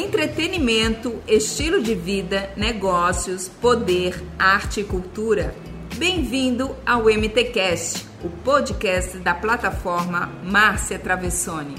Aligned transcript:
entretenimento, 0.00 1.22
estilo 1.28 1.82
de 1.82 1.94
vida, 1.94 2.50
negócios, 2.56 3.48
poder, 3.48 4.14
arte 4.38 4.80
e 4.80 4.84
cultura. 4.84 5.54
Bem-vindo 5.98 6.74
ao 6.86 7.10
MTcast, 7.10 8.08
o 8.24 8.30
podcast 8.42 9.18
da 9.18 9.34
plataforma 9.34 10.26
Márcia 10.42 10.98
Travessoni. 10.98 11.74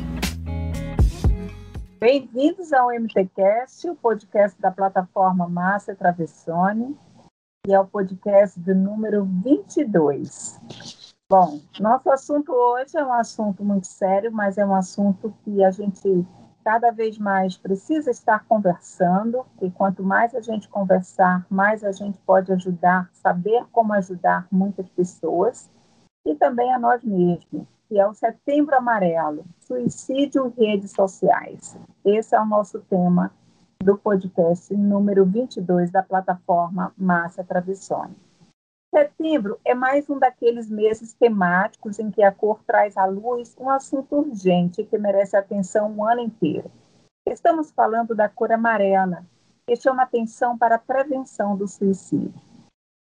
Bem-vindos 2.00 2.71
ao 2.71 2.92
MTcast, 2.94 3.89
o 3.89 3.96
podcast 3.96 4.62
da 4.62 4.70
plataforma 4.70 5.50
Márcia 5.50 5.96
Travessoni, 5.96 6.96
e 7.66 7.74
é 7.74 7.80
o 7.80 7.88
podcast 7.88 8.60
do 8.60 8.76
número 8.76 9.28
22. 9.44 10.60
Bom, 11.28 11.60
nosso 11.80 12.12
assunto 12.12 12.52
hoje 12.52 12.96
é 12.96 13.04
um 13.04 13.14
assunto 13.14 13.64
muito 13.64 13.88
sério, 13.88 14.32
mas 14.32 14.60
é 14.60 14.66
um 14.66 14.76
assunto 14.76 15.34
que 15.44 15.64
a 15.64 15.72
gente 15.72 16.24
cada 16.64 16.92
vez 16.92 17.18
mais 17.18 17.57
precisa 17.57 18.11
estar 18.11 18.46
conversando, 18.46 19.46
e 19.61 19.70
quanto 19.70 20.04
mais 20.04 20.33
a 20.36 20.42
gente 20.42 20.70
conversar, 20.70 21.46
mais 21.50 21.84
a 21.84 21.92
gente 21.92 22.18
pode 22.20 22.51
ajudar, 22.54 23.10
saber 23.14 23.65
como 23.71 23.93
ajudar 23.93 24.47
muitas 24.51 24.87
pessoas, 24.89 25.70
e 26.25 26.36
também 26.36 26.71
a 26.74 26.79
nós 26.79 27.04
mesmos, 27.04 27.68
que 27.87 28.00
é 28.00 28.07
o 28.07 28.14
Setembro 28.14 28.75
Amarelo, 28.75 29.43
Suicídio 29.60 30.54
em 30.57 30.65
Redes 30.65 30.92
Sociais. 30.92 31.78
Esse 32.06 32.36
é 32.36 32.39
o 32.39 32.45
nosso 32.45 32.80
tema 32.81 33.31
do 33.80 33.98
podcast 33.98 34.73
número 34.75 35.25
22 35.25 35.89
da 35.89 36.03
plataforma 36.03 36.94
Márcia 36.95 37.44
Travessone. 37.44 38.16
Setembro 38.94 39.58
é 39.63 39.73
mais 39.73 40.09
um 40.09 40.19
daqueles 40.19 40.69
meses 40.69 41.13
temáticos 41.13 41.97
em 41.97 42.11
que 42.11 42.22
a 42.22 42.30
cor 42.30 42.61
traz 42.67 42.97
à 42.97 43.05
luz 43.05 43.55
um 43.58 43.69
assunto 43.69 44.17
urgente 44.17 44.83
que 44.83 44.97
merece 44.97 45.38
atenção 45.38 45.95
o 45.95 46.03
ano 46.03 46.19
inteiro. 46.19 46.69
Estamos 47.25 47.72
falando 47.72 48.14
da 48.14 48.27
cor 48.27 48.52
amarela, 48.52 49.25
que 49.66 49.78
chama 49.78 50.03
atenção 50.03 50.58
para 50.58 50.75
a 50.75 50.80
prevenção 50.80 51.56
do 51.56 51.70
suicídio. 51.70 52.33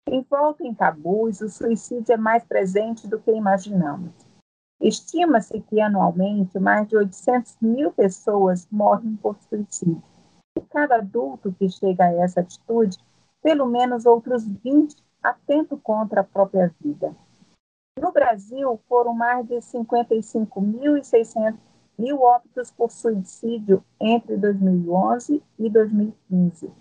Envolto 0.07 0.63
em 0.63 0.73
tabus, 0.73 1.41
o 1.41 1.49
suicídio 1.49 2.13
é 2.13 2.17
mais 2.17 2.45
presente 2.45 3.05
do 3.05 3.19
que 3.19 3.31
imaginamos. 3.31 4.13
Estima-se 4.79 5.59
que 5.59 5.81
anualmente 5.81 6.57
mais 6.57 6.87
de 6.87 6.95
800 6.95 7.57
mil 7.61 7.91
pessoas 7.91 8.65
morrem 8.71 9.17
por 9.17 9.35
suicídio. 9.49 10.01
E 10.57 10.61
cada 10.61 10.95
adulto 10.95 11.51
que 11.51 11.67
chega 11.69 12.05
a 12.05 12.13
essa 12.13 12.39
atitude, 12.39 12.97
pelo 13.43 13.65
menos 13.65 14.05
outros 14.05 14.47
20 14.47 14.95
atento 15.21 15.77
contra 15.77 16.21
a 16.21 16.23
própria 16.23 16.73
vida. 16.81 17.13
No 17.99 18.11
Brasil, 18.11 18.79
foram 18.87 19.13
mais 19.13 19.45
de 19.47 19.55
55.600 19.55 21.55
mil 21.97 22.21
óbitos 22.21 22.71
por 22.71 22.89
suicídio 22.89 23.83
entre 23.99 24.37
2011 24.37 25.43
e 25.59 25.69
2015. 25.69 26.71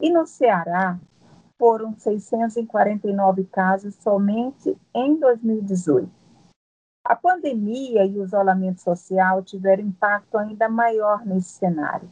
E 0.00 0.10
no 0.10 0.26
Ceará, 0.26 0.98
foram 1.58 1.94
649 1.98 3.44
casos 3.44 3.94
somente 3.96 4.76
em 4.94 5.18
2018. 5.18 6.08
A 7.04 7.16
pandemia 7.16 8.04
e 8.04 8.18
o 8.18 8.24
isolamento 8.24 8.80
social 8.80 9.42
tiveram 9.42 9.82
impacto 9.82 10.38
ainda 10.38 10.68
maior 10.68 11.26
nesse 11.26 11.48
cenário. 11.48 12.08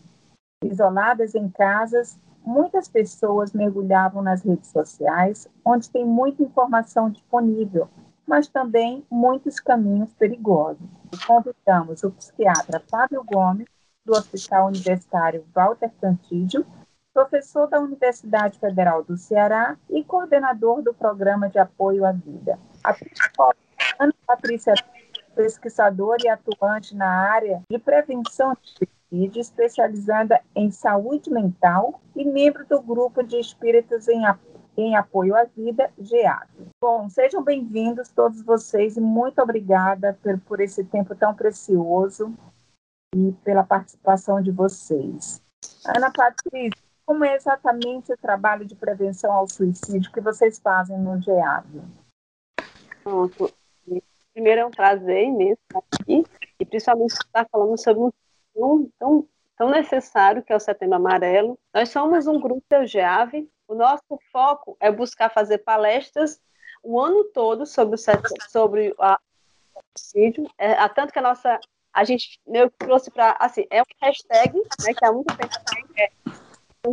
Isoladas 0.64 1.34
em 1.34 1.48
casas, 1.50 2.18
muitas 2.46 2.88
pessoas 2.88 3.52
mergulhavam 3.52 4.22
nas 4.22 4.42
redes 4.42 4.70
sociais, 4.70 5.48
onde 5.64 5.90
tem 5.90 6.04
muita 6.06 6.44
informação 6.44 7.10
disponível, 7.10 7.88
mas 8.26 8.48
também 8.48 9.04
muitos 9.10 9.58
caminhos 9.58 10.14
perigosos. 10.14 10.86
Convidamos 11.26 12.04
o 12.04 12.10
psiquiatra 12.12 12.82
Fábio 12.88 13.24
Gomes, 13.24 13.66
do 14.04 14.12
Hospital 14.12 14.68
Universitário 14.68 15.44
Walter 15.52 15.90
Cantídio, 16.00 16.64
professor 17.12 17.66
da 17.66 17.80
Universidade 17.80 18.58
Federal 18.58 19.02
do 19.02 19.16
Ceará 19.16 19.76
e 19.90 20.04
coordenador 20.04 20.82
do 20.82 20.94
Programa 20.94 21.48
de 21.48 21.58
Apoio 21.58 22.04
à 22.04 22.12
Vida. 22.12 22.58
A 22.84 22.92
psicóloga 22.92 23.56
Ana 23.98 24.14
Patrícia, 24.26 24.74
pesquisadora 25.34 26.22
e 26.24 26.28
atuante 26.28 26.94
na 26.94 27.08
área 27.08 27.62
de 27.68 27.78
prevenção 27.78 28.56
de 28.62 28.86
especializada 29.12 30.40
em 30.54 30.70
saúde 30.70 31.30
mental 31.30 32.00
e 32.14 32.24
membro 32.24 32.66
do 32.66 32.80
grupo 32.80 33.22
de 33.22 33.38
espíritos 33.38 34.08
em, 34.08 34.22
em 34.76 34.96
apoio 34.96 35.36
à 35.36 35.44
vida, 35.44 35.90
GEAD. 35.98 36.48
Bom, 36.80 37.08
sejam 37.08 37.42
bem-vindos 37.42 38.08
todos 38.08 38.42
vocês 38.42 38.96
e 38.96 39.00
muito 39.00 39.40
obrigada 39.40 40.18
por, 40.22 40.38
por 40.40 40.60
esse 40.60 40.84
tempo 40.84 41.14
tão 41.14 41.34
precioso 41.34 42.34
e 43.14 43.32
pela 43.44 43.64
participação 43.64 44.42
de 44.42 44.50
vocês. 44.50 45.40
Ana 45.86 46.10
Patrícia, 46.10 46.82
como 47.04 47.24
é 47.24 47.36
exatamente 47.36 48.12
o 48.12 48.16
trabalho 48.16 48.64
de 48.64 48.74
prevenção 48.74 49.32
ao 49.32 49.48
suicídio 49.48 50.10
que 50.12 50.20
vocês 50.20 50.58
fazem 50.58 50.98
no 50.98 51.20
GEAD? 51.22 51.66
Pronto. 53.04 53.52
Primeiro 54.34 54.60
é 54.60 54.66
um 54.66 54.70
prazer 54.70 55.24
imenso 55.24 55.58
estar 55.62 55.82
aqui 55.94 56.24
e 56.60 56.66
principalmente 56.66 57.12
estar 57.12 57.46
falando 57.50 57.78
sobre 57.78 58.02
um 58.02 58.10
tão, 58.56 58.90
tão, 58.98 59.28
tão 59.56 59.70
necessário, 59.70 60.42
que 60.42 60.52
é 60.52 60.56
o 60.56 60.60
Setembro 60.60 60.96
Amarelo. 60.96 61.58
Nós 61.72 61.90
somos 61.90 62.26
um 62.26 62.40
grupo 62.40 62.64
do 62.70 62.86
GEAV. 62.86 63.48
O 63.68 63.74
nosso 63.74 64.18
foco 64.32 64.76
é 64.80 64.90
buscar 64.90 65.28
fazer 65.28 65.58
palestras 65.58 66.40
o 66.82 67.00
ano 67.00 67.24
todo 67.24 67.66
sobre 67.66 67.96
o, 67.96 67.98
sobre 68.48 68.94
a, 68.98 69.18
suicídio. 69.96 70.48
É, 70.56 70.88
tanto 70.88 71.12
que 71.12 71.18
a 71.18 71.22
nossa. 71.22 71.60
A 71.92 72.04
gente 72.04 72.38
meio 72.46 72.70
que 72.70 72.78
trouxe 72.78 73.10
para. 73.10 73.36
Assim, 73.40 73.66
é 73.70 73.82
um 73.82 73.86
hashtag, 74.02 74.56
né, 74.84 74.94
que 74.94 75.04
há 75.04 75.12
muito 75.12 75.34
tempo 75.36 75.52
é 75.98 76.10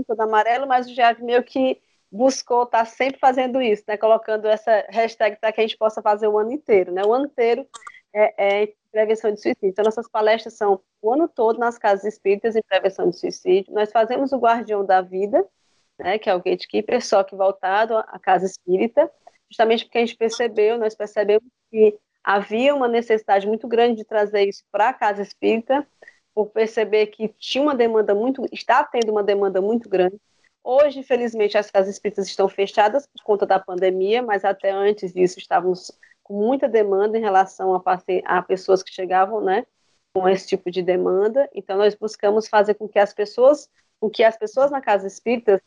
todo 0.07 0.21
amarelo, 0.21 0.65
mas 0.65 0.87
o 0.87 0.93
GEAV 0.93 1.21
meio 1.21 1.43
que 1.43 1.79
buscou 2.11 2.63
estar 2.63 2.79
tá 2.79 2.85
sempre 2.85 3.19
fazendo 3.19 3.61
isso, 3.61 3.83
né, 3.87 3.97
colocando 3.97 4.47
essa 4.47 4.85
hashtag 4.89 5.35
para 5.37 5.51
que 5.51 5.61
a 5.61 5.63
gente 5.63 5.77
possa 5.77 6.01
fazer 6.01 6.27
o 6.27 6.37
ano 6.37 6.51
inteiro. 6.51 6.91
Né? 6.91 7.03
O 7.03 7.13
ano 7.13 7.25
inteiro 7.25 7.67
é, 8.13 8.63
é 8.63 8.73
prevenção 8.93 9.33
de 9.33 9.41
suicídio. 9.41 9.69
Então, 9.69 9.83
nossas 9.83 10.07
palestras 10.07 10.53
são 10.53 10.79
o 11.01 11.11
ano 11.11 11.27
todo 11.27 11.59
nas 11.59 11.79
casas 11.79 12.05
espíritas 12.05 12.55
em 12.55 12.61
prevenção 12.61 13.09
de 13.09 13.17
suicídio. 13.17 13.73
Nós 13.73 13.91
fazemos 13.91 14.31
o 14.31 14.37
Guardião 14.37 14.85
da 14.85 15.01
Vida, 15.01 15.43
né, 15.97 16.19
que 16.19 16.29
é 16.29 16.35
o 16.35 16.37
gatekeeper, 16.37 17.03
só 17.03 17.23
que 17.23 17.35
voltado 17.35 17.97
à 17.97 18.19
casa 18.19 18.45
espírita, 18.45 19.11
justamente 19.49 19.85
porque 19.85 19.97
a 19.97 20.01
gente 20.01 20.15
percebeu, 20.15 20.77
nós 20.77 20.95
percebemos 20.95 21.47
que 21.71 21.97
havia 22.23 22.73
uma 22.73 22.87
necessidade 22.87 23.47
muito 23.47 23.67
grande 23.67 23.97
de 23.97 24.05
trazer 24.05 24.47
isso 24.47 24.63
para 24.71 24.89
a 24.89 24.93
casa 24.93 25.23
espírita, 25.23 25.85
por 26.33 26.47
perceber 26.47 27.07
que 27.07 27.27
tinha 27.39 27.63
uma 27.63 27.75
demanda 27.75 28.13
muito, 28.13 28.45
está 28.51 28.83
tendo 28.83 29.11
uma 29.11 29.23
demanda 29.23 29.59
muito 29.59 29.89
grande. 29.89 30.19
Hoje, 30.63 30.99
infelizmente, 30.99 31.57
as 31.57 31.69
casas 31.69 31.95
espíritas 31.95 32.27
estão 32.27 32.47
fechadas 32.47 33.05
por 33.07 33.23
conta 33.23 33.45
da 33.45 33.59
pandemia, 33.59 34.21
mas 34.21 34.45
até 34.45 34.71
antes 34.71 35.13
disso 35.13 35.37
estávamos 35.37 35.91
com 36.23 36.33
muita 36.33 36.67
demanda 36.67 37.17
em 37.17 37.21
relação 37.21 37.75
a, 37.75 37.81
a 38.25 38.41
pessoas 38.41 38.81
que 38.81 38.91
chegavam, 38.91 39.41
né, 39.41 39.65
com 40.13 40.27
esse 40.27 40.47
tipo 40.47 40.71
de 40.71 40.81
demanda. 40.81 41.49
Então, 41.53 41.77
nós 41.77 41.95
buscamos 41.95 42.47
fazer 42.47 42.75
com 42.75 42.87
que 42.87 42.99
as 42.99 43.13
pessoas, 43.13 43.69
com 43.99 44.09
que 44.09 44.23
as 44.23 44.37
pessoas 44.37 44.71
na 44.71 44.81
casa 44.81 45.07
espírita, 45.07 45.61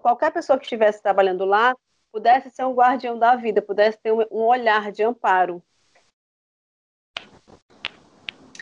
qualquer 0.00 0.32
pessoa 0.32 0.58
que 0.58 0.64
estivesse 0.64 1.02
trabalhando 1.02 1.44
lá, 1.44 1.74
pudesse 2.12 2.50
ser 2.50 2.64
um 2.64 2.74
guardião 2.74 3.18
da 3.18 3.36
vida, 3.36 3.60
pudesse 3.60 3.98
ter 3.98 4.12
um, 4.12 4.24
olhar 4.30 4.90
de 4.90 5.02
amparo. 5.02 5.62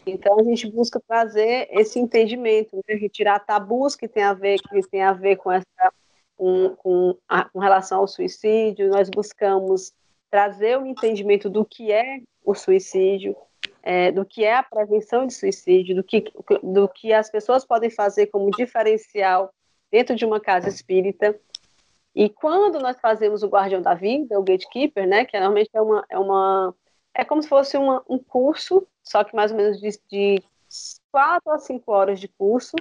Então 0.06 0.38
a 0.38 0.42
gente 0.42 0.70
busca 0.70 1.00
trazer 1.06 1.68
esse 1.70 1.98
entendimento, 1.98 2.76
né? 2.76 2.94
retirar 2.96 3.38
tabus 3.38 3.96
que 3.96 4.06
tem 4.06 4.22
a 4.22 4.34
ver 4.34 4.58
que 4.58 4.82
tem 4.88 5.02
a 5.02 5.12
ver 5.12 5.36
com 5.36 5.50
essa 5.50 5.92
com, 6.36 6.74
com, 6.76 7.16
a, 7.28 7.48
com 7.48 7.58
relação 7.58 8.00
ao 8.00 8.08
suicídio. 8.08 8.90
Nós 8.90 9.08
buscamos 9.08 9.94
trazer 10.34 10.76
o 10.76 10.84
entendimento 10.84 11.48
do 11.48 11.64
que 11.64 11.92
é 11.92 12.18
o 12.44 12.56
suicídio, 12.56 13.36
é, 13.84 14.10
do 14.10 14.24
que 14.24 14.42
é 14.42 14.56
a 14.56 14.64
prevenção 14.64 15.28
de 15.28 15.32
suicídio, 15.32 15.94
do 15.94 16.02
que, 16.02 16.24
do 16.60 16.88
que 16.88 17.12
as 17.12 17.30
pessoas 17.30 17.64
podem 17.64 17.88
fazer 17.88 18.26
como 18.26 18.50
diferencial 18.50 19.54
dentro 19.92 20.16
de 20.16 20.24
uma 20.24 20.40
casa 20.40 20.68
espírita. 20.68 21.38
E 22.12 22.28
quando 22.28 22.80
nós 22.80 22.98
fazemos 23.00 23.44
o 23.44 23.48
Guardião 23.48 23.80
da 23.80 23.94
Vida, 23.94 24.36
o 24.36 24.42
Gatekeeper, 24.42 25.06
né, 25.06 25.24
que 25.24 25.38
normalmente 25.38 25.70
é 25.72 25.80
uma, 25.80 26.04
é 26.10 26.18
uma 26.18 26.74
é 27.14 27.24
como 27.24 27.40
se 27.40 27.48
fosse 27.48 27.76
uma, 27.76 28.02
um 28.08 28.18
curso, 28.18 28.84
só 29.04 29.22
que 29.22 29.36
mais 29.36 29.52
ou 29.52 29.56
menos 29.56 29.80
de, 29.80 29.88
de 30.10 30.42
quatro 31.12 31.52
a 31.52 31.60
cinco 31.60 31.92
horas 31.92 32.18
de 32.18 32.26
curso 32.26 32.74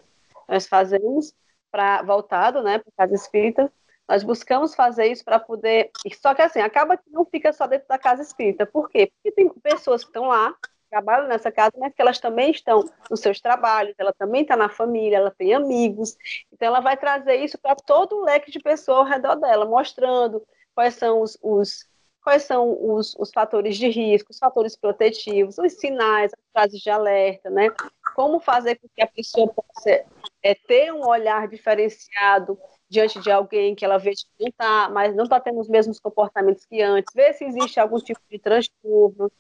nós 0.49 0.65
fazemos 0.65 1.35
para 1.71 2.01
voltado, 2.01 2.63
né, 2.63 2.79
para 2.79 2.91
casa 2.97 3.13
espírita, 3.13 3.71
nós 4.07 4.23
buscamos 4.23 4.75
fazer 4.75 5.07
isso 5.07 5.23
para 5.23 5.39
poder. 5.39 5.91
Só 6.21 6.33
que 6.33 6.41
assim, 6.41 6.59
acaba 6.59 6.97
que 6.97 7.09
não 7.09 7.25
fica 7.25 7.53
só 7.53 7.67
dentro 7.67 7.87
da 7.87 7.97
casa 7.97 8.21
espírita. 8.21 8.65
Por 8.65 8.89
quê? 8.89 9.11
Porque 9.11 9.31
tem 9.31 9.49
pessoas 9.49 10.03
que 10.03 10.09
estão 10.09 10.27
lá, 10.27 10.53
trabalham 10.89 11.27
nessa 11.27 11.51
casa, 11.51 11.71
mas 11.77 11.93
que 11.93 12.01
elas 12.01 12.19
também 12.19 12.51
estão 12.51 12.83
nos 13.09 13.19
seus 13.19 13.41
trabalhos, 13.41 13.95
ela 13.97 14.13
também 14.13 14.43
está 14.43 14.55
na 14.55 14.69
família, 14.69 15.17
ela 15.17 15.31
tem 15.31 15.53
amigos. 15.53 16.15
Então, 16.51 16.67
ela 16.67 16.81
vai 16.81 16.95
trazer 16.95 17.35
isso 17.37 17.57
para 17.57 17.75
todo 17.75 18.17
o 18.17 18.23
leque 18.23 18.51
de 18.51 18.59
pessoas 18.59 18.99
ao 18.99 19.05
redor 19.05 19.35
dela, 19.35 19.65
mostrando 19.65 20.45
quais 20.75 20.95
são 20.95 21.21
os, 21.21 21.37
os 21.41 21.87
quais 22.23 22.43
são 22.43 22.77
os, 22.93 23.15
os, 23.19 23.31
fatores 23.33 23.75
de 23.75 23.89
risco, 23.89 24.31
os 24.31 24.39
fatores 24.39 24.77
protetivos, 24.77 25.57
os 25.57 25.73
sinais, 25.73 26.31
as 26.31 26.39
frases 26.53 26.79
de 26.79 26.89
alerta, 26.89 27.49
né? 27.49 27.69
Como 28.15 28.39
fazer 28.39 28.75
com 28.75 28.87
que 28.95 29.03
a 29.03 29.07
pessoa 29.07 29.51
possa 29.51 30.05
é 30.41 30.55
ter 30.55 30.93
um 30.93 31.05
olhar 31.05 31.47
diferenciado 31.49 32.57
diante 32.93 33.19
de 33.19 33.31
alguém 33.31 33.73
que 33.73 33.83
ela 33.83 33.97
vê 33.97 34.11
que 34.11 34.25
não 34.39 34.47
está, 34.47 34.89
mas 34.89 35.15
não 35.15 35.23
está 35.23 35.39
tendo 35.39 35.59
os 35.59 35.67
mesmos 35.67 35.99
comportamentos 35.99 36.63
que 36.63 36.79
antes, 36.79 37.11
ver 37.13 37.33
se 37.33 37.43
existe 37.43 37.79
algum 37.79 37.97
tipo 37.97 38.21
de 38.29 38.37
transtorno. 38.37 39.31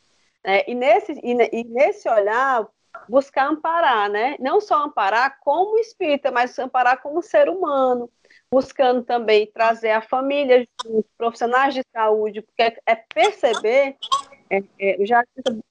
Né? 0.43 0.63
E, 0.67 0.73
nesse, 0.73 1.11
e, 1.23 1.59
e 1.59 1.63
nesse 1.65 2.09
olhar, 2.09 2.67
buscar 3.07 3.47
amparar, 3.47 4.09
né? 4.09 4.35
Não 4.39 4.59
só 4.59 4.83
amparar 4.83 5.39
como 5.39 5.77
espírita, 5.77 6.31
mas 6.31 6.57
amparar 6.57 6.99
como 7.01 7.21
ser 7.21 7.47
humano, 7.47 8.09
buscando 8.51 9.03
também 9.03 9.45
trazer 9.45 9.91
a 9.91 10.01
família 10.01 10.67
junto, 10.83 11.07
profissionais 11.15 11.75
de 11.75 11.83
saúde, 11.93 12.41
porque 12.41 12.75
é, 12.85 12.95
perceber, 12.95 13.97
é, 14.49 14.63
é, 14.79 15.05
já 15.05 15.23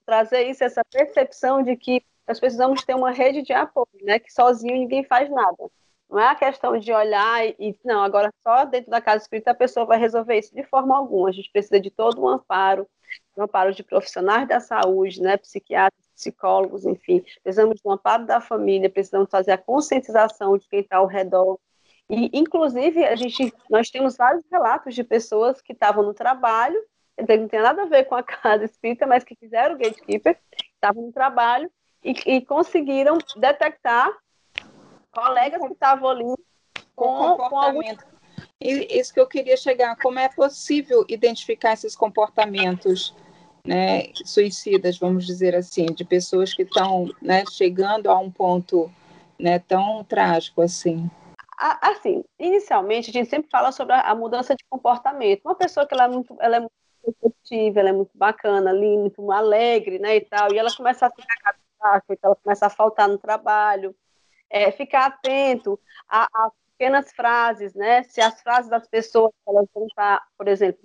trazer 0.06 0.48
isso, 0.48 0.62
essa 0.62 0.84
percepção 0.84 1.64
de 1.64 1.76
que 1.76 2.04
nós 2.28 2.38
precisamos 2.38 2.84
ter 2.84 2.94
uma 2.94 3.10
rede 3.10 3.42
de 3.42 3.52
apoio, 3.52 3.88
né? 4.02 4.20
Que 4.20 4.32
sozinho 4.32 4.76
ninguém 4.76 5.02
faz 5.02 5.28
nada. 5.28 5.68
Não 6.12 6.20
é 6.20 6.28
a 6.28 6.34
questão 6.34 6.76
de 6.76 6.92
olhar 6.92 7.42
e, 7.58 7.74
não, 7.82 8.02
agora 8.02 8.30
só 8.46 8.66
dentro 8.66 8.90
da 8.90 9.00
casa 9.00 9.22
espírita 9.22 9.52
a 9.52 9.54
pessoa 9.54 9.86
vai 9.86 9.98
resolver 9.98 10.38
isso 10.38 10.54
de 10.54 10.62
forma 10.62 10.94
alguma. 10.94 11.30
A 11.30 11.32
gente 11.32 11.50
precisa 11.50 11.80
de 11.80 11.90
todo 11.90 12.22
um 12.22 12.28
amparo, 12.28 12.86
um 13.34 13.44
amparo 13.44 13.72
de 13.72 13.82
profissionais 13.82 14.46
da 14.46 14.60
saúde, 14.60 15.22
né? 15.22 15.38
Psiquiatras, 15.38 16.06
psicólogos, 16.14 16.84
enfim. 16.84 17.24
Precisamos 17.42 17.80
do 17.80 17.90
amparo 17.90 18.26
da 18.26 18.42
família, 18.42 18.90
precisamos 18.90 19.30
fazer 19.30 19.52
a 19.52 19.58
conscientização 19.58 20.58
de 20.58 20.68
quem 20.68 20.80
está 20.80 20.98
ao 20.98 21.06
redor. 21.06 21.58
E, 22.10 22.28
inclusive, 22.38 23.02
a 23.06 23.16
gente, 23.16 23.50
nós 23.70 23.88
temos 23.88 24.14
vários 24.14 24.44
relatos 24.52 24.94
de 24.94 25.02
pessoas 25.02 25.62
que 25.62 25.72
estavam 25.72 26.04
no 26.04 26.12
trabalho, 26.12 26.78
não 27.18 27.48
tem 27.48 27.62
nada 27.62 27.84
a 27.84 27.86
ver 27.86 28.04
com 28.04 28.16
a 28.16 28.22
casa 28.22 28.66
espírita, 28.66 29.06
mas 29.06 29.24
que 29.24 29.34
fizeram 29.34 29.76
o 29.76 29.78
gatekeeper, 29.78 30.38
estavam 30.74 31.06
no 31.06 31.12
trabalho 31.12 31.70
e, 32.04 32.12
e 32.26 32.44
conseguiram 32.44 33.16
detectar 33.36 34.12
colegas 35.12 35.60
que 35.60 35.72
estavam 35.72 36.08
ali 36.08 36.34
com, 36.96 37.36
com 37.36 37.58
algum... 37.58 37.80
Isso 38.60 39.12
que 39.12 39.20
eu 39.20 39.26
queria 39.26 39.56
chegar, 39.56 39.96
como 39.96 40.18
é 40.18 40.28
possível 40.28 41.04
identificar 41.08 41.72
esses 41.72 41.96
comportamentos 41.96 43.14
né, 43.66 44.12
suicidas, 44.24 44.98
vamos 44.98 45.26
dizer 45.26 45.54
assim, 45.54 45.86
de 45.86 46.04
pessoas 46.04 46.54
que 46.54 46.62
estão 46.62 47.10
né, 47.20 47.44
chegando 47.50 48.10
a 48.10 48.18
um 48.18 48.30
ponto 48.30 48.90
né, 49.38 49.58
tão 49.58 50.04
trágico 50.04 50.62
assim? 50.62 51.10
Assim, 51.58 52.24
inicialmente 52.38 53.10
a 53.10 53.12
gente 53.12 53.28
sempre 53.28 53.48
fala 53.50 53.70
sobre 53.70 53.94
a 53.94 54.14
mudança 54.14 54.54
de 54.54 54.64
comportamento. 54.68 55.42
Uma 55.44 55.54
pessoa 55.54 55.86
que 55.86 55.94
ela 55.94 56.04
é 56.04 56.08
muito, 56.08 56.36
ela 56.40 56.56
é 56.56 56.60
muito 56.60 56.72
positiva, 57.20 57.80
ela 57.80 57.90
é 57.90 57.92
muito 57.92 58.10
bacana, 58.14 58.70
ali, 58.70 58.96
muito 58.96 59.30
alegre, 59.30 59.98
né, 59.98 60.16
e 60.16 60.20
tal, 60.22 60.52
e 60.52 60.58
ela 60.58 60.74
começa 60.74 61.06
a 61.06 61.10
ficar 61.10 61.54
ela 62.22 62.36
começa 62.36 62.66
a 62.66 62.70
faltar 62.70 63.08
no 63.08 63.18
trabalho, 63.18 63.94
é, 64.52 64.70
ficar 64.70 65.06
atento 65.06 65.80
a, 66.08 66.28
pequenas 66.76 67.10
frases, 67.12 67.74
né? 67.74 68.02
Se 68.02 68.20
as 68.20 68.40
frases 68.42 68.70
das 68.70 68.86
pessoas 68.86 69.32
elas 69.48 69.66
vão 69.74 69.86
estar, 69.86 70.22
por 70.36 70.46
exemplo, 70.46 70.82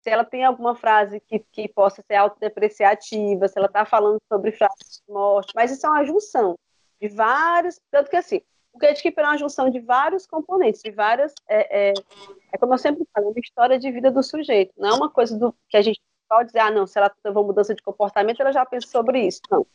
se 0.00 0.08
ela 0.08 0.24
tem 0.24 0.44
alguma 0.44 0.74
frase 0.74 1.20
que, 1.20 1.40
que 1.52 1.68
possa 1.68 2.02
ser 2.02 2.14
autodepreciativa, 2.14 3.46
se 3.46 3.58
ela 3.58 3.66
está 3.66 3.84
falando 3.84 4.18
sobre 4.32 4.52
frases 4.52 5.02
de 5.06 5.12
morte, 5.12 5.52
mas 5.54 5.70
isso 5.70 5.86
é 5.86 5.90
uma 5.90 6.04
junção 6.04 6.58
de 7.00 7.08
vários, 7.08 7.78
tanto 7.90 8.08
que 8.08 8.16
assim, 8.16 8.40
o 8.72 8.78
gatekeeper 8.78 9.24
é 9.24 9.28
uma 9.28 9.38
junção 9.38 9.68
de 9.68 9.80
vários 9.80 10.26
componentes, 10.26 10.82
de 10.82 10.90
várias, 10.90 11.34
é, 11.48 11.90
é, 11.90 11.94
é 12.52 12.58
como 12.58 12.74
eu 12.74 12.78
sempre 12.78 13.06
falo, 13.12 13.26
é 13.26 13.30
uma 13.30 13.40
história 13.40 13.78
de 13.78 13.90
vida 13.90 14.10
do 14.10 14.22
sujeito, 14.22 14.72
não 14.78 14.88
é 14.88 14.94
uma 14.94 15.10
coisa 15.10 15.36
do 15.38 15.54
que 15.68 15.76
a 15.76 15.82
gente 15.82 16.00
pode 16.28 16.46
dizer, 16.46 16.60
ah, 16.60 16.70
não, 16.70 16.86
se 16.86 16.96
ela 16.96 17.10
teve 17.10 17.36
uma 17.36 17.42
mudança 17.42 17.74
de 17.74 17.82
comportamento, 17.82 18.40
ela 18.40 18.52
já 18.52 18.64
pensa 18.64 18.86
sobre 18.86 19.26
isso, 19.26 19.40
não. 19.50 19.66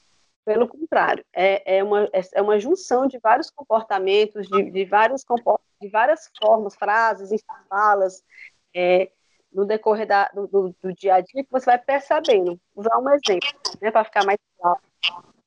Pelo 0.45 0.67
contrário, 0.67 1.25
é, 1.33 1.77
é, 1.77 1.83
uma, 1.83 2.07
é 2.33 2.41
uma 2.41 2.59
junção 2.59 3.07
de 3.07 3.17
vários 3.17 3.49
comportamentos, 3.49 4.47
de, 4.47 4.69
de, 4.69 4.85
vários 4.85 5.25
de 5.81 5.89
várias 5.89 6.29
formas, 6.39 6.75
frases, 6.75 7.43
falas, 7.67 8.23
é, 8.75 9.09
no 9.51 9.65
decorrer 9.65 10.05
da, 10.05 10.29
do, 10.29 10.47
do, 10.47 10.75
do, 10.83 10.93
dia 10.93 11.15
a 11.15 11.21
dia, 11.21 11.43
que 11.43 11.51
você 11.51 11.65
vai 11.65 11.79
percebendo. 11.79 12.59
Vou 12.75 12.83
dar 12.83 12.99
um 12.99 13.09
exemplo, 13.09 13.49
né, 13.81 13.89
para 13.89 14.03
ficar 14.03 14.23
mais 14.23 14.37
claro. 14.59 14.79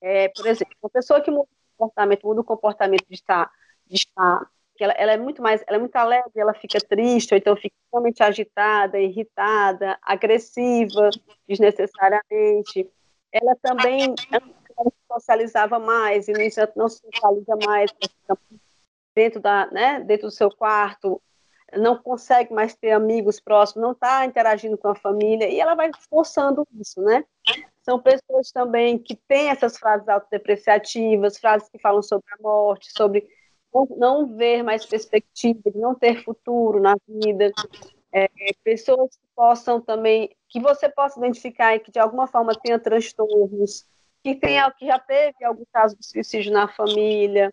É, 0.01 0.29
por 0.31 0.47
exemplo, 0.47 0.75
uma 0.83 0.91
pessoa 0.91 1.21
que 1.21 1.31
muda 1.31 1.45
o 1.45 1.79
comportamento, 1.79 2.27
muda 2.27 2.41
o 2.41 2.45
comportamento 2.45 3.07
de 3.09 3.15
estar, 3.15 3.51
de 3.87 3.95
estar 3.95 4.51
ela, 4.81 4.93
ela, 4.93 5.13
é 5.13 5.17
muito 5.17 5.43
mais, 5.43 5.63
ela 5.67 5.77
é 5.77 5.81
muito 5.81 5.97
alegre, 5.97 6.31
ela 6.37 6.55
fica 6.55 6.79
triste, 6.81 7.35
ou 7.35 7.39
então 7.39 7.57
fica 7.57 7.75
totalmente 7.91 8.23
agitada, 8.23 8.99
irritada, 8.99 9.99
agressiva, 10.03 11.11
desnecessariamente. 11.49 12.89
Ela 13.33 13.57
também 13.61 14.15
socializava 15.11 15.79
mais, 15.79 16.29
e 16.29 16.33
no 16.33 16.41
entanto 16.41 16.73
não 16.77 16.89
se 16.89 17.01
socializa 17.01 17.57
mais, 17.65 17.91
dentro, 19.15 19.41
da, 19.41 19.67
né, 19.71 20.01
dentro 20.01 20.29
do 20.29 20.31
seu 20.31 20.51
quarto, 20.51 21.21
não 21.77 22.01
consegue 22.01 22.53
mais 22.53 22.75
ter 22.75 22.93
amigos 22.93 23.41
próximos, 23.41 23.83
não 23.83 23.93
está 23.93 24.25
interagindo 24.25 24.79
com 24.79 24.89
a 24.89 24.95
família, 24.95 25.49
e 25.49 25.61
ela 25.61 25.75
vai 25.75 25.91
forçando 26.09 26.67
isso, 26.81 27.01
né? 27.03 27.25
São 27.83 28.01
pessoas 28.01 28.51
também 28.53 28.99
que 28.99 29.17
têm 29.17 29.49
essas 29.49 29.79
frases 29.79 30.09
autodepreciativas, 30.09 31.39
frases 31.39 31.69
que 31.69 31.79
falam 31.79 32.03
sobre 32.03 32.27
a 32.33 32.43
morte, 32.43 32.91
sobre 32.93 33.29
não 33.97 34.37
ver 34.37 34.63
mais 34.63 34.85
perspectiva, 34.85 35.61
não 35.75 35.95
ter 35.95 36.23
futuro 36.23 36.81
na 36.81 36.97
vida. 37.07 37.53
É, 38.13 38.29
pessoas 38.65 39.17
que 39.17 39.27
possam 39.35 39.81
também, 39.81 40.35
que 40.49 40.61
você 40.61 40.89
possa 40.89 41.19
identificar 41.19 41.75
e 41.75 41.81
que 41.81 41.91
de 41.91 41.99
alguma 41.99 42.27
forma 42.27 42.55
tenha 42.55 42.79
transtornos, 42.79 43.87
que, 44.35 44.41
tem, 44.41 44.59
que 44.79 44.87
já 44.87 44.99
teve 44.99 45.45
algum 45.45 45.65
caso 45.73 45.97
de 45.97 46.07
suicídio 46.07 46.53
na 46.53 46.69
família. 46.69 47.49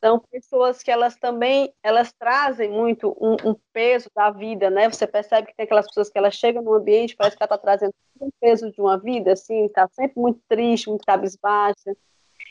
São 0.00 0.18
pessoas 0.18 0.82
que 0.82 0.90
elas 0.90 1.16
também 1.16 1.72
elas 1.82 2.12
trazem 2.12 2.70
muito 2.70 3.16
um, 3.20 3.50
um, 3.50 3.56
peso 3.72 4.10
da 4.14 4.30
vida, 4.30 4.68
né? 4.68 4.90
Você 4.90 5.06
percebe 5.06 5.48
que 5.48 5.54
tem 5.56 5.64
aquelas 5.64 5.86
pessoas 5.86 6.10
que 6.10 6.18
elas 6.18 6.34
chegam 6.34 6.62
no 6.62 6.74
ambiente, 6.74 7.14
parece 7.16 7.36
que 7.36 7.42
ela 7.42 7.46
está 7.46 7.58
trazendo 7.58 7.94
um 8.20 8.30
peso 8.40 8.70
de 8.70 8.80
uma 8.80 8.98
vida, 8.98 9.32
assim, 9.32 9.66
está 9.66 9.88
sempre 9.88 10.20
muito 10.20 10.40
triste, 10.48 10.88
muito 10.88 11.04
cabisbaixa. 11.04 11.96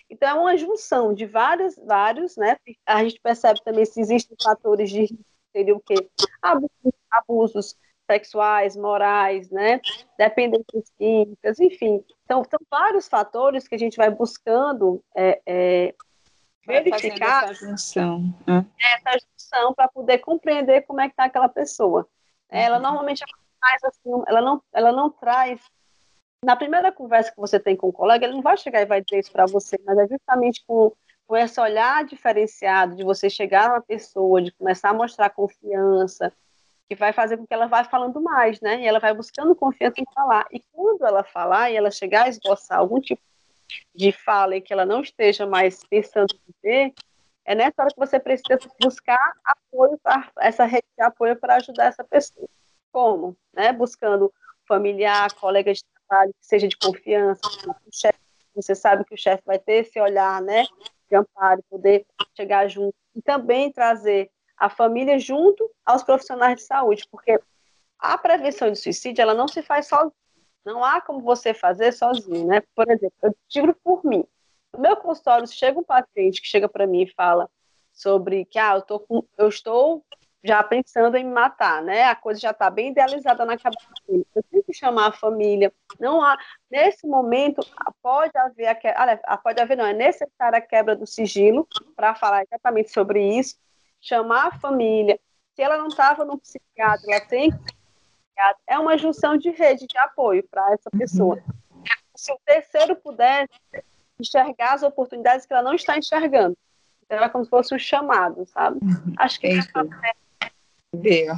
Então 0.10 0.30
é 0.30 0.34
uma 0.34 0.58
junção 0.58 1.14
de 1.14 1.26
vários, 1.26 1.76
vários, 1.76 2.38
né? 2.38 2.58
A 2.86 3.04
gente 3.04 3.20
percebe 3.22 3.62
também 3.64 3.86
se 3.86 4.00
existem 4.00 4.36
fatores 4.42 4.90
de 4.90 5.02
risco, 5.02 5.26
seria 5.52 5.76
o 5.76 5.82
quê? 5.82 6.10
Abusos, 6.42 6.94
abusos 7.12 7.78
sexuais, 8.10 8.76
morais, 8.76 9.50
né? 9.50 9.80
Dependências 10.18 10.90
químicas, 10.98 11.60
enfim. 11.60 12.04
Então, 12.32 12.46
são 12.50 12.60
vários 12.70 13.10
fatores 13.10 13.68
que 13.68 13.76
a 13.76 13.78
gente 13.78 13.98
vai 13.98 14.10
buscando 14.10 15.04
é, 15.14 15.42
é, 15.46 15.96
verificar 16.66 17.44
essa 17.44 17.54
junção, 17.56 18.34
né? 18.48 18.66
essa 18.80 19.20
junção 19.20 19.74
para 19.74 19.90
poder 19.90 20.20
compreender 20.20 20.84
como 20.84 21.02
é 21.02 21.08
que 21.08 21.12
está 21.12 21.26
aquela 21.26 21.50
pessoa. 21.50 22.08
Ela 22.48 22.78
uhum. 22.78 22.84
normalmente 22.84 23.22
traz 23.60 23.84
assim, 23.84 24.24
ela 24.28 24.42
não, 24.42 24.64
ela 24.72 24.94
não 24.94 25.10
traz 25.10 25.60
na 26.42 26.56
primeira 26.56 26.90
conversa 26.90 27.32
que 27.32 27.38
você 27.38 27.60
tem 27.60 27.76
com 27.76 27.90
o 27.90 27.94
colega, 27.94 28.26
ele 28.26 28.36
não 28.36 28.42
vai 28.42 28.56
chegar 28.56 28.82
e 28.82 28.86
vai 28.86 29.02
dizer 29.02 29.20
isso 29.20 29.32
para 29.34 29.46
você, 29.46 29.78
mas 29.86 29.98
é 29.98 30.08
justamente 30.08 30.64
com, 30.66 30.94
com 31.28 31.36
esse 31.36 31.60
olhar 31.60 32.06
diferenciado 32.06 32.96
de 32.96 33.04
você 33.04 33.30
chegar 33.30 33.68
numa 33.68 33.82
pessoa, 33.82 34.42
de 34.42 34.54
começar 34.54 34.92
a 34.92 34.94
mostrar 34.94 35.30
confiança, 35.32 36.32
que 36.92 36.96
vai 36.96 37.14
fazer 37.14 37.38
com 37.38 37.48
que 37.48 37.54
ela 37.54 37.68
vá 37.68 37.86
falando 37.86 38.20
mais, 38.20 38.60
né? 38.60 38.82
E 38.82 38.86
ela 38.86 39.00
vai 39.00 39.14
buscando 39.14 39.56
confiança 39.56 40.02
em 40.02 40.06
falar. 40.14 40.46
E 40.52 40.62
quando 40.74 41.06
ela 41.06 41.24
falar 41.24 41.72
e 41.72 41.78
ela 41.78 41.90
chegar 41.90 42.26
a 42.26 42.28
esboçar 42.28 42.80
algum 42.80 43.00
tipo 43.00 43.22
de 43.96 44.12
fala 44.12 44.58
e 44.58 44.62
que 44.62 44.74
ela 44.74 44.86
não 44.86 45.00
esteja 45.00 45.48
mais 45.48 45.86
pensando 45.86 46.28
em 46.34 46.52
dizer, 46.52 46.94
é 47.46 47.56
nessa 47.56 47.82
hora 47.82 47.94
que 47.94 47.98
você 47.98 48.20
precisa 48.20 48.60
buscar 48.78 49.34
apoio 49.46 49.98
para 50.04 50.30
essa 50.42 50.66
rede 50.66 50.84
de 50.98 51.02
apoio 51.02 51.38
para 51.38 51.56
ajudar 51.56 51.86
essa 51.86 52.04
pessoa. 52.04 52.46
Como? 52.92 53.38
Né? 53.54 53.72
Buscando 53.72 54.30
familiar, 54.68 55.34
colega 55.36 55.74
de 55.74 55.86
trabalho 56.10 56.34
que 56.34 56.46
seja 56.46 56.68
de 56.68 56.76
confiança, 56.76 57.40
chefe. 57.90 58.20
Você 58.54 58.76
sabe 58.76 59.06
que 59.06 59.14
o 59.14 59.18
chefe 59.18 59.44
vai 59.46 59.58
ter 59.58 59.86
esse 59.86 59.98
olhar, 59.98 60.42
né, 60.42 60.66
de 61.10 61.16
amparo, 61.16 61.64
poder 61.70 62.06
chegar 62.36 62.68
junto 62.68 62.94
e 63.16 63.22
também 63.22 63.72
trazer 63.72 64.30
a 64.62 64.70
família 64.70 65.18
junto 65.18 65.72
aos 65.84 66.04
profissionais 66.04 66.58
de 66.58 66.62
saúde, 66.62 67.08
porque 67.10 67.40
a 67.98 68.16
prevenção 68.16 68.72
de 68.72 68.78
suicídio 68.78 69.24
ela 69.24 69.34
não 69.34 69.48
se 69.48 69.64
faz 69.64 69.88
sozinha. 69.88 70.14
Não 70.64 70.86
há 70.86 71.02
como 71.02 71.20
você 71.20 71.52
fazer 71.52 71.92
sozinho, 71.92 72.46
né? 72.46 72.62
Por 72.76 72.88
exemplo, 72.88 73.18
eu 73.24 73.36
digo 73.50 73.76
por 73.84 74.06
mim. 74.06 74.24
No 74.72 74.80
meu 74.80 74.96
consultório, 74.96 75.48
chega 75.48 75.80
um 75.80 75.84
paciente 75.84 76.40
que 76.40 76.48
chega 76.48 76.70
para 76.70 76.86
mim 76.86 77.02
e 77.02 77.14
fala 77.14 77.50
sobre 77.92 78.46
que 78.46 78.60
ah, 78.60 78.76
eu, 78.76 78.84
tô 78.84 79.00
com, 79.00 79.24
eu 79.36 79.50
estou 79.50 80.06
já 80.44 80.62
pensando 80.62 81.18
em 81.18 81.24
me 81.24 81.32
matar, 81.32 81.82
né? 81.82 82.04
A 82.04 82.16
coisa 82.16 82.40
já 82.40 82.52
está 82.52 82.70
bem 82.70 82.92
idealizada 82.92 83.44
na 83.44 83.58
cabeça 83.58 83.88
dele. 84.08 84.28
Eu 84.36 84.44
tenho 84.44 84.64
que 84.64 84.74
chamar 84.74 85.08
a 85.08 85.12
família. 85.12 85.74
Não 86.00 86.22
há, 86.22 86.38
nesse 86.70 87.08
momento, 87.08 87.66
pode 88.00 88.38
haver, 88.38 88.68
a, 88.68 89.20
ah, 89.26 89.38
pode 89.38 89.60
haver, 89.60 89.76
não, 89.76 89.86
é 89.86 89.94
necessária 89.94 90.60
a 90.60 90.62
quebra 90.62 90.96
do 90.96 91.08
sigilo 91.08 91.68
para 91.96 92.14
falar 92.14 92.44
exatamente 92.44 92.92
sobre 92.92 93.24
isso 93.40 93.56
chamar 94.02 94.48
a 94.48 94.60
família. 94.60 95.20
Se 95.54 95.62
ela 95.62 95.78
não 95.78 95.88
estava 95.88 96.26
no 96.26 96.38
psiquiatra, 96.38 97.06
ela 97.08 97.26
tem 97.26 97.52
que 97.52 97.82
é 98.68 98.80
uma 98.80 98.98
junção 98.98 99.38
de 99.38 99.52
rede 99.52 99.86
de 99.86 99.98
apoio 99.98 100.44
para 100.50 100.74
essa 100.74 100.90
pessoa. 100.90 101.42
Se 102.16 102.32
o 102.32 102.40
terceiro 102.46 102.96
puder 102.96 103.48
enxergar 104.20 104.74
as 104.74 104.84
oportunidades 104.84 105.46
que 105.46 105.54
ela 105.54 105.64
não 105.64 105.76
está 105.76 105.98
enxergando. 105.98 106.58
Então 107.04 107.24
é 107.24 107.30
como 107.30 107.44
se 107.44 107.50
fosse 107.50 107.76
um 107.76 107.80
chamado, 107.80 108.46
sabe? 108.48 108.80
Acho 109.18 109.40
que 109.40 109.48
é 109.48 109.60
Deu. 110.94 111.36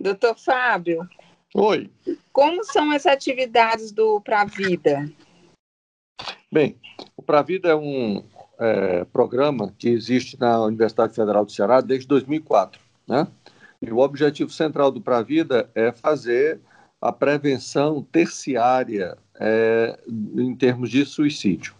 Doutor 0.00 0.38
Fábio. 0.38 1.08
Oi. 1.54 1.90
Como 2.32 2.64
são 2.64 2.90
as 2.90 3.06
atividades 3.06 3.92
do 3.92 4.20
Pra 4.20 4.44
Vida? 4.44 5.08
Bem, 6.50 6.78
o 7.16 7.22
Pra 7.22 7.42
Vida 7.42 7.70
é 7.70 7.74
um 7.74 8.24
é, 8.58 9.04
programa 9.04 9.72
que 9.78 9.88
existe 9.88 10.38
na 10.38 10.60
Universidade 10.62 11.14
Federal 11.14 11.44
do 11.44 11.52
Ceará 11.52 11.80
desde 11.80 12.06
2004, 12.06 12.80
né? 13.06 13.26
E 13.80 13.90
o 13.90 13.98
objetivo 13.98 14.50
central 14.50 14.90
do 14.90 15.00
Pra 15.00 15.20
Vida 15.22 15.68
é 15.74 15.92
fazer 15.92 16.60
a 17.00 17.12
prevenção 17.12 18.02
terciária 18.02 19.18
é, 19.38 19.98
em 20.08 20.54
termos 20.56 20.88
de 20.88 21.04
suicídio. 21.04 21.74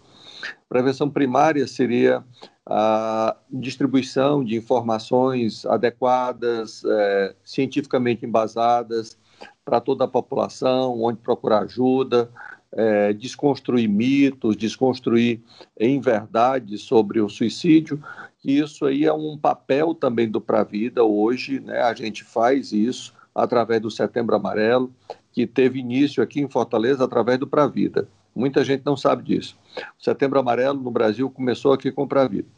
Prevenção 0.68 1.08
primária 1.08 1.66
seria 1.66 2.22
a 2.66 3.36
distribuição 3.50 4.44
de 4.44 4.56
informações 4.56 5.64
adequadas, 5.66 6.82
é, 6.84 7.34
cientificamente 7.44 8.26
embasadas 8.26 9.18
para 9.64 9.80
toda 9.80 10.04
a 10.04 10.08
população, 10.08 11.02
onde 11.02 11.18
procurar 11.20 11.60
ajuda, 11.62 12.30
é, 12.76 13.12
desconstruir 13.12 13.88
mitos, 13.88 14.56
desconstruir 14.56 15.40
em 15.78 16.00
verdade 16.00 16.76
sobre 16.76 17.20
o 17.20 17.28
suicídio, 17.28 18.02
que 18.40 18.52
isso 18.52 18.84
aí 18.84 19.04
é 19.04 19.12
um 19.12 19.38
papel 19.38 19.94
também 19.94 20.28
do 20.28 20.40
Pra 20.40 20.64
Vida 20.64 21.04
hoje, 21.04 21.60
né? 21.60 21.80
A 21.80 21.94
gente 21.94 22.24
faz 22.24 22.72
isso 22.72 23.14
através 23.34 23.80
do 23.80 23.90
Setembro 23.90 24.36
Amarelo, 24.36 24.92
que 25.32 25.46
teve 25.46 25.80
início 25.80 26.22
aqui 26.22 26.40
em 26.40 26.48
Fortaleza 26.48 27.04
através 27.04 27.38
do 27.38 27.46
Pra 27.46 27.66
Vida. 27.66 28.08
Muita 28.34 28.64
gente 28.64 28.82
não 28.84 28.96
sabe 28.96 29.22
disso. 29.22 29.56
O 29.98 30.02
Setembro 30.02 30.38
Amarelo 30.38 30.80
no 30.80 30.90
Brasil 30.90 31.30
começou 31.30 31.72
aqui 31.72 31.90
com 31.90 32.06
Pra 32.06 32.26
Vida. 32.26 32.48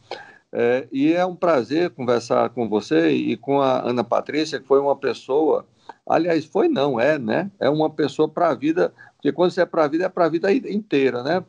É, 0.53 0.87
e 0.91 1.13
é 1.13 1.25
um 1.27 1.37
prazer 1.37 1.91
conversar 1.91 2.49
com 2.51 2.69
você 2.69 3.11
e 3.11 3.37
com 3.37 3.61
a 3.61 3.87
Ana 3.87 4.03
Patrícia, 4.03 4.59
que 4.59 4.67
foi 4.67 4.81
uma 4.81 4.97
pessoa, 4.97 5.67
aliás, 6.09 6.45
foi 6.45 6.69
não, 6.69 6.99
é, 6.99 7.19
né? 7.19 7.51
É 7.61 7.69
uma 7.69 7.91
pessoa 7.91 8.29
para 8.29 8.49
a 8.49 8.55
vida, 8.55 8.93
porque 9.27 9.33
quando 9.33 9.51
você 9.51 9.63
é 9.63 9.67
para 9.67 9.85
a 9.85 9.89
vida, 9.89 10.05
é 10.05 10.09
para 10.09 10.27
a 10.27 10.29
vida 10.29 10.53
inteira, 10.53 11.23
né, 11.25 11.43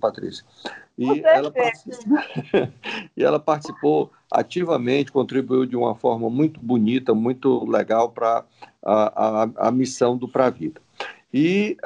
Patrícia? 0.00 0.44
E 0.98 1.20
ela, 1.24 1.52
e 3.16 3.22
ela 3.22 3.38
participou 3.38 4.10
ativamente, 4.30 5.12
contribuiu 5.12 5.64
de 5.64 5.76
uma 5.76 5.94
forma 5.94 6.28
muito 6.28 6.58
bonita, 6.58 7.14
muito 7.14 7.64
legal 7.64 8.10
para 8.10 8.44
a, 8.84 9.42
a, 9.44 9.68
a 9.68 9.70
missão 9.70 10.16
do 10.16 10.26
Pra 10.26 10.50
Vida. 10.50 10.80
E 11.32 11.76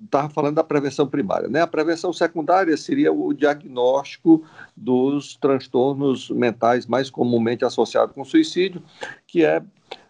estava 0.00 0.26
uh, 0.26 0.30
uh, 0.30 0.32
falando 0.32 0.54
da 0.54 0.64
prevenção 0.64 1.06
primária. 1.06 1.48
Né? 1.48 1.60
A 1.60 1.66
prevenção 1.66 2.10
secundária 2.10 2.74
seria 2.76 3.12
o 3.12 3.34
diagnóstico 3.34 4.42
dos 4.74 5.36
transtornos 5.36 6.30
mentais 6.30 6.86
mais 6.86 7.10
comumente 7.10 7.64
associados 7.64 8.14
com 8.14 8.24
suicídio, 8.24 8.82
que 9.26 9.44
é 9.44 9.62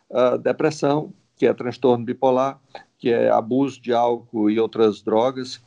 uh, 0.09 0.39
depressão, 0.39 1.13
que 1.37 1.47
é 1.47 1.53
transtorno 1.53 2.05
bipolar, 2.05 2.61
que 3.03 3.11
é 3.11 3.29
abuso 3.29 3.81
de 3.81 3.93
álcool 3.93 4.49
e 4.49 4.61
outras 4.61 5.03
drogas, 5.03 5.61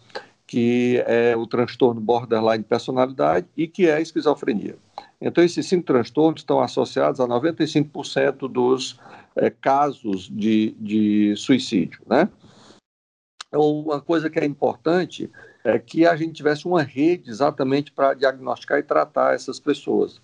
que 0.48 1.04
é 1.06 1.36
o 1.36 1.46
transtorno 1.46 2.00
borderline 2.00 2.60
de 2.60 2.70
personalidade 2.70 3.46
e 3.58 3.68
que 3.68 3.88
é 3.88 3.96
a 3.96 4.00
esquizofrenia. 4.00 4.78
Então, 5.20 5.44
esses 5.44 5.68
cinco 5.68 5.86
transtornos 5.86 6.40
estão 6.40 6.62
associados 6.62 7.20
a 7.20 7.28
95% 7.28 8.50
dos 8.50 8.98
é, 9.36 9.50
casos 9.50 10.30
de, 10.32 10.78
de 10.80 11.36
suicídio, 11.36 12.02
né? 12.08 12.30
uma 13.52 14.00
coisa 14.00 14.30
que 14.30 14.40
é 14.40 14.46
importante 14.46 15.30
é 15.64 15.78
que 15.78 16.06
a 16.06 16.16
gente 16.16 16.36
tivesse 16.36 16.66
uma 16.66 16.84
rede 16.84 17.30
exatamente 17.30 17.92
para 17.92 18.14
diagnosticar 18.14 18.80
e 18.80 18.84
tratar 18.84 19.36
essas 19.36 19.60
pessoas. 19.60 20.22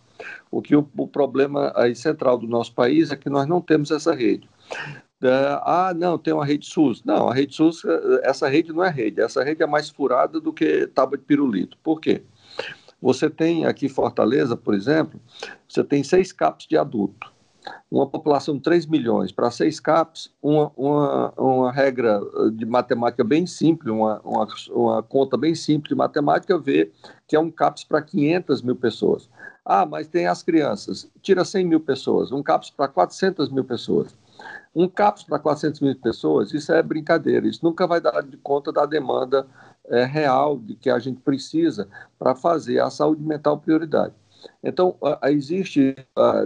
O 0.50 0.62
que 0.62 0.78
o, 0.78 0.88
o, 0.98 1.08
problema 1.08 1.74
aí 1.76 1.94
central 1.94 2.38
do 2.38 2.48
nosso 2.48 2.74
país 2.74 3.12
é 3.12 3.18
que 3.18 3.30
nós 3.30 3.48
não 3.48 3.60
temos 3.60 3.92
essa 3.92 4.14
rede. 4.14 4.50
É, 5.22 5.60
ah, 5.64 5.94
não, 5.96 6.18
tem 6.18 6.34
uma 6.34 6.46
rede 6.46 6.66
SUS. 6.66 7.04
Não, 7.04 7.30
a 7.30 7.34
rede 7.34 7.56
SUS, 7.56 7.84
essa 8.24 8.48
rede 8.48 8.74
não 8.74 8.84
é 8.84 8.90
rede, 8.90 9.22
essa 9.22 9.44
rede 9.44 9.62
é 9.62 9.68
mais 9.68 9.90
furada 9.90 10.40
do 10.40 10.52
que 10.52 10.88
tábua 10.88 11.18
de 11.18 11.24
pirulito. 11.24 11.78
Por 11.84 12.00
quê? 12.00 12.24
Você 13.02 13.30
tem 13.30 13.66
aqui 13.66 13.90
Fortaleza, 13.90 14.56
por 14.56 14.74
exemplo, 14.74 15.20
você 15.68 15.84
tem 15.84 16.04
seis 16.04 16.32
CAPs 16.32 16.68
de 16.68 16.78
adulto 16.78 17.32
uma 17.90 18.08
população 18.08 18.56
de 18.56 18.62
3 18.62 18.86
milhões 18.86 19.32
para 19.32 19.52
6 19.52 19.80
CAPs, 19.80 20.32
uma, 20.42 20.72
uma, 20.76 21.34
uma 21.38 21.72
regra 21.72 22.20
de 22.54 22.66
matemática 22.66 23.24
bem 23.24 23.46
simples, 23.46 23.92
uma, 23.92 24.20
uma, 24.22 24.48
uma 24.70 25.04
conta 25.04 25.38
bem 25.38 25.54
simples 25.54 25.90
de 25.90 25.96
matemática, 25.96 26.58
vê 26.58 26.92
que 27.28 27.36
é 27.36 27.40
um 27.40 27.52
CAPS 27.52 27.84
para 27.84 28.02
500 28.02 28.62
mil 28.62 28.76
pessoas. 28.76 29.30
Ah, 29.64 29.86
mas 29.86 30.08
tem 30.08 30.26
as 30.26 30.42
crianças. 30.42 31.10
Tira 31.22 31.46
100 31.46 31.66
mil 31.66 31.80
pessoas. 31.80 32.32
Um 32.32 32.42
CAPS 32.42 32.72
para 32.72 32.88
400 32.88 33.50
mil 33.50 33.64
pessoas. 33.64 34.18
Um 34.74 34.88
CAPS 34.88 35.24
para 35.24 35.40
400 35.40 35.82
mil 35.82 35.96
pessoas, 35.96 36.54
isso 36.54 36.72
é 36.72 36.82
brincadeira. 36.82 37.48
Isso 37.48 37.60
nunca 37.64 37.86
vai 37.86 38.00
dar 38.00 38.22
de 38.22 38.38
conta 38.38 38.72
da 38.72 38.86
demanda 38.86 39.46
é, 39.88 40.06
real 40.06 40.58
de 40.58 40.76
que 40.76 40.90
a 40.90 41.00
gente 41.00 41.20
precisa 41.22 41.88
para 42.18 42.36
fazer 42.36 42.80
a 42.80 42.90
saúde 42.90 43.22
mental 43.22 43.58
prioridade. 43.60 44.14
Então, 44.64 44.96
existe 45.26 45.96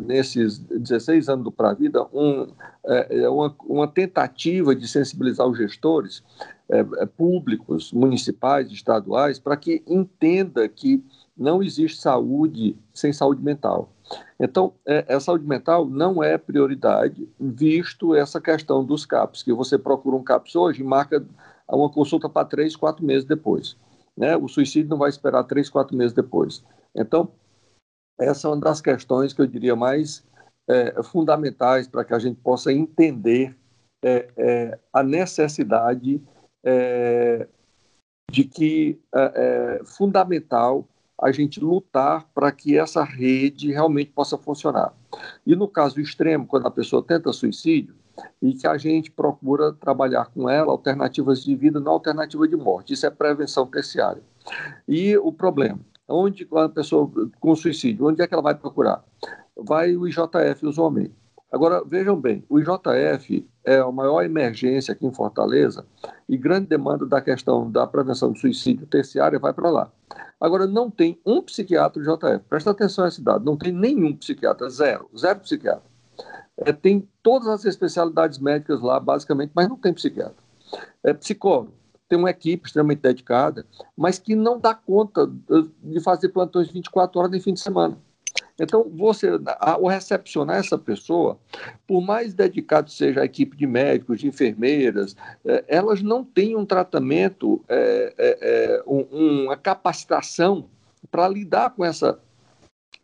nesses 0.04 0.58
16 0.58 1.30
anos 1.30 1.46
do 1.46 1.52
Pra 1.52 1.74
Vida 1.74 2.06
um, 2.14 2.48
é, 2.86 3.20
é, 3.20 3.30
uma, 3.30 3.56
uma, 3.64 3.88
tentativa 3.88 4.76
de 4.76 4.86
sensibilizar 4.86 5.48
os 5.48 5.58
gestores 5.58 6.22
é, 6.70 6.84
públicos, 7.06 7.94
municipais, 7.94 8.70
estaduais, 8.70 9.40
para 9.40 9.56
que 9.56 9.82
entenda 9.88 10.68
que 10.68 11.02
não 11.38 11.64
existe 11.64 12.02
saúde 12.02 12.78
sem 12.94 13.14
saúde 13.14 13.42
mental. 13.42 13.95
Então, 14.40 14.74
a 15.08 15.20
saúde 15.20 15.46
mental 15.48 15.86
não 15.86 16.24
é 16.24 16.38
prioridade, 16.38 17.28
visto 17.40 18.14
essa 18.14 18.40
questão 18.40 18.84
dos 18.84 19.06
CAPs, 19.06 19.42
que 19.42 19.54
você 19.54 19.78
procura 19.78 20.16
um 20.16 20.24
CAPS 20.24 20.56
hoje 20.56 20.82
e 20.82 20.86
marca 20.86 21.26
uma 21.68 21.90
consulta 21.90 22.30
para 22.30 22.46
três, 22.46 22.76
quatro 22.76 23.04
meses 23.04 23.24
depois. 23.24 23.78
Né? 24.16 24.36
O 24.38 24.48
suicídio 24.48 24.90
não 24.90 24.98
vai 24.98 25.10
esperar 25.10 25.44
três, 25.44 25.70
quatro 25.70 25.96
meses 25.96 26.14
depois. 26.14 26.64
Então, 26.96 27.32
essa 28.20 28.48
é 28.48 28.52
uma 28.52 28.60
das 28.60 28.80
questões 28.80 29.34
que 29.34 29.42
eu 29.42 29.48
diria 29.48 29.76
mais 29.76 30.24
é, 30.68 31.02
fundamentais 31.04 31.88
para 31.88 32.06
que 32.06 32.14
a 32.14 32.20
gente 32.20 32.40
possa 32.42 32.72
entender 32.72 33.56
é, 34.04 34.30
é, 34.38 34.80
a 34.94 35.04
necessidade 35.04 36.22
é, 36.64 37.48
de 38.32 38.44
que 38.44 39.00
é, 39.14 39.80
é 39.82 39.86
fundamental 39.86 40.88
a 41.22 41.32
gente 41.32 41.60
lutar 41.60 42.28
para 42.34 42.52
que 42.52 42.78
essa 42.78 43.04
rede 43.04 43.72
realmente 43.72 44.12
possa 44.12 44.38
funcionar. 44.38 44.94
E 45.46 45.56
no 45.56 45.68
caso 45.68 46.00
extremo, 46.00 46.46
quando 46.46 46.68
a 46.68 46.72
pessoa 46.72 47.04
tenta 47.04 47.32
suicídio, 47.32 47.96
e 48.42 48.54
que 48.54 48.66
a 48.66 48.78
gente 48.78 49.12
procura 49.12 49.74
trabalhar 49.74 50.28
com 50.28 50.50
ela 50.50 50.72
alternativas 50.72 51.44
de 51.44 51.54
vida, 51.54 51.82
não 51.82 51.92
alternativa 51.92 52.48
de 52.48 52.56
morte. 52.56 52.94
Isso 52.94 53.06
é 53.06 53.10
prevenção 53.10 53.68
terciária. 53.68 54.24
E 54.88 55.18
o 55.18 55.34
problema, 55.34 55.82
Onde 56.08 56.48
a 56.52 56.70
pessoa 56.70 57.12
com 57.40 57.56
suicídio, 57.56 58.06
onde 58.06 58.22
é 58.22 58.28
que 58.28 58.34
ela 58.34 58.44
vai 58.44 58.54
procurar? 58.54 59.04
Vai 59.58 59.96
o 59.96 60.08
IJF 60.08 60.66
usualmente. 60.66 61.16
Agora, 61.52 61.84
vejam 61.84 62.20
bem, 62.20 62.44
o 62.48 62.60
IJF 62.60 63.48
é 63.66 63.78
a 63.80 63.92
maior 63.92 64.24
emergência 64.24 64.92
aqui 64.94 65.06
em 65.06 65.14
Fortaleza 65.14 65.86
e 66.30 66.38
grande 66.38 66.68
demanda 66.68 67.06
da 67.06 67.20
questão 67.20 67.70
da 67.70 67.86
prevenção 67.88 68.32
do 68.32 68.38
suicídio 68.38 68.86
terciária 68.86 69.40
vai 69.40 69.54
para 69.54 69.70
lá. 69.70 69.92
Agora, 70.40 70.68
não 70.68 70.92
tem 70.92 71.20
um 71.26 71.42
psiquiatra 71.42 72.02
do 72.02 72.12
IJF. 72.12 72.46
Presta 72.48 72.72
atenção 72.72 73.04
nessa 73.04 73.18
cidade, 73.18 73.44
não 73.44 73.58
tem 73.58 73.72
nenhum 73.72 74.16
psiquiatra, 74.16 74.70
zero, 74.70 75.10
zero 75.18 75.40
psiquiatra. 75.40 75.84
É, 76.58 76.72
tem 76.72 77.08
todas 77.22 77.48
as 77.48 77.66
especialidades 77.66 78.38
médicas 78.40 78.82
lá, 78.82 79.00
basicamente, 79.00 79.52
mas 79.54 79.68
não 79.68 79.78
tem 79.78 79.94
psiquiatra. 79.94 80.36
É 81.04 81.14
psicólogo, 81.14 81.74
tem 82.08 82.18
uma 82.18 82.30
equipe 82.30 82.68
extremamente 82.68 83.02
dedicada, 83.02 83.66
mas 83.96 84.20
que 84.20 84.36
não 84.36 84.60
dá 84.60 84.74
conta 84.74 85.30
de 85.84 86.00
fazer 86.00 86.30
plantões 86.30 86.70
24 86.70 87.20
horas 87.20 87.34
em 87.34 87.40
fim 87.40 87.54
de 87.54 87.60
semana. 87.60 87.98
Então, 88.60 88.90
você, 88.96 89.30
ao 89.60 89.86
recepcionar 89.86 90.58
essa 90.58 90.78
pessoa, 90.78 91.38
por 91.86 92.02
mais 92.02 92.34
dedicado 92.34 92.90
seja 92.90 93.22
a 93.22 93.26
equipe 93.26 93.56
de 93.58 93.68
médicos, 93.68 94.20
de 94.20 94.28
enfermeiras, 94.28 95.16
é, 95.44 95.64
elas 95.68 96.02
não 96.02 96.24
têm 96.24 96.56
um 96.56 96.66
tratamento, 96.66 97.64
é, 97.68 98.14
é, 98.18 98.84
uma 98.86 99.58
capacitação 99.58 100.70
para 101.12 101.28
lidar 101.28 101.72
com 101.72 101.84
essa 101.84 102.20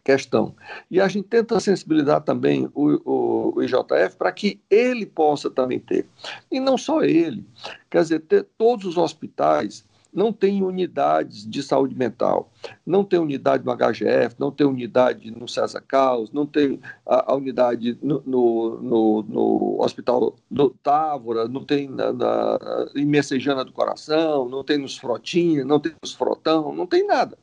questão. 0.03 0.55
E 0.89 1.00
a 1.00 1.08
gente 1.08 1.27
tenta 1.27 1.60
sensibilizar 1.60 2.22
também 2.22 2.70
o, 2.74 3.01
o, 3.05 3.53
o 3.55 3.63
IJF 3.63 4.15
para 4.17 4.31
que 4.31 4.60
ele 4.70 5.05
possa 5.05 5.50
também 5.50 5.79
ter. 5.79 6.08
E 6.50 6.60
não 6.60 6.77
só 6.77 7.03
ele, 7.03 7.46
quer 7.89 8.01
dizer, 8.01 8.20
ter, 8.22 8.48
todos 8.58 8.86
os 8.86 8.98
hospitais 8.98 9.86
não 10.13 10.34
têm 10.34 10.63
unidades 10.63 11.50
de 11.50 11.63
saúde 11.63 11.96
mental, 11.96 12.51
não 12.86 13.03
tem 13.03 13.20
unidade 13.20 13.65
no 13.65 13.75
HGF, 13.75 14.36
não 14.38 14.51
tem 14.51 14.68
unidade 14.68 15.32
no 15.32 15.48
César 15.48 15.82
Caos, 15.82 16.32
não 16.32 16.46
tem 16.46 16.80
a, 17.06 17.32
a 17.32 17.36
unidade 17.36 17.98
no, 18.01 18.22
no, 18.25 18.82
no, 18.82 19.24
no, 19.24 19.82
Hospital 19.82 20.36
do 20.50 20.72
Távora, 20.84 21.48
não 21.48 21.63
tem 21.63 21.88
na, 21.88 22.12
na, 22.12 22.60
em 22.96 23.06
Messejana 23.06 23.63
do 23.63 23.72
Coração, 23.72 24.50
não 24.50 24.63
tem 24.63 24.77
nos 24.77 24.98
Frotinha, 24.98 25.63
não 25.63 25.80
tem 25.80 25.94
nos 26.01 26.13
Frotão, 26.13 26.74
não 26.74 26.86
tem 26.86 27.06
nada. 27.06 27.38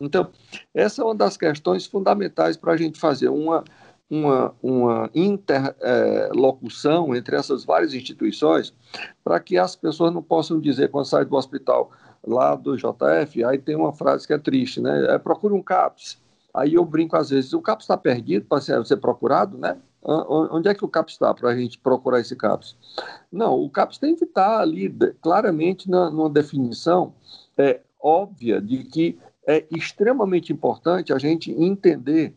Então, 0.00 0.30
Essa 0.74 1.02
é 1.02 1.04
uma 1.04 1.14
das 1.14 1.36
questões 1.36 1.86
fundamentais 1.86 2.56
para 2.56 2.72
a 2.72 2.76
gente 2.76 2.98
fazer 2.98 3.28
uma, 3.28 3.64
uma, 4.10 4.54
uma 4.62 5.10
interlocução 5.14 7.14
é, 7.14 7.18
entre 7.18 7.36
essas 7.36 7.64
várias 7.64 7.94
instituições, 7.94 8.74
para 9.24 9.40
que 9.40 9.58
as 9.58 9.74
pessoas 9.74 10.12
não 10.12 10.22
possam 10.22 10.60
dizer, 10.60 10.90
quando 10.90 11.06
saem 11.06 11.26
do 11.26 11.36
hospital 11.36 11.90
lá 12.24 12.54
do 12.54 12.76
JF, 12.76 13.44
aí 13.44 13.58
tem 13.58 13.76
uma 13.76 13.92
frase 13.92 14.26
que 14.26 14.32
é 14.32 14.38
triste, 14.38 14.80
né? 14.80 15.14
É, 15.14 15.18
procure 15.18 15.54
um 15.54 15.62
CAPS. 15.62 16.20
Aí 16.54 16.74
eu 16.74 16.84
brinco 16.84 17.16
às 17.16 17.30
vezes, 17.30 17.52
o 17.52 17.60
CAPS 17.60 17.84
está 17.84 17.96
perdido 17.96 18.46
para 18.46 18.60
ser, 18.60 18.84
ser 18.86 18.96
procurado, 18.96 19.58
né? 19.58 19.76
Onde 20.02 20.68
é 20.68 20.74
que 20.74 20.84
o 20.84 20.88
CAPS 20.88 21.14
está 21.14 21.34
para 21.34 21.50
a 21.50 21.56
gente 21.56 21.78
procurar 21.78 22.20
esse 22.20 22.36
CAPS? 22.36 22.76
Não, 23.30 23.60
o 23.60 23.68
CAPS 23.68 23.98
tem 23.98 24.14
que 24.14 24.24
estar 24.24 24.60
ali 24.60 24.88
claramente 25.20 25.90
na, 25.90 26.08
numa 26.10 26.30
definição 26.30 27.12
é, 27.58 27.80
óbvia 28.00 28.60
de 28.60 28.84
que 28.84 29.18
é 29.46 29.64
extremamente 29.70 30.52
importante 30.52 31.12
a 31.12 31.18
gente 31.18 31.50
entender 31.50 32.32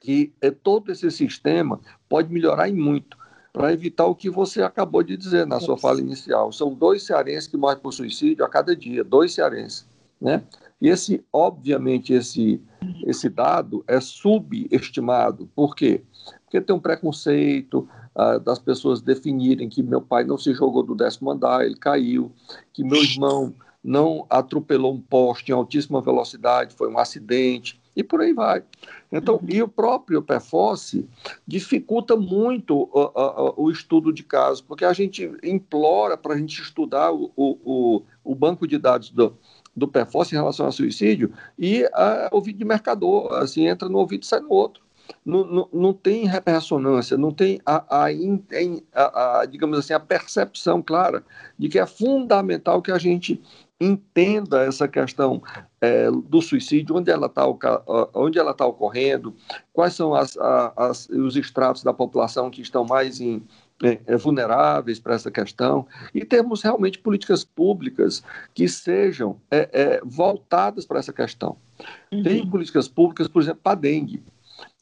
que 0.00 0.32
é, 0.40 0.50
todo 0.50 0.92
esse 0.92 1.10
sistema 1.10 1.80
pode 2.08 2.32
melhorar 2.32 2.68
em 2.68 2.74
muito 2.74 3.18
para 3.52 3.72
evitar 3.72 4.06
o 4.06 4.14
que 4.14 4.30
você 4.30 4.62
acabou 4.62 5.02
de 5.02 5.16
dizer 5.16 5.46
na 5.46 5.58
sua 5.60 5.76
fala 5.76 6.00
inicial. 6.00 6.52
São 6.52 6.72
dois 6.74 7.02
cearenses 7.04 7.48
que 7.48 7.56
morrem 7.56 7.78
por 7.78 7.92
suicídio 7.92 8.44
a 8.44 8.48
cada 8.48 8.74
dia, 8.76 9.02
dois 9.02 9.34
cearenses, 9.34 9.86
né? 10.20 10.42
E 10.80 10.88
esse, 10.88 11.22
obviamente, 11.32 12.12
esse, 12.12 12.60
esse 13.04 13.28
dado 13.28 13.84
é 13.86 14.00
subestimado. 14.00 15.50
Por 15.54 15.76
quê? 15.76 16.02
Porque 16.44 16.60
tem 16.60 16.74
um 16.74 16.80
preconceito 16.80 17.86
ah, 18.14 18.38
das 18.38 18.58
pessoas 18.58 19.02
definirem 19.02 19.68
que 19.68 19.82
meu 19.82 20.00
pai 20.00 20.24
não 20.24 20.38
se 20.38 20.52
jogou 20.54 20.82
do 20.82 20.94
décimo 20.94 21.30
andar, 21.30 21.64
ele 21.64 21.76
caiu, 21.76 22.32
que 22.72 22.82
meu 22.82 23.02
irmão 23.02 23.54
não 23.82 24.26
atropelou 24.28 24.92
um 24.92 25.00
poste 25.00 25.50
em 25.50 25.54
altíssima 25.54 26.00
velocidade, 26.00 26.74
foi 26.74 26.90
um 26.90 26.98
acidente, 26.98 27.79
e 27.94 28.02
por 28.02 28.20
aí 28.20 28.32
vai. 28.32 28.62
Então, 29.10 29.36
uhum. 29.36 29.46
e 29.48 29.62
o 29.62 29.68
próprio 29.68 30.22
PFOS 30.22 31.02
dificulta 31.46 32.16
muito 32.16 32.76
o, 32.76 32.88
o, 32.92 33.64
o, 33.64 33.70
estudo 33.70 34.12
de 34.12 34.22
casos, 34.22 34.60
porque 34.60 34.84
a 34.84 34.92
gente 34.92 35.30
implora 35.42 36.16
para 36.16 36.34
a 36.34 36.38
gente 36.38 36.60
estudar 36.60 37.12
o, 37.12 37.32
o, 37.36 38.02
o 38.24 38.34
banco 38.34 38.66
de 38.66 38.78
dados 38.78 39.10
do, 39.10 39.36
do 39.74 39.88
PFOS 39.88 40.32
em 40.32 40.36
relação 40.36 40.66
ao 40.66 40.72
suicídio 40.72 41.32
e 41.58 41.84
a, 41.92 42.28
ouvido 42.32 42.58
de 42.58 42.64
mercador, 42.64 43.32
assim, 43.34 43.66
entra 43.66 43.88
no 43.88 43.98
ouvido 43.98 44.22
e 44.22 44.26
sai 44.26 44.40
no 44.40 44.52
outro. 44.52 44.82
Não, 45.24 45.44
não, 45.44 45.68
não 45.72 45.92
tem 45.92 46.24
ressonância, 46.46 47.16
não 47.16 47.32
tem 47.32 47.60
a, 47.66 48.04
a, 48.04 48.06
a, 48.94 49.40
a, 49.40 49.44
digamos 49.44 49.76
assim, 49.76 49.92
a 49.92 49.98
percepção 49.98 50.80
clara 50.80 51.24
de 51.58 51.68
que 51.68 51.80
é 51.80 51.86
fundamental 51.86 52.80
que 52.80 52.92
a 52.92 52.98
gente 52.98 53.42
entenda 53.80 54.62
essa 54.62 54.86
questão 54.86 55.42
é, 55.80 56.10
do 56.10 56.42
suicídio, 56.42 56.96
onde 56.96 57.10
ela 57.10 57.26
está 57.26 57.46
onde 58.14 58.38
ela 58.38 58.52
tá 58.52 58.66
ocorrendo, 58.66 59.34
quais 59.72 59.94
são 59.94 60.14
as, 60.14 60.36
as, 60.76 61.08
os 61.08 61.34
estratos 61.36 61.82
da 61.82 61.94
população 61.94 62.50
que 62.50 62.60
estão 62.60 62.84
mais 62.84 63.20
em, 63.20 63.42
é, 63.82 63.98
é, 64.06 64.16
vulneráveis 64.16 65.00
para 65.00 65.14
essa 65.14 65.30
questão, 65.30 65.86
e 66.14 66.22
termos 66.24 66.60
realmente 66.60 66.98
políticas 66.98 67.42
públicas 67.42 68.22
que 68.52 68.68
sejam 68.68 69.40
é, 69.50 69.70
é 69.72 70.00
voltadas 70.04 70.84
para 70.84 70.98
essa 70.98 71.12
questão. 71.12 71.56
Uhum. 72.12 72.22
Tem 72.22 72.46
políticas 72.46 72.86
públicas, 72.86 73.26
por 73.26 73.40
exemplo, 73.40 73.60
para 73.62 73.72
a 73.72 73.80
dengue. 73.80 74.22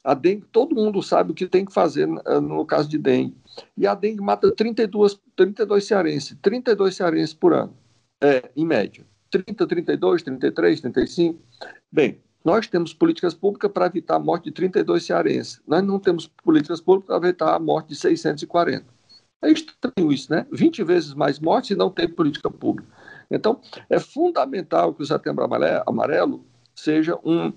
A 0.03 0.13
dengue, 0.13 0.45
todo 0.51 0.75
mundo 0.75 1.01
sabe 1.01 1.31
o 1.31 1.33
que 1.33 1.47
tem 1.47 1.63
que 1.63 1.73
fazer 1.73 2.07
no 2.07 2.65
caso 2.65 2.89
de 2.89 2.97
dengue. 2.97 3.37
E 3.77 3.87
a 3.87 3.93
dengue 3.95 4.21
mata 4.21 4.51
32, 4.53 5.19
32 5.35 5.85
cearenses, 5.85 6.37
32 6.41 6.95
cearenses 6.95 7.33
por 7.33 7.53
ano 7.53 7.73
é, 8.21 8.49
em 8.55 8.65
média. 8.65 9.05
30, 9.31 9.67
32, 9.67 10.23
33, 10.23 10.81
35. 10.81 11.39
Bem, 11.91 12.19
nós 12.43 12.67
temos 12.67 12.93
políticas 12.93 13.33
públicas 13.33 13.71
para 13.71 13.85
evitar 13.85 14.15
a 14.15 14.19
morte 14.19 14.45
de 14.45 14.51
32 14.51 15.05
cearenses. 15.05 15.61
Nós 15.67 15.83
não 15.83 15.99
temos 15.99 16.27
políticas 16.27 16.81
públicas 16.81 17.07
para 17.17 17.27
evitar 17.27 17.55
a 17.55 17.59
morte 17.59 17.89
de 17.89 17.95
640. 17.95 18.85
É 19.41 19.51
estranho 19.51 20.11
isso, 20.11 20.31
né? 20.31 20.45
20 20.51 20.83
vezes 20.83 21.13
mais 21.13 21.39
mortes 21.39 21.71
e 21.71 21.75
não 21.75 21.89
tem 21.89 22.07
política 22.07 22.49
pública. 22.49 22.89
Então, 23.31 23.61
é 23.89 23.99
fundamental 23.99 24.93
que 24.93 25.03
o 25.03 25.05
Setembro 25.05 25.47
Amarelo 25.85 26.45
seja 26.75 27.17
um, 27.23 27.53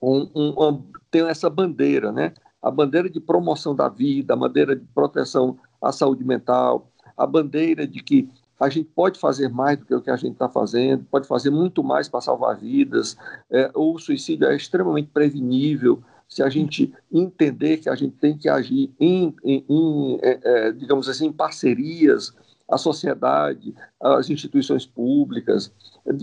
um, 0.00 0.30
um, 0.34 0.68
um 0.68 0.84
tenha 1.10 1.28
essa 1.28 1.48
bandeira, 1.48 2.12
né? 2.12 2.34
A 2.62 2.70
bandeira 2.70 3.08
de 3.08 3.20
promoção 3.20 3.74
da 3.74 3.88
vida, 3.88 4.34
a 4.34 4.36
bandeira 4.36 4.76
de 4.76 4.84
proteção 4.86 5.58
à 5.80 5.90
saúde 5.92 6.24
mental, 6.24 6.90
a 7.16 7.26
bandeira 7.26 7.86
de 7.86 8.02
que 8.02 8.28
a 8.58 8.68
gente 8.68 8.88
pode 8.94 9.18
fazer 9.18 9.48
mais 9.48 9.78
do 9.78 9.84
que 9.84 9.94
o 9.94 10.00
que 10.00 10.10
a 10.10 10.16
gente 10.16 10.32
está 10.32 10.48
fazendo, 10.48 11.04
pode 11.04 11.28
fazer 11.28 11.50
muito 11.50 11.82
mais 11.82 12.08
para 12.08 12.20
salvar 12.20 12.56
vidas. 12.56 13.16
É, 13.50 13.70
o 13.74 13.98
suicídio 13.98 14.48
é 14.48 14.56
extremamente 14.56 15.10
prevenível 15.12 16.02
se 16.28 16.42
a 16.42 16.48
gente 16.48 16.92
entender 17.10 17.78
que 17.78 17.88
a 17.88 17.94
gente 17.94 18.16
tem 18.16 18.36
que 18.36 18.48
agir 18.48 18.92
em, 19.00 19.34
em, 19.42 19.64
em 19.68 20.18
é, 20.22 20.40
é, 20.42 20.72
digamos 20.72 21.08
assim, 21.08 21.26
em 21.26 21.32
parcerias, 21.32 22.34
a 22.68 22.76
sociedade, 22.76 23.74
as 24.00 24.28
instituições 24.28 24.84
públicas 24.84 25.72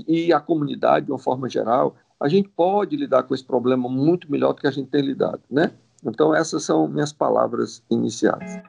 e 0.08 0.32
a 0.32 0.40
comunidade 0.40 1.08
de 1.08 1.12
uma 1.12 1.18
forma 1.18 1.50
geral, 1.50 1.96
a 2.20 2.28
gente 2.28 2.48
pode 2.50 2.96
lidar 2.96 3.24
com 3.24 3.34
esse 3.34 3.44
problema 3.44 3.90
muito 3.90 4.32
melhor 4.32 4.54
do 4.54 4.62
que 4.62 4.68
a 4.68 4.72
gente 4.72 4.90
tem 4.90 5.02
lidado, 5.02 5.42
né? 5.50 5.72
Então 6.06 6.36
essas 6.36 6.64
são 6.64 6.88
minhas 6.88 7.12
palavras 7.12 7.84
iniciais. 7.90 8.62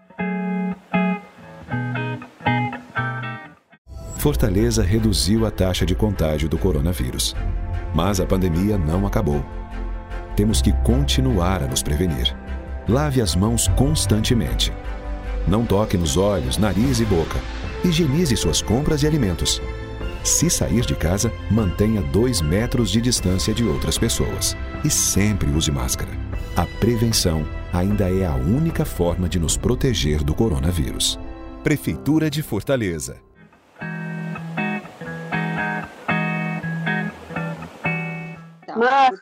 Fortaleza 4.26 4.82
reduziu 4.82 5.46
a 5.46 5.52
taxa 5.52 5.86
de 5.86 5.94
contágio 5.94 6.48
do 6.48 6.58
coronavírus. 6.58 7.32
Mas 7.94 8.18
a 8.18 8.26
pandemia 8.26 8.76
não 8.76 9.06
acabou. 9.06 9.40
Temos 10.34 10.60
que 10.60 10.72
continuar 10.82 11.62
a 11.62 11.68
nos 11.68 11.80
prevenir. 11.80 12.36
Lave 12.88 13.20
as 13.20 13.36
mãos 13.36 13.68
constantemente. 13.76 14.72
Não 15.46 15.64
toque 15.64 15.96
nos 15.96 16.16
olhos, 16.16 16.58
nariz 16.58 16.98
e 16.98 17.04
boca. 17.04 17.38
Higienize 17.84 18.36
suas 18.36 18.60
compras 18.60 19.04
e 19.04 19.06
alimentos. 19.06 19.62
Se 20.24 20.50
sair 20.50 20.84
de 20.84 20.96
casa, 20.96 21.30
mantenha 21.48 22.02
dois 22.02 22.40
metros 22.40 22.90
de 22.90 23.00
distância 23.00 23.54
de 23.54 23.62
outras 23.62 23.96
pessoas. 23.96 24.56
E 24.84 24.90
sempre 24.90 25.48
use 25.50 25.70
máscara. 25.70 26.10
A 26.56 26.66
prevenção 26.80 27.46
ainda 27.72 28.10
é 28.10 28.26
a 28.26 28.34
única 28.34 28.84
forma 28.84 29.28
de 29.28 29.38
nos 29.38 29.56
proteger 29.56 30.24
do 30.24 30.34
coronavírus. 30.34 31.16
Prefeitura 31.62 32.28
de 32.28 32.42
Fortaleza. 32.42 33.24
Mas, 38.76 39.20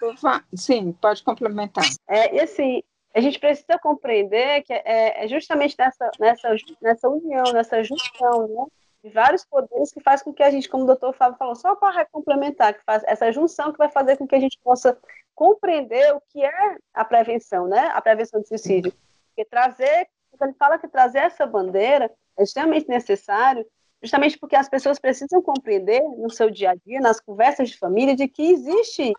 sim, 0.55 0.93
pode 0.93 1.23
complementar. 1.23 1.85
É, 2.09 2.35
e 2.35 2.41
assim, 2.41 2.83
a 3.15 3.21
gente 3.21 3.39
precisa 3.39 3.79
compreender 3.79 4.63
que 4.63 4.73
é, 4.73 5.25
é 5.25 5.29
justamente 5.29 5.77
nessa, 5.79 6.11
nessa, 6.19 6.57
nessa 6.83 7.09
união, 7.09 7.45
nessa 7.53 7.83
junção, 7.83 8.49
né? 8.49 8.67
de 9.05 9.11
vários 9.11 9.45
poderes 9.45 9.93
que 9.93 10.01
faz 10.01 10.23
com 10.23 10.33
que 10.33 10.43
a 10.43 10.51
gente, 10.51 10.67
como 10.67 10.85
o 10.85 10.87
doutor 10.87 11.13
Fábio 11.13 11.37
falou, 11.37 11.55
só 11.55 11.77
para 11.77 12.07
complementar, 12.07 12.73
que 12.73 12.83
faz 12.85 13.03
essa 13.07 13.31
junção 13.31 13.71
que 13.71 13.77
vai 13.77 13.91
fazer 13.91 14.17
com 14.17 14.27
que 14.27 14.35
a 14.35 14.41
gente 14.41 14.59
possa 14.65 14.99
compreender 15.35 16.15
o 16.15 16.23
que 16.31 16.43
é 16.43 16.77
a 16.95 17.05
prevenção, 17.05 17.69
né? 17.69 17.89
A 17.95 18.01
prevenção 18.01 18.41
do 18.41 18.49
suicídio. 18.49 18.95
Porque 19.29 19.45
trazer, 19.45 20.09
quando 20.31 20.51
ele 20.51 20.59
fala 20.59 20.79
que 20.79 20.89
trazer 20.89 21.19
essa 21.19 21.45
bandeira 21.45 22.11
é 22.39 22.43
extremamente 22.43 22.89
necessário, 22.89 23.67
justamente 24.03 24.39
porque 24.39 24.55
as 24.57 24.69
pessoas 24.69 24.99
precisam 24.99 25.41
compreender 25.43 26.03
no 26.19 26.31
seu 26.31 26.51
dia 26.51 26.73
a 26.73 26.75
dia, 26.75 27.01
nas 27.01 27.21
conversas 27.21 27.71
de 27.71 27.79
família, 27.79 28.15
de 28.15 28.29
que 28.29 28.43
existe 28.43 29.15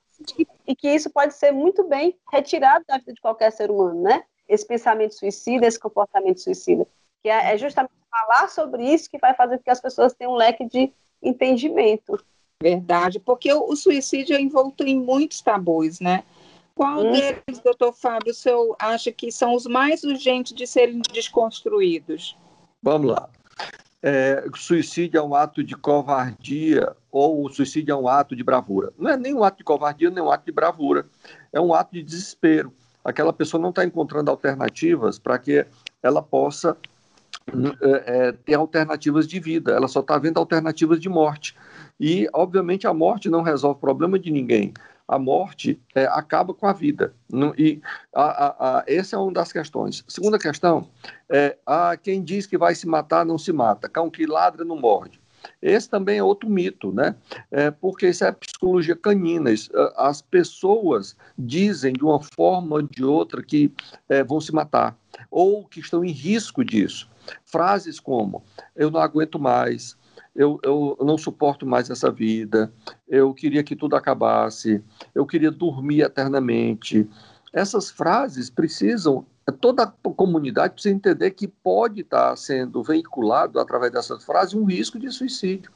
e 0.68 0.76
que 0.76 0.88
isso 0.90 1.10
pode 1.10 1.34
ser 1.34 1.52
muito 1.52 1.84
bem 1.84 2.16
retirado 2.32 2.86
da 2.88 2.98
vida 2.98 3.14
de 3.14 3.22
qualquer 3.22 3.52
ser 3.52 3.72
humano, 3.72 4.04
né? 4.04 4.24
Esse 4.48 4.66
pensamento 4.66 5.16
suicida, 5.16 5.66
esse 5.66 5.80
comportamento 5.80 6.40
suicida. 6.40 6.88
Que 7.24 7.30
é, 7.30 7.54
é 7.54 7.58
justamente 7.58 7.94
falar 8.10 8.48
sobre 8.48 8.84
isso 8.84 9.10
que 9.10 9.18
vai 9.18 9.34
fazer 9.34 9.58
com 9.58 9.64
que 9.64 9.70
as 9.72 9.82
pessoas 9.82 10.14
tenham 10.14 10.34
um 10.34 10.38
leque 10.38 10.66
de 10.66 10.94
entendimento. 11.22 12.24
Verdade, 12.62 13.20
porque 13.20 13.52
o, 13.52 13.66
o 13.68 13.76
suicídio 13.76 14.36
é 14.36 14.40
envolto 14.40 14.84
em 14.84 15.00
muitos 15.00 15.42
tabus, 15.42 16.00
né? 16.00 16.24
Qual 16.76 17.00
hum. 17.00 17.12
deles, 17.12 17.60
doutor 17.64 17.94
Fábio, 17.94 18.32
o 18.32 18.36
senhor 18.36 18.76
acha 18.78 19.12
que 19.12 19.32
são 19.32 19.56
os 19.56 19.66
mais 19.66 20.04
urgentes 20.04 20.54
de 20.54 20.68
serem 20.68 21.02
desconstruídos? 21.12 22.38
Vamos 22.84 23.12
lá 23.12 23.30
é, 24.08 24.46
suicídio 24.54 25.18
é 25.18 25.24
um 25.24 25.34
ato 25.34 25.64
de 25.64 25.76
covardia 25.76 26.96
ou 27.12 27.44
o 27.44 27.50
suicídio 27.50 27.92
é 27.92 27.96
um 27.96 28.08
ato 28.08 28.36
de 28.36 28.44
bravura. 28.44 28.94
Não 29.00 29.10
é 29.10 29.18
nem 29.18 29.34
um 29.34 29.44
ato 29.44 29.58
de 29.58 29.64
covardia, 29.64 30.12
nem 30.12 30.24
um 30.24 30.30
ato 30.30 30.46
de 30.46 30.52
bravura. 30.52 31.08
É 31.52 31.60
um 31.60 31.74
ato 31.74 31.94
de 31.94 32.04
desespero. 32.04 32.72
Aquela 33.04 33.34
pessoa 33.34 33.60
não 33.60 33.72
está 33.72 33.84
encontrando 33.84 34.30
alternativas 34.30 35.18
para 35.18 35.40
que 35.40 35.66
ela 36.04 36.22
possa 36.22 36.78
é, 37.82 38.28
é, 38.28 38.32
ter 38.32 38.54
alternativas 38.54 39.28
de 39.28 39.40
vida. 39.40 39.72
Ela 39.72 39.88
só 39.88 40.02
está 40.02 40.20
vendo 40.20 40.38
alternativas 40.38 41.00
de 41.00 41.10
morte. 41.10 41.56
E, 42.00 42.30
obviamente, 42.32 42.86
a 42.86 42.94
morte 42.94 43.28
não 43.28 43.42
resolve 43.42 43.78
o 43.78 43.82
problema 43.82 44.20
de 44.20 44.30
ninguém 44.30 44.72
a 45.08 45.20
morte 45.20 45.80
é, 45.94 46.06
acaba 46.06 46.54
com 46.54 46.66
a 46.66 46.74
vida. 46.74 47.14
e 47.58 47.82
a, 48.14 48.24
a, 48.24 48.80
a, 48.80 48.84
essa 48.88 49.16
é 49.16 49.20
uma 49.20 49.32
das 49.32 49.52
questões. 49.52 50.04
Segunda 50.08 50.40
questão 50.40 50.90
é 51.30 51.58
a 51.66 51.96
quem 51.98 52.24
diz 52.24 52.46
que 52.46 52.58
vai 52.58 52.74
se 52.76 52.88
matar 52.88 53.26
não 53.26 53.38
se 53.38 53.52
mata, 53.54 53.90
cão 53.90 54.10
que 54.10 54.26
ladra 54.26 54.66
não 54.66 54.80
morde. 54.80 55.20
esse 55.62 55.88
também 55.90 56.18
é 56.18 56.24
outro 56.24 56.50
mito, 56.50 56.92
né? 56.92 57.16
É, 57.52 57.70
porque 57.70 58.10
isso 58.10 58.26
é 58.26 58.32
psicologia 58.32 58.96
canina. 58.96 59.52
As 59.96 60.22
pessoas 60.22 61.16
dizem 61.38 61.94
de 61.94 62.04
uma 62.04 62.22
forma 62.22 62.78
ou 62.78 62.82
de 62.82 63.04
outra 63.04 63.44
que 63.44 63.72
é, 64.10 64.24
vão 64.24 64.42
se 64.42 64.52
matar, 64.52 64.98
ou 65.30 65.66
que 65.66 65.80
estão 65.80 66.04
em 66.04 66.12
risco 66.12 66.64
disso. 66.64 67.10
Frases 67.44 68.00
como: 68.00 68.44
eu 68.76 68.90
não 68.90 69.00
aguento 69.00 69.40
mais, 69.40 69.96
eu, 70.36 70.60
eu 70.64 70.98
não 71.02 71.18
suporto 71.18 71.66
mais 71.66 71.90
essa 71.90 72.12
vida, 72.12 72.72
eu 73.08 73.34
queria 73.34 73.64
que 73.64 73.76
tudo 73.76 73.96
acabasse, 73.96 74.84
eu 75.14 75.26
queria 75.26 75.50
dormir 75.50 76.02
eternamente. 76.02 77.08
Essas 77.54 77.90
frases 77.90 78.50
precisam, 78.50 79.26
toda 79.62 79.84
a 79.84 79.88
comunidade 79.88 80.74
precisa 80.74 80.94
entender 80.94 81.32
que 81.32 81.48
pode 81.48 82.02
estar 82.02 82.36
sendo 82.36 82.84
veiculado 82.84 83.60
através 83.60 83.94
dessas 83.94 84.26
frases 84.26 84.54
um 84.54 84.66
risco 84.66 85.00
de 85.00 85.10
suicídio. 85.10 85.72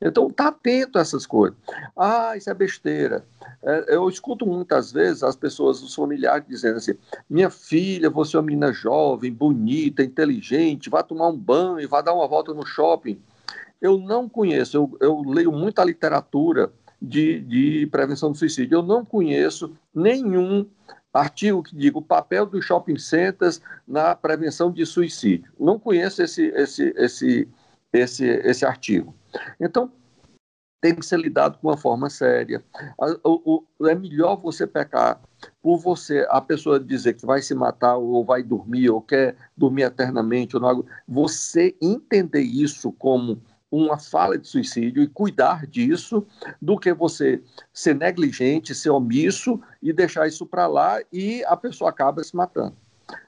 Então, 0.00 0.28
está 0.28 0.48
atento 0.48 0.98
a 0.98 1.02
essas 1.02 1.26
coisas. 1.26 1.56
Ah, 1.96 2.36
isso 2.36 2.48
é 2.48 2.54
besteira. 2.54 3.24
É, 3.62 3.96
eu 3.96 4.08
escuto 4.08 4.46
muitas 4.46 4.92
vezes 4.92 5.22
as 5.22 5.36
pessoas, 5.36 5.82
os 5.82 5.94
familiares, 5.94 6.46
dizendo 6.48 6.76
assim: 6.76 6.94
minha 7.28 7.50
filha, 7.50 8.08
você 8.08 8.36
é 8.36 8.40
uma 8.40 8.46
menina 8.46 8.72
jovem, 8.72 9.32
bonita, 9.32 10.02
inteligente, 10.02 10.88
vai 10.88 11.02
tomar 11.02 11.28
um 11.28 11.36
banho, 11.36 11.88
vai 11.88 12.02
dar 12.02 12.14
uma 12.14 12.26
volta 12.28 12.54
no 12.54 12.64
shopping. 12.64 13.20
Eu 13.80 13.98
não 13.98 14.28
conheço, 14.28 14.76
eu, 14.76 14.96
eu 15.00 15.22
leio 15.22 15.52
muita 15.52 15.84
literatura 15.84 16.72
de, 17.00 17.40
de 17.40 17.86
prevenção 17.86 18.32
do 18.32 18.38
suicídio. 18.38 18.76
Eu 18.76 18.82
não 18.82 19.04
conheço 19.04 19.76
nenhum 19.94 20.66
artigo 21.12 21.62
que 21.62 21.74
diga 21.74 21.98
o 21.98 22.02
papel 22.02 22.46
dos 22.46 22.64
shopping 22.64 22.98
centers 22.98 23.60
na 23.86 24.14
prevenção 24.14 24.70
de 24.70 24.84
suicídio. 24.84 25.52
Não 25.58 25.78
conheço 25.78 26.22
esse, 26.22 26.46
esse, 26.48 26.92
esse, 26.96 27.48
esse, 27.92 28.24
esse 28.24 28.64
artigo. 28.64 29.14
Então, 29.60 29.90
tem 30.80 30.94
que 30.94 31.04
ser 31.04 31.18
lidado 31.18 31.58
com 31.58 31.68
uma 31.68 31.76
forma 31.76 32.08
séria. 32.08 32.62
É 33.88 33.94
melhor 33.94 34.36
você 34.36 34.66
pecar 34.66 35.20
por 35.60 35.78
você, 35.78 36.26
a 36.30 36.40
pessoa 36.40 36.78
dizer 36.78 37.14
que 37.14 37.26
vai 37.26 37.42
se 37.42 37.54
matar 37.54 37.96
ou 37.96 38.24
vai 38.24 38.42
dormir 38.42 38.88
ou 38.90 39.00
quer 39.00 39.36
dormir 39.56 39.82
eternamente. 39.82 40.56
Ou 40.56 40.62
não, 40.62 40.84
você 41.06 41.76
entender 41.80 42.42
isso 42.42 42.92
como 42.92 43.42
uma 43.70 43.98
fala 43.98 44.38
de 44.38 44.48
suicídio 44.48 45.02
e 45.02 45.08
cuidar 45.08 45.66
disso 45.66 46.26
do 46.60 46.78
que 46.78 46.92
você 46.92 47.42
ser 47.72 47.94
negligente, 47.94 48.74
ser 48.74 48.90
omisso 48.90 49.60
e 49.82 49.92
deixar 49.92 50.26
isso 50.26 50.46
para 50.46 50.66
lá 50.66 51.00
e 51.12 51.44
a 51.44 51.56
pessoa 51.56 51.90
acaba 51.90 52.22
se 52.24 52.34
matando. 52.34 52.76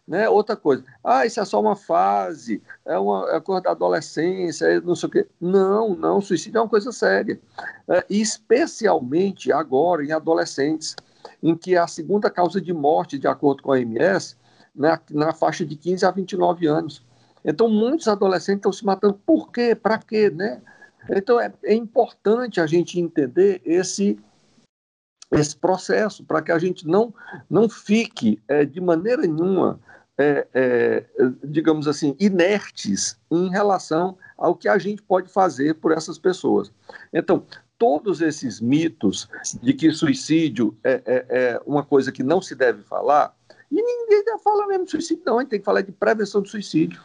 Né? 0.07 0.29
Outra 0.29 0.57
coisa, 0.57 0.85
ah, 1.03 1.24
isso 1.24 1.40
é 1.40 1.44
só 1.44 1.61
uma 1.61 1.76
fase, 1.76 2.62
é 2.85 2.98
uma 2.98 3.31
é 3.31 3.40
coisa 3.40 3.62
da 3.62 3.70
adolescência, 3.70 4.66
é 4.66 4.81
não 4.81 4.94
sei 4.94 5.09
o 5.09 5.12
quê. 5.12 5.26
Não, 5.40 5.94
não, 5.94 6.20
suicídio 6.20 6.59
é 6.59 6.62
uma 6.62 6.68
coisa 6.68 6.92
séria. 6.92 7.40
É, 7.88 8.05
especialmente 8.11 9.53
agora 9.53 10.05
em 10.05 10.12
adolescentes, 10.12 10.96
em 11.42 11.57
que 11.57 11.76
a 11.76 11.87
segunda 11.87 12.29
causa 12.29 12.61
de 12.61 12.72
morte, 12.72 13.18
de 13.18 13.26
acordo 13.26 13.62
com 13.62 13.72
a 13.72 13.76
OMS, 13.76 14.37
na, 14.74 15.00
na 15.11 15.33
faixa 15.33 15.64
de 15.64 15.76
15 15.76 16.05
a 16.05 16.11
29 16.11 16.66
anos. 16.66 17.05
Então, 17.44 17.68
muitos 17.68 18.09
adolescentes 18.09 18.59
estão 18.59 18.72
se 18.72 18.85
matando. 18.85 19.14
Por 19.24 19.50
quê? 19.50 19.74
Para 19.74 19.98
quê? 19.98 20.31
Né? 20.31 20.61
Então, 21.09 21.40
é, 21.40 21.53
é 21.64 21.74
importante 21.74 22.61
a 22.61 22.66
gente 22.66 23.00
entender 23.00 23.61
esse, 23.64 24.18
esse 25.33 25.57
processo, 25.57 26.24
para 26.24 26.42
que 26.42 26.53
a 26.53 26.59
gente 26.59 26.87
não, 26.87 27.14
não 27.48 27.68
fique 27.68 28.40
é, 28.46 28.64
de 28.64 28.81
maneira 28.81 29.22
nenhuma, 29.22 29.81
é, 30.18 30.46
é, 30.53 31.07
digamos 31.44 31.88
assim, 31.88 32.14
inertes 32.20 33.18
em 33.31 33.48
relação 33.48 34.18
ao 34.37 34.55
que 34.55 34.68
a 34.68 34.76
gente 34.76 35.03
pode 35.03 35.33
fazer 35.33 35.74
por 35.74 35.92
essas 35.92 36.18
pessoas. 36.18 36.70
Então, 37.12 37.44
todos 37.79 38.20
esses 38.20 38.61
mitos 38.61 39.26
de 39.62 39.72
que 39.72 39.90
suicídio 39.90 40.76
é, 40.85 41.03
é, 41.07 41.26
é 41.29 41.62
uma 41.64 41.83
coisa 41.83 42.12
que 42.12 42.22
não 42.22 42.42
se 42.42 42.55
deve 42.55 42.83
falar, 42.83 43.35
e 43.70 43.81
ninguém 43.81 44.24
fala 44.42 44.66
mesmo 44.66 44.85
de 44.85 44.90
suicídio, 44.90 45.22
não, 45.24 45.38
a 45.38 45.40
gente 45.42 45.50
tem 45.50 45.59
que 45.61 45.64
falar 45.64 45.83
de 45.83 45.92
prevenção 45.92 46.42
do 46.42 46.48
suicídio. 46.48 47.00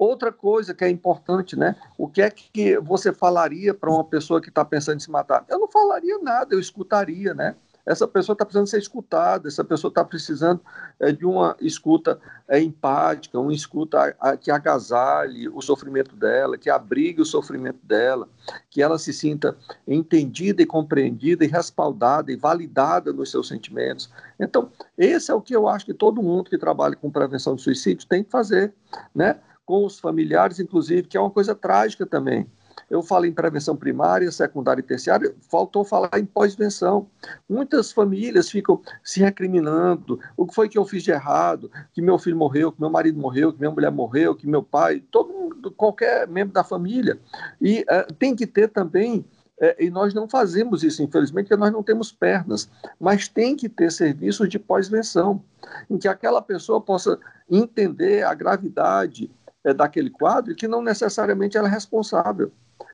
Outra 0.00 0.32
coisa 0.32 0.72
que 0.72 0.82
é 0.82 0.88
importante, 0.88 1.54
né? 1.54 1.76
O 1.98 2.08
que 2.08 2.22
é 2.22 2.30
que 2.30 2.78
você 2.78 3.12
falaria 3.12 3.74
para 3.74 3.90
uma 3.90 4.02
pessoa 4.02 4.40
que 4.40 4.48
está 4.48 4.64
pensando 4.64 4.96
em 4.96 5.00
se 5.00 5.10
matar? 5.10 5.44
Eu 5.46 5.58
não 5.58 5.68
falaria 5.68 6.18
nada, 6.22 6.54
eu 6.54 6.58
escutaria, 6.58 7.34
né? 7.34 7.54
Essa 7.84 8.08
pessoa 8.08 8.32
está 8.32 8.46
precisando 8.46 8.66
ser 8.66 8.78
escutada, 8.78 9.46
essa 9.46 9.62
pessoa 9.62 9.90
está 9.90 10.02
precisando 10.02 10.62
é, 10.98 11.12
de 11.12 11.26
uma 11.26 11.54
escuta 11.60 12.18
é, 12.48 12.58
empática, 12.58 13.38
uma 13.38 13.52
escuta 13.52 14.16
a, 14.18 14.30
a, 14.30 14.36
que 14.38 14.50
agasalhe 14.50 15.50
o 15.50 15.60
sofrimento 15.60 16.16
dela, 16.16 16.56
que 16.56 16.70
abrigue 16.70 17.20
o 17.20 17.26
sofrimento 17.26 17.84
dela, 17.84 18.26
que 18.70 18.80
ela 18.80 18.98
se 18.98 19.12
sinta 19.12 19.54
entendida 19.86 20.62
e 20.62 20.66
compreendida 20.66 21.44
e 21.44 21.48
respaldada 21.48 22.32
e 22.32 22.36
validada 22.36 23.12
nos 23.12 23.30
seus 23.30 23.48
sentimentos. 23.48 24.10
Então, 24.38 24.70
esse 24.96 25.30
é 25.30 25.34
o 25.34 25.42
que 25.42 25.54
eu 25.54 25.68
acho 25.68 25.84
que 25.84 25.92
todo 25.92 26.22
mundo 26.22 26.48
que 26.48 26.56
trabalha 26.56 26.96
com 26.96 27.10
prevenção 27.10 27.54
de 27.54 27.60
suicídio 27.60 28.08
tem 28.08 28.24
que 28.24 28.30
fazer, 28.30 28.72
né? 29.14 29.38
Com 29.70 29.86
os 29.86 30.00
familiares, 30.00 30.58
inclusive, 30.58 31.04
que 31.06 31.16
é 31.16 31.20
uma 31.20 31.30
coisa 31.30 31.54
trágica 31.54 32.04
também. 32.04 32.44
Eu 32.90 33.04
falo 33.04 33.24
em 33.24 33.32
prevenção 33.32 33.76
primária, 33.76 34.32
secundária 34.32 34.80
e 34.80 34.84
terciária, 34.84 35.32
faltou 35.48 35.84
falar 35.84 36.10
em 36.18 36.24
pós-venção. 36.24 37.06
Muitas 37.48 37.92
famílias 37.92 38.50
ficam 38.50 38.82
se 39.04 39.20
recriminando: 39.20 40.18
o 40.36 40.44
que 40.44 40.56
foi 40.56 40.68
que 40.68 40.76
eu 40.76 40.84
fiz 40.84 41.04
de 41.04 41.12
errado? 41.12 41.70
Que 41.92 42.02
meu 42.02 42.18
filho 42.18 42.36
morreu, 42.36 42.72
que 42.72 42.80
meu 42.80 42.90
marido 42.90 43.20
morreu, 43.20 43.52
que 43.52 43.60
minha 43.60 43.70
mulher 43.70 43.92
morreu, 43.92 44.34
que 44.34 44.44
meu 44.44 44.62
pai, 44.62 45.04
todo 45.08 45.32
mundo, 45.32 45.70
qualquer 45.70 46.26
membro 46.26 46.52
da 46.52 46.64
família. 46.64 47.16
E 47.60 47.82
uh, 47.82 48.12
tem 48.14 48.34
que 48.34 48.48
ter 48.48 48.70
também 48.70 49.24
é, 49.60 49.76
e 49.78 49.90
nós 49.90 50.14
não 50.14 50.26
fazemos 50.26 50.82
isso, 50.82 51.02
infelizmente, 51.02 51.48
porque 51.48 51.60
nós 51.60 51.70
não 51.70 51.82
temos 51.82 52.10
pernas, 52.10 52.68
mas 52.98 53.28
tem 53.28 53.54
que 53.54 53.68
ter 53.68 53.92
serviços 53.92 54.48
de 54.48 54.58
pós-venção, 54.58 55.44
em 55.88 55.98
que 55.98 56.08
aquela 56.08 56.40
pessoa 56.40 56.80
possa 56.80 57.18
entender 57.48 58.24
a 58.24 58.32
gravidade 58.32 59.30
é, 59.64 59.74
daquele 59.74 60.10
quadro 60.10 60.52
e 60.52 60.56
que 60.56 60.68
não 60.68 60.82
necessariamente 60.82 61.56
ela 61.56 61.68
é 61.68 61.70
responsável 61.70 62.52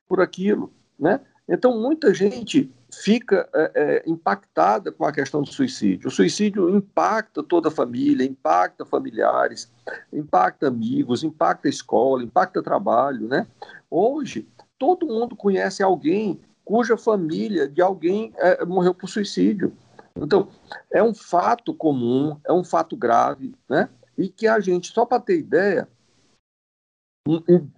por 0.08 0.20
aquilo, 0.20 0.72
né? 0.98 1.20
Então, 1.48 1.80
muita 1.80 2.12
gente 2.12 2.72
fica 2.92 3.48
é, 3.54 3.70
é, 3.74 4.02
impactada 4.06 4.90
com 4.90 5.04
a 5.04 5.12
questão 5.12 5.42
do 5.42 5.52
suicídio. 5.52 6.08
O 6.08 6.10
suicídio 6.10 6.68
impacta 6.74 7.42
toda 7.42 7.68
a 7.68 7.70
família, 7.70 8.24
impacta 8.26 8.84
familiares, 8.84 9.72
impacta 10.12 10.66
amigos, 10.66 11.22
impacta 11.22 11.68
escola, 11.68 12.24
impacta 12.24 12.62
trabalho, 12.62 13.28
né? 13.28 13.46
Hoje, 13.88 14.48
todo 14.78 15.06
mundo 15.06 15.36
conhece 15.36 15.82
alguém 15.82 16.40
cuja 16.64 16.96
família 16.96 17.68
de 17.68 17.80
alguém 17.80 18.32
é, 18.38 18.64
morreu 18.64 18.92
por 18.92 19.08
suicídio. 19.08 19.72
Então, 20.16 20.48
é 20.90 21.02
um 21.02 21.14
fato 21.14 21.72
comum, 21.72 22.36
é 22.44 22.52
um 22.52 22.64
fato 22.64 22.96
grave, 22.96 23.54
né? 23.68 23.88
E 24.18 24.28
que 24.28 24.48
a 24.48 24.58
gente, 24.58 24.92
só 24.92 25.04
para 25.04 25.20
ter 25.20 25.38
ideia, 25.38 25.86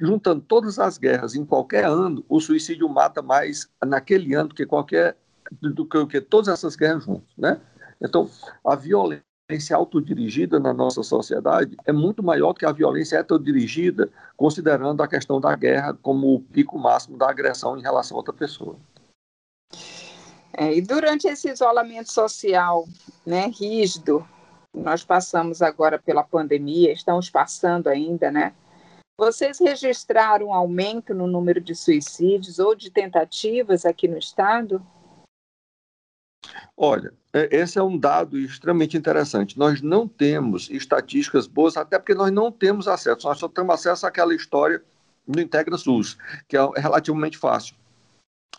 juntando 0.00 0.42
todas 0.42 0.78
as 0.78 0.98
guerras 0.98 1.34
em 1.34 1.44
qualquer 1.44 1.86
ano, 1.86 2.24
o 2.28 2.40
suicídio 2.40 2.88
mata 2.88 3.22
mais 3.22 3.68
naquele 3.84 4.34
ano 4.34 4.50
do 4.50 4.54
que 4.54 4.66
qualquer 4.66 5.16
do 5.60 5.86
que, 5.86 6.06
que 6.06 6.20
todas 6.20 6.48
essas 6.48 6.76
guerras 6.76 7.04
juntas, 7.04 7.30
né? 7.36 7.58
Então, 8.00 8.28
a 8.64 8.76
violência 8.76 9.24
autodirigida 9.74 10.60
na 10.60 10.74
nossa 10.74 11.02
sociedade 11.02 11.74
é 11.86 11.92
muito 11.92 12.22
maior 12.22 12.52
que 12.52 12.66
a 12.66 12.72
violência 12.72 13.16
heterodirigida, 13.16 14.10
considerando 14.36 15.02
a 15.02 15.08
questão 15.08 15.40
da 15.40 15.56
guerra 15.56 15.94
como 16.02 16.34
o 16.34 16.40
pico 16.40 16.78
máximo 16.78 17.16
da 17.16 17.30
agressão 17.30 17.78
em 17.78 17.82
relação 17.82 18.16
a 18.16 18.20
outra 18.20 18.34
pessoa. 18.34 18.76
É, 20.52 20.74
e 20.74 20.82
durante 20.82 21.26
esse 21.26 21.48
isolamento 21.48 22.12
social 22.12 22.86
né, 23.24 23.46
rígido, 23.46 24.26
nós 24.74 25.04
passamos 25.04 25.62
agora 25.62 25.98
pela 25.98 26.22
pandemia, 26.22 26.92
estamos 26.92 27.30
passando 27.30 27.88
ainda, 27.88 28.30
né? 28.30 28.52
Vocês 29.18 29.58
registraram 29.58 30.46
um 30.46 30.54
aumento 30.54 31.12
no 31.12 31.26
número 31.26 31.60
de 31.60 31.74
suicídios 31.74 32.60
ou 32.60 32.72
de 32.72 32.88
tentativas 32.88 33.84
aqui 33.84 34.06
no 34.06 34.16
estado? 34.16 34.80
Olha, 36.76 37.12
é, 37.32 37.48
esse 37.56 37.80
é 37.80 37.82
um 37.82 37.98
dado 37.98 38.38
extremamente 38.38 38.96
interessante. 38.96 39.58
Nós 39.58 39.82
não 39.82 40.06
temos 40.06 40.70
estatísticas 40.70 41.48
boas, 41.48 41.76
até 41.76 41.98
porque 41.98 42.14
nós 42.14 42.30
não 42.30 42.52
temos 42.52 42.86
acesso. 42.86 43.26
Nós 43.26 43.40
só 43.40 43.48
temos 43.48 43.74
acesso 43.74 44.06
àquela 44.06 44.32
história 44.32 44.80
do 45.26 45.40
Integra 45.40 45.76
SUS, 45.76 46.16
que 46.46 46.56
é 46.56 46.60
relativamente 46.76 47.36
fácil. 47.36 47.74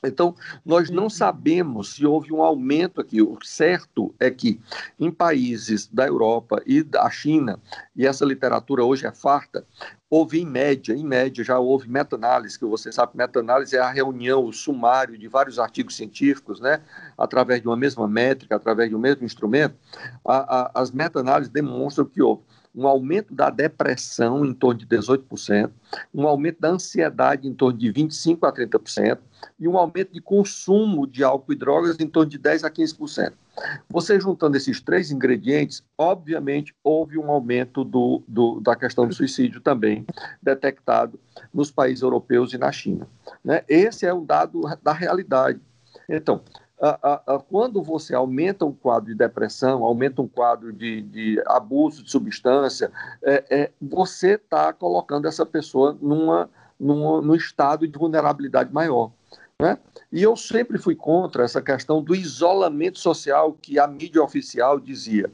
Então, 0.03 0.35
nós 0.65 0.89
não 0.89 1.03
uhum. 1.03 1.09
sabemos 1.09 1.95
se 1.95 2.05
houve 2.05 2.31
um 2.33 2.41
aumento 2.41 3.01
aqui. 3.01 3.21
O 3.21 3.37
certo 3.43 4.13
é 4.19 4.29
que 4.31 4.59
em 4.99 5.11
países 5.11 5.87
da 5.87 6.07
Europa 6.07 6.61
e 6.65 6.81
da 6.81 7.09
China, 7.09 7.59
e 7.95 8.05
essa 8.05 8.25
literatura 8.25 8.83
hoje 8.83 9.05
é 9.05 9.11
farta, 9.11 9.65
houve 10.09 10.41
em 10.41 10.45
média, 10.45 10.93
em 10.93 11.05
média 11.05 11.43
já 11.43 11.59
houve 11.59 11.87
meta-análise, 11.87 12.57
que 12.57 12.65
você 12.65 12.91
sabe, 12.91 13.11
meta-análise 13.15 13.75
é 13.75 13.79
a 13.79 13.91
reunião, 13.91 14.43
o 14.43 14.51
sumário 14.51 15.17
de 15.17 15.27
vários 15.27 15.59
artigos 15.59 15.95
científicos, 15.95 16.59
né, 16.59 16.81
através 17.17 17.61
de 17.61 17.67
uma 17.67 17.77
mesma 17.77 18.07
métrica, 18.07 18.55
através 18.55 18.89
de 18.89 18.95
um 18.95 18.99
mesmo 18.99 19.23
instrumento. 19.23 19.75
A, 20.25 20.61
a, 20.61 20.71
as 20.81 20.89
meta-análises 20.89 21.51
demonstram 21.51 22.05
que 22.05 22.21
houve 22.21 22.41
um 22.75 22.87
aumento 22.87 23.33
da 23.33 23.49
depressão 23.49 24.45
em 24.45 24.53
torno 24.53 24.79
de 24.79 24.85
18%, 24.85 25.71
um 26.13 26.27
aumento 26.27 26.59
da 26.59 26.69
ansiedade 26.69 27.47
em 27.47 27.53
torno 27.53 27.77
de 27.77 27.91
25% 27.91 28.47
a 28.47 28.51
30% 28.51 29.17
e 29.59 29.67
um 29.67 29.77
aumento 29.77 30.13
de 30.13 30.21
consumo 30.21 31.07
de 31.07 31.23
álcool 31.23 31.53
e 31.53 31.55
drogas 31.55 31.99
em 31.99 32.07
torno 32.07 32.29
de 32.29 32.39
10% 32.39 32.63
a 32.63 32.69
15%. 32.69 33.33
Você 33.89 34.19
juntando 34.19 34.55
esses 34.55 34.79
três 34.79 35.11
ingredientes, 35.11 35.83
obviamente 35.97 36.73
houve 36.83 37.17
um 37.17 37.29
aumento 37.29 37.83
do, 37.83 38.23
do, 38.27 38.59
da 38.61 38.75
questão 38.75 39.07
do 39.07 39.13
suicídio 39.13 39.59
também 39.59 40.05
detectado 40.41 41.19
nos 41.53 41.71
países 41.71 42.01
europeus 42.01 42.53
e 42.53 42.57
na 42.57 42.71
China. 42.71 43.07
Né? 43.43 43.63
Esse 43.67 44.05
é 44.05 44.13
um 44.13 44.23
dado 44.23 44.61
da 44.81 44.93
realidade. 44.93 45.59
Então, 46.07 46.41
quando 47.49 47.83
você 47.83 48.15
aumenta 48.15 48.65
um 48.65 48.71
quadro 48.71 49.09
de 49.09 49.15
depressão, 49.15 49.83
aumenta 49.83 50.21
um 50.21 50.27
quadro 50.27 50.71
de, 50.71 51.01
de 51.01 51.43
abuso 51.45 52.03
de 52.03 52.09
substância, 52.09 52.91
é, 53.21 53.43
é, 53.49 53.71
você 53.81 54.35
está 54.35 54.71
colocando 54.71 55.27
essa 55.27 55.45
pessoa 55.45 55.97
numa, 56.01 56.49
numa, 56.79 57.21
num 57.21 57.35
estado 57.35 57.87
de 57.87 57.97
vulnerabilidade 57.97 58.73
maior. 58.73 59.11
Né? 59.61 59.77
E 60.09 60.23
eu 60.23 60.37
sempre 60.37 60.77
fui 60.77 60.95
contra 60.95 61.43
essa 61.43 61.61
questão 61.61 62.01
do 62.01 62.15
isolamento 62.15 62.97
social 62.97 63.51
que 63.61 63.77
a 63.77 63.85
mídia 63.85 64.23
oficial 64.23 64.79
dizia. 64.79 65.29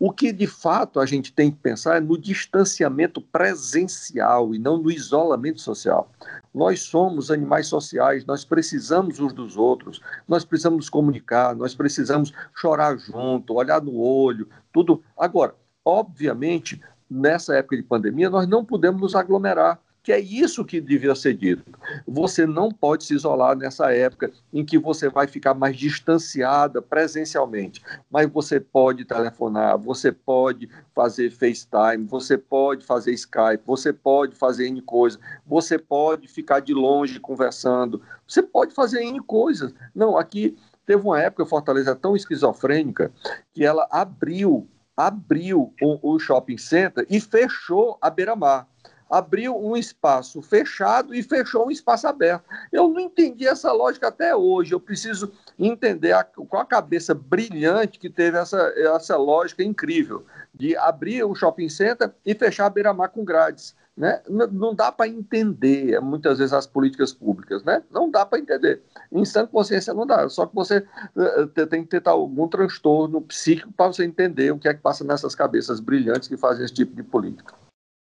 O 0.00 0.10
que 0.10 0.32
de 0.32 0.48
fato 0.48 0.98
a 0.98 1.06
gente 1.06 1.32
tem 1.32 1.48
que 1.48 1.58
pensar 1.58 1.98
é 1.98 2.00
no 2.00 2.18
distanciamento 2.18 3.20
presencial 3.20 4.52
e 4.52 4.58
não 4.58 4.78
no 4.78 4.90
isolamento 4.90 5.60
social. 5.60 6.10
Nós 6.52 6.80
somos 6.80 7.30
animais 7.30 7.68
sociais, 7.68 8.26
nós 8.26 8.44
precisamos 8.44 9.20
uns 9.20 9.32
dos 9.32 9.56
outros, 9.56 10.00
nós 10.26 10.44
precisamos 10.44 10.78
nos 10.78 10.90
comunicar, 10.90 11.54
nós 11.54 11.72
precisamos 11.72 12.32
chorar 12.52 12.98
junto, 12.98 13.54
olhar 13.54 13.80
no 13.80 13.96
olho, 13.96 14.48
tudo. 14.72 15.04
Agora, 15.16 15.54
obviamente, 15.84 16.82
nessa 17.08 17.54
época 17.54 17.76
de 17.76 17.84
pandemia, 17.84 18.28
nós 18.28 18.48
não 18.48 18.64
podemos 18.64 19.00
nos 19.00 19.14
aglomerar 19.14 19.80
que 20.08 20.12
é 20.14 20.18
isso 20.18 20.64
que 20.64 20.80
devia 20.80 21.14
ser 21.14 21.34
dito. 21.34 21.62
Você 22.06 22.46
não 22.46 22.70
pode 22.70 23.04
se 23.04 23.12
isolar 23.12 23.54
nessa 23.54 23.92
época 23.92 24.32
em 24.50 24.64
que 24.64 24.78
você 24.78 25.10
vai 25.10 25.26
ficar 25.26 25.52
mais 25.52 25.76
distanciada 25.76 26.80
presencialmente, 26.80 27.82
mas 28.10 28.26
você 28.26 28.58
pode 28.58 29.04
telefonar, 29.04 29.76
você 29.76 30.10
pode 30.10 30.66
fazer 30.94 31.30
FaceTime, 31.30 32.06
você 32.06 32.38
pode 32.38 32.86
fazer 32.86 33.12
Skype, 33.12 33.62
você 33.66 33.92
pode 33.92 34.34
fazer 34.34 34.68
N 34.68 34.80
coisas, 34.80 35.20
você 35.46 35.78
pode 35.78 36.26
ficar 36.26 36.60
de 36.60 36.72
longe 36.72 37.20
conversando, 37.20 38.00
você 38.26 38.42
pode 38.42 38.72
fazer 38.72 39.02
N 39.02 39.20
coisas. 39.20 39.74
Não, 39.94 40.16
aqui 40.16 40.56
teve 40.86 41.02
uma 41.02 41.20
época 41.20 41.44
Fortaleza 41.44 41.94
tão 41.94 42.16
esquizofrênica 42.16 43.12
que 43.52 43.62
ela 43.62 43.86
abriu 43.90 44.66
abriu 44.96 45.72
o, 45.80 46.14
o 46.14 46.18
shopping 46.18 46.58
center 46.58 47.06
e 47.08 47.20
fechou 47.20 47.96
a 48.00 48.10
beira-mar 48.10 48.66
abriu 49.10 49.56
um 49.56 49.76
espaço 49.76 50.42
fechado 50.42 51.14
e 51.14 51.22
fechou 51.22 51.66
um 51.66 51.70
espaço 51.70 52.06
aberto. 52.06 52.44
Eu 52.70 52.88
não 52.88 53.00
entendi 53.00 53.46
essa 53.46 53.72
lógica 53.72 54.08
até 54.08 54.34
hoje. 54.34 54.72
Eu 54.72 54.80
preciso 54.80 55.32
entender 55.58 56.12
a, 56.12 56.24
qual 56.24 56.62
a 56.62 56.66
cabeça 56.66 57.14
brilhante 57.14 57.98
que 57.98 58.10
teve 58.10 58.38
essa, 58.38 58.58
essa 58.76 59.16
lógica 59.16 59.62
incrível 59.62 60.24
de 60.54 60.76
abrir 60.76 61.24
o 61.24 61.34
shopping 61.34 61.68
center 61.68 62.12
e 62.24 62.34
fechar 62.34 62.66
a 62.66 62.70
beira-mar 62.70 63.08
com 63.08 63.24
grades. 63.24 63.74
Né? 63.96 64.22
Não 64.28 64.72
dá 64.76 64.92
para 64.92 65.08
entender 65.08 66.00
muitas 66.00 66.38
vezes 66.38 66.52
as 66.52 66.68
políticas 66.68 67.12
públicas, 67.12 67.64
né? 67.64 67.82
Não 67.90 68.08
dá 68.08 68.24
para 68.24 68.38
entender. 68.38 68.80
Em 69.10 69.24
sã 69.24 69.44
consciência 69.44 69.92
não 69.92 70.06
dá. 70.06 70.28
Só 70.28 70.46
que 70.46 70.54
você 70.54 70.86
uh, 71.16 71.66
tem 71.66 71.82
que 71.82 72.00
ter 72.00 72.08
algum 72.08 72.46
transtorno 72.46 73.20
psíquico 73.22 73.72
para 73.72 73.88
você 73.88 74.04
entender 74.04 74.52
o 74.52 74.58
que 74.58 74.68
é 74.68 74.74
que 74.74 74.80
passa 74.80 75.02
nessas 75.02 75.34
cabeças 75.34 75.80
brilhantes 75.80 76.28
que 76.28 76.36
fazem 76.36 76.64
esse 76.64 76.74
tipo 76.74 76.94
de 76.94 77.02
política. 77.02 77.52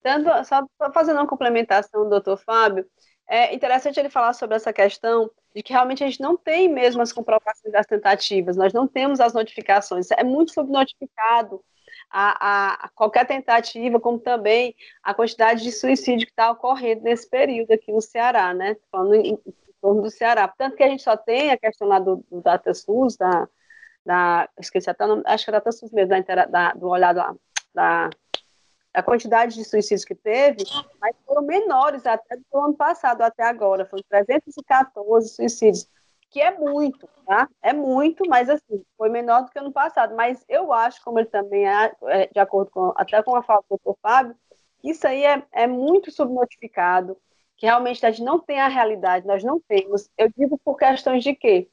Tanto, 0.03 0.29
só 0.45 0.67
fazendo 0.93 1.17
uma 1.19 1.27
complementação 1.27 2.05
do 2.05 2.11
doutor 2.11 2.37
Fábio, 2.37 2.87
é 3.29 3.55
interessante 3.55 3.99
ele 3.99 4.11
falar 4.11 4.33
sobre 4.33 4.57
essa 4.57 4.73
questão 4.73 5.31
de 5.55 5.62
que 5.62 5.73
realmente 5.73 6.03
a 6.03 6.07
gente 6.07 6.21
não 6.21 6.37
tem 6.37 6.69
mesmo 6.69 7.01
as 7.03 7.12
comprovações 7.12 7.73
das 7.73 7.87
tentativas, 7.87 8.57
nós 8.57 8.73
não 8.73 8.87
temos 8.88 9.21
as 9.21 9.33
notificações, 9.33 10.11
é 10.11 10.25
muito 10.25 10.53
subnotificado 10.53 11.62
a, 12.11 12.85
a, 12.85 12.88
qualquer 12.91 13.27
tentativa, 13.27 13.99
como 13.99 14.19
também 14.19 14.75
a 15.03 15.15
quantidade 15.15 15.62
de 15.62 15.73
suicídio 15.73 16.27
que 16.27 16.33
está 16.33 16.51
ocorrendo 16.51 17.03
nesse 17.03 17.29
período 17.29 17.73
aqui 17.73 17.91
no 17.91 18.03
Ceará, 18.03 18.53
né? 18.53 18.77
Falando 18.91 19.15
em, 19.15 19.33
em 19.33 19.55
torno 19.81 20.03
do 20.03 20.11
Ceará. 20.11 20.47
Tanto 20.49 20.77
que 20.77 20.83
a 20.83 20.88
gente 20.88 21.03
só 21.03 21.17
tem 21.17 21.51
a 21.51 21.59
questão 21.59 21.88
lá 21.88 21.99
do, 21.99 22.25
do 22.31 22.43
DataSUS, 22.43 23.17
da, 23.17 23.49
da, 24.05 24.49
esqueci 24.61 24.91
até 24.91 25.05
o 25.05 25.09
nome, 25.09 25.23
acho 25.25 25.45
que 25.45 25.51
é 25.51 25.55
DataSUS 25.55 25.91
mesmo, 25.91 26.11
da, 26.11 26.45
da, 26.47 26.73
do 26.73 26.88
olhado 26.88 27.17
lá, 27.17 27.35
da 27.75 28.11
a 28.94 29.02
quantidade 29.02 29.55
de 29.55 29.64
suicídios 29.64 30.05
que 30.05 30.14
teve, 30.14 30.64
mas 31.00 31.16
foram 31.26 31.42
menores 31.42 32.05
até 32.07 32.37
do 32.37 32.59
ano 32.59 32.74
passado 32.74 33.22
até 33.22 33.42
agora, 33.42 33.87
foram 33.87 34.02
314 34.09 35.28
suicídios, 35.31 35.88
que 36.31 36.40
é 36.40 36.50
muito, 36.59 37.09
tá? 37.26 37.48
É 37.62 37.72
muito, 37.72 38.24
mas 38.28 38.48
assim, 38.48 38.85
foi 38.96 39.09
menor 39.09 39.44
do 39.44 39.50
que 39.50 39.59
ano 39.59 39.72
passado. 39.72 40.14
Mas 40.16 40.42
eu 40.48 40.72
acho, 40.72 41.02
como 41.05 41.18
ele 41.18 41.28
também 41.28 41.68
é, 41.68 41.92
é 42.05 42.26
de 42.26 42.38
acordo 42.38 42.70
com, 42.70 42.92
até 42.96 43.22
com 43.22 43.37
a 43.37 43.42
fala 43.42 43.61
do 43.62 43.68
doutor 43.68 43.96
Fábio, 44.00 44.35
isso 44.83 45.07
aí 45.07 45.24
é, 45.24 45.42
é 45.52 45.66
muito 45.66 46.11
subnotificado, 46.11 47.16
que 47.57 47.66
realmente 47.66 48.05
a 48.05 48.11
gente 48.11 48.24
não 48.24 48.38
tem 48.38 48.61
a 48.61 48.68
realidade, 48.68 49.26
nós 49.26 49.44
não 49.44 49.61
temos. 49.61 50.09
Eu 50.18 50.31
digo 50.37 50.59
por 50.64 50.76
questões 50.76 51.22
de 51.22 51.35
quê? 51.35 51.68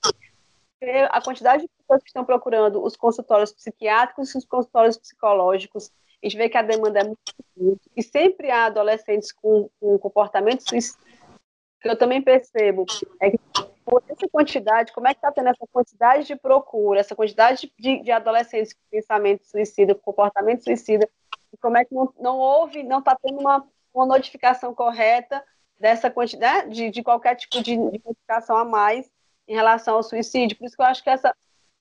A 1.09 1.21
quantidade 1.21 1.63
de 1.63 1.69
pessoas 1.69 2.03
que 2.03 2.09
estão 2.09 2.23
procurando 2.23 2.83
os 2.83 2.95
consultórios 2.95 3.51
psiquiátricos 3.51 4.33
e 4.33 4.37
os 4.37 4.45
consultórios 4.45 4.97
psicológicos, 4.97 5.91
a 6.21 6.27
gente 6.27 6.37
vê 6.37 6.49
que 6.49 6.57
a 6.57 6.61
demanda 6.61 6.99
é 6.99 7.03
muito 7.03 7.19
grande, 7.55 7.81
e 7.95 8.03
sempre 8.03 8.51
há 8.51 8.65
adolescentes 8.65 9.31
com, 9.31 9.69
com 9.79 9.97
comportamento 9.97 10.63
que 10.65 11.87
eu 11.87 11.97
também 11.97 12.21
percebo, 12.21 12.85
é 13.21 13.31
que 13.31 13.39
por 13.85 14.03
essa 14.07 14.27
quantidade, 14.29 14.91
como 14.91 15.07
é 15.07 15.13
que 15.13 15.17
está 15.17 15.31
tendo 15.31 15.49
essa 15.49 15.65
quantidade 15.71 16.27
de 16.27 16.35
procura, 16.35 16.99
essa 16.99 17.15
quantidade 17.15 17.71
de, 17.79 18.01
de 18.03 18.11
adolescentes 18.11 18.73
com 18.73 18.79
pensamento 18.91 19.45
suicida, 19.45 19.95
com 19.95 20.01
comportamento 20.01 20.63
suicida, 20.63 21.09
e 21.51 21.57
como 21.57 21.77
é 21.77 21.85
que 21.85 21.93
não, 21.93 22.13
não 22.19 22.37
houve, 22.37 22.83
não 22.83 22.99
está 22.99 23.15
tendo 23.15 23.39
uma, 23.39 23.65
uma 23.93 24.05
notificação 24.05 24.75
correta 24.75 25.43
dessa 25.79 26.11
quantidade, 26.11 26.67
né, 26.67 26.73
de, 26.73 26.91
de 26.91 27.01
qualquer 27.01 27.35
tipo 27.35 27.63
de, 27.63 27.75
de 27.75 27.77
notificação 27.77 28.57
a 28.57 28.65
mais 28.65 29.09
em 29.47 29.55
relação 29.55 29.95
ao 29.95 30.03
suicídio. 30.03 30.57
Por 30.57 30.65
isso 30.65 30.75
que 30.75 30.81
eu 30.81 30.85
acho 30.85 31.03
que 31.03 31.09
essa 31.09 31.33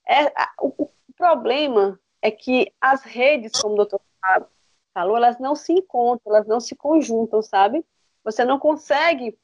é 0.08 0.32
o, 0.60 0.84
o 0.84 1.12
problema 1.16 2.00
é 2.22 2.30
que 2.30 2.72
as 2.80 3.02
redes, 3.02 3.52
como 3.60 3.74
o 3.74 3.76
doutor 3.76 4.00
falou, 4.92 5.16
elas 5.16 5.38
não 5.38 5.54
se 5.54 5.72
encontram, 5.72 6.34
elas 6.34 6.46
não 6.46 6.60
se 6.60 6.74
conjuntam, 6.74 7.42
sabe? 7.42 7.84
Você 8.24 8.44
não 8.44 8.58
consegue, 8.58 9.38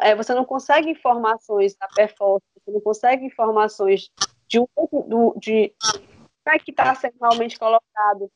é, 0.00 0.14
você 0.14 0.34
não 0.34 0.44
consegue 0.44 0.90
informações 0.90 1.74
da 1.76 1.86
performance, 1.88 2.44
você 2.54 2.70
não 2.70 2.80
consegue 2.80 3.26
informações 3.26 4.10
de 4.48 4.60
um 4.60 4.66
do, 5.06 5.34
de 5.38 5.74
como 6.44 6.56
é 6.56 6.58
que 6.58 6.70
está 6.70 6.94
sendo 6.94 7.14
realmente 7.20 7.58
colocado. 7.58 8.30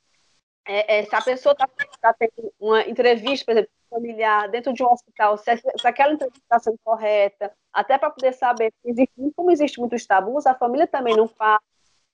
É, 0.66 0.98
é, 0.98 1.02
se 1.04 1.14
a 1.14 1.22
pessoa 1.22 1.52
está 1.52 1.66
tá 2.00 2.12
tendo 2.12 2.52
uma 2.60 2.82
entrevista, 2.82 3.46
por 3.46 3.52
exemplo, 3.52 3.70
familiar 3.88 4.50
dentro 4.50 4.72
de 4.72 4.82
um 4.82 4.92
hospital, 4.92 5.38
se, 5.38 5.56
se 5.56 5.86
aquela 5.86 6.12
entrevista 6.12 6.42
está 6.42 6.58
sendo 6.58 6.78
correta, 6.84 7.52
até 7.72 7.96
para 7.96 8.10
poder 8.10 8.34
saber, 8.34 8.72
existe, 8.84 9.12
como 9.34 9.50
existe 9.50 9.80
muitos 9.80 10.06
tabus, 10.06 10.46
a 10.46 10.54
família 10.54 10.86
também 10.86 11.16
não 11.16 11.26
faz. 11.26 11.58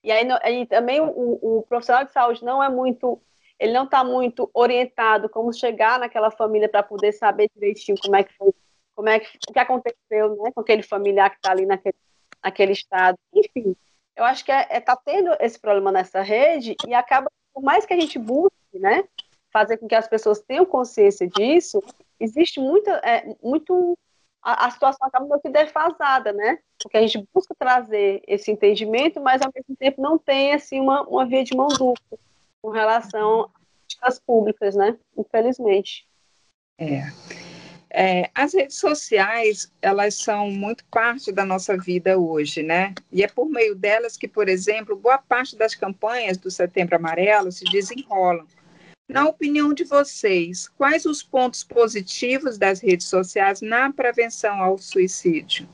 E 0.05 0.13
aí, 0.13 0.29
aí 0.43 0.67
também 0.67 1.01
o, 1.01 1.09
o 1.09 1.63
profissional 1.69 2.05
de 2.05 2.13
saúde 2.13 2.45
não 2.45 2.63
é 2.63 2.69
muito 2.69 3.21
ele 3.59 3.73
não 3.73 3.85
está 3.85 4.03
muito 4.03 4.51
orientado 4.53 5.29
como 5.29 5.53
chegar 5.53 5.99
naquela 5.99 6.31
família 6.31 6.69
para 6.69 6.83
poder 6.83 7.13
saber 7.13 7.51
direitinho 7.55 7.97
como 8.01 8.17
é 8.17 8.25
que 8.25 8.33
foi, 8.35 8.53
como 8.95 9.09
é 9.09 9.21
que, 9.21 9.39
o 9.49 9.53
que 9.53 9.59
aconteceu 9.59 10.37
né, 10.43 10.51
com 10.55 10.61
aquele 10.61 10.83
familiar 10.83 11.31
que 11.31 11.37
está 11.37 11.53
ali 11.53 11.67
naquele, 11.67 11.97
naquele 12.43 12.73
estado. 12.73 13.19
Enfim, 13.33 13.77
eu 14.17 14.25
acho 14.25 14.45
que 14.45 14.53
está 14.53 14.75
é, 14.75 14.77
é, 14.77 14.81
tá 14.81 14.97
tendo 14.97 15.31
esse 15.41 15.59
problema 15.59 15.93
nessa 15.93 16.21
rede 16.21 16.75
e 16.87 16.95
acaba, 16.95 17.31
por 17.53 17.63
mais 17.63 17.87
que 17.87 17.95
a 17.95 18.01
gente 18.01 18.19
busque 18.19 18.55
né, 18.75 19.05
fazer 19.53 19.77
com 19.77 19.87
que 19.87 19.95
as 19.95 20.09
pessoas 20.09 20.41
tenham 20.41 20.67
consciência 20.67 21.29
disso, 21.29 21.83
existe 22.19 22.61
muita, 22.61 22.91
é, 23.05 23.37
muito 23.43 23.97
a, 24.43 24.67
a, 24.67 24.71
situação 24.71 25.07
acaba 25.07 25.27
muito 25.27 25.49
defasada, 25.49 26.33
né? 26.33 26.59
Porque 26.83 26.99
a 26.99 27.01
gente 27.01 27.27
busca 27.33 27.55
trazer 27.59 28.23
esse 28.27 28.51
entendimento, 28.51 29.21
mas 29.21 29.41
ao 29.41 29.51
mesmo 29.55 29.75
tempo 29.77 30.03
não 30.03 30.19
tem 30.19 30.53
assim 30.53 30.81
uma, 30.81 31.03
uma 31.03 31.25
via 31.25 31.43
de 31.43 31.57
mão 31.57 31.69
dupla 31.69 32.19
com 32.65 32.71
relação 32.71 33.51
às 34.01 34.19
públicas, 34.19 34.75
né? 34.75 34.97
Infelizmente. 35.19 36.09
É. 36.79 37.03
É, 37.91 38.31
as 38.35 38.55
redes 38.55 38.79
sociais, 38.79 39.71
elas 39.83 40.15
são 40.15 40.51
muito 40.51 40.83
parte 40.87 41.31
da 41.31 41.45
nossa 41.45 41.77
vida 41.77 42.19
hoje, 42.19 42.63
né? 42.63 42.95
E 43.13 43.23
é 43.23 43.29
por 43.29 43.51
meio 43.51 43.75
delas 43.75 44.17
que, 44.17 44.27
por 44.27 44.49
exemplo, 44.49 44.97
boa 44.97 45.19
parte 45.19 45.55
das 45.57 45.75
campanhas 45.75 46.39
do 46.39 46.51
Setembro 46.51 46.97
Amarelo 46.97 47.53
se 47.53 47.65
desenrolam. 47.67 48.47
Na 49.07 49.29
opinião 49.29 49.75
de 49.75 49.85
vocês, 49.85 50.67
quais 50.67 51.05
os 51.05 51.23
pontos 51.23 51.63
positivos 51.63 52.57
das 52.57 52.81
redes 52.81 53.09
sociais 53.09 53.61
na 53.61 53.93
prevenção 53.93 54.63
ao 54.63 54.79
suicídio? 54.79 55.69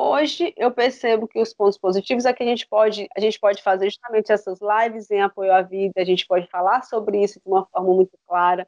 Hoje 0.00 0.54
eu 0.56 0.70
percebo 0.70 1.26
que 1.26 1.40
os 1.40 1.52
pontos 1.52 1.76
positivos 1.76 2.24
é 2.24 2.32
que 2.32 2.40
a 2.40 2.46
gente 2.46 2.68
pode, 2.68 3.08
a 3.16 3.20
gente 3.20 3.36
pode 3.40 3.60
fazer 3.60 3.86
justamente 3.86 4.30
essas 4.30 4.60
lives 4.60 5.10
em 5.10 5.20
apoio 5.20 5.52
à 5.52 5.60
vida, 5.60 6.00
a 6.00 6.04
gente 6.04 6.24
pode 6.24 6.46
falar 6.46 6.84
sobre 6.84 7.20
isso 7.20 7.40
de 7.40 7.48
uma 7.48 7.66
forma 7.66 7.92
muito 7.92 8.16
clara. 8.24 8.64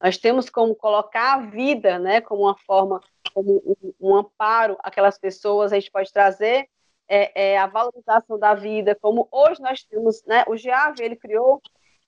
Nós 0.00 0.16
temos 0.16 0.48
como 0.48 0.76
colocar 0.76 1.34
a 1.34 1.38
vida, 1.40 1.98
né, 1.98 2.20
como 2.20 2.42
uma 2.42 2.56
forma, 2.56 3.00
como 3.34 3.60
um, 3.66 3.92
um 4.00 4.14
amparo 4.14 4.76
àquelas 4.78 5.18
pessoas. 5.18 5.72
A 5.72 5.74
gente 5.74 5.90
pode 5.90 6.12
trazer 6.12 6.68
é, 7.08 7.54
é, 7.54 7.58
a 7.58 7.66
valorização 7.66 8.38
da 8.38 8.54
vida, 8.54 8.94
como 8.94 9.26
hoje 9.32 9.60
nós 9.60 9.82
temos, 9.82 10.24
né, 10.24 10.44
o 10.46 10.52
GAV, 10.52 11.00
ele 11.00 11.16
criou 11.16 11.60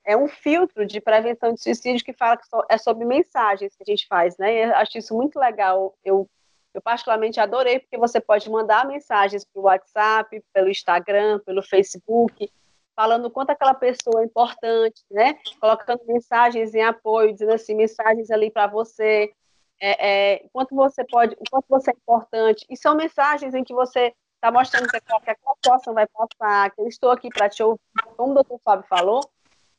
é 0.04 0.16
um 0.16 0.28
filtro 0.28 0.86
de 0.86 1.00
prevenção 1.00 1.52
de 1.52 1.60
suicídio 1.60 2.04
que 2.04 2.12
fala 2.12 2.36
que 2.36 2.44
é 2.68 2.78
sobre 2.78 3.04
mensagens 3.04 3.74
que 3.74 3.82
a 3.82 3.90
gente 3.90 4.06
faz, 4.06 4.36
né? 4.36 4.66
Eu 4.66 4.76
acho 4.76 4.98
isso 4.98 5.14
muito 5.14 5.38
legal. 5.38 5.96
Eu 6.04 6.28
eu 6.74 6.80
particularmente 6.80 7.38
adorei, 7.38 7.80
porque 7.80 7.98
você 7.98 8.20
pode 8.20 8.48
mandar 8.50 8.86
mensagens 8.86 9.44
pelo 9.44 9.66
WhatsApp, 9.66 10.42
pelo 10.52 10.68
Instagram, 10.68 11.38
pelo 11.40 11.62
Facebook, 11.62 12.50
falando 12.94 13.30
quanto 13.30 13.50
aquela 13.50 13.74
pessoa 13.74 14.22
é 14.22 14.24
importante, 14.24 15.02
né? 15.10 15.38
Colocando 15.60 16.00
mensagens 16.06 16.74
em 16.74 16.82
apoio, 16.82 17.32
dizendo 17.32 17.52
assim, 17.52 17.74
mensagens 17.74 18.30
ali 18.30 18.50
para 18.50 18.66
você, 18.66 19.32
é, 19.80 20.34
é, 20.34 20.48
quanto 20.52 20.74
você 20.74 21.04
pode, 21.04 21.34
o 21.34 21.44
quanto 21.50 21.66
você 21.68 21.90
é 21.90 21.94
importante. 21.94 22.64
E 22.70 22.76
são 22.76 22.94
mensagens 22.94 23.54
em 23.54 23.64
que 23.64 23.74
você 23.74 24.14
está 24.36 24.50
mostrando 24.50 24.88
que 24.88 25.00
qualquer 25.00 25.36
situação 25.56 25.94
vai 25.94 26.06
passar, 26.06 26.70
que 26.70 26.80
eu 26.80 26.88
estou 26.88 27.10
aqui 27.10 27.28
para 27.28 27.48
te 27.48 27.62
ouvir, 27.62 27.80
como 28.16 28.32
o 28.32 28.34
doutor 28.34 28.60
Fábio 28.64 28.86
falou. 28.88 29.20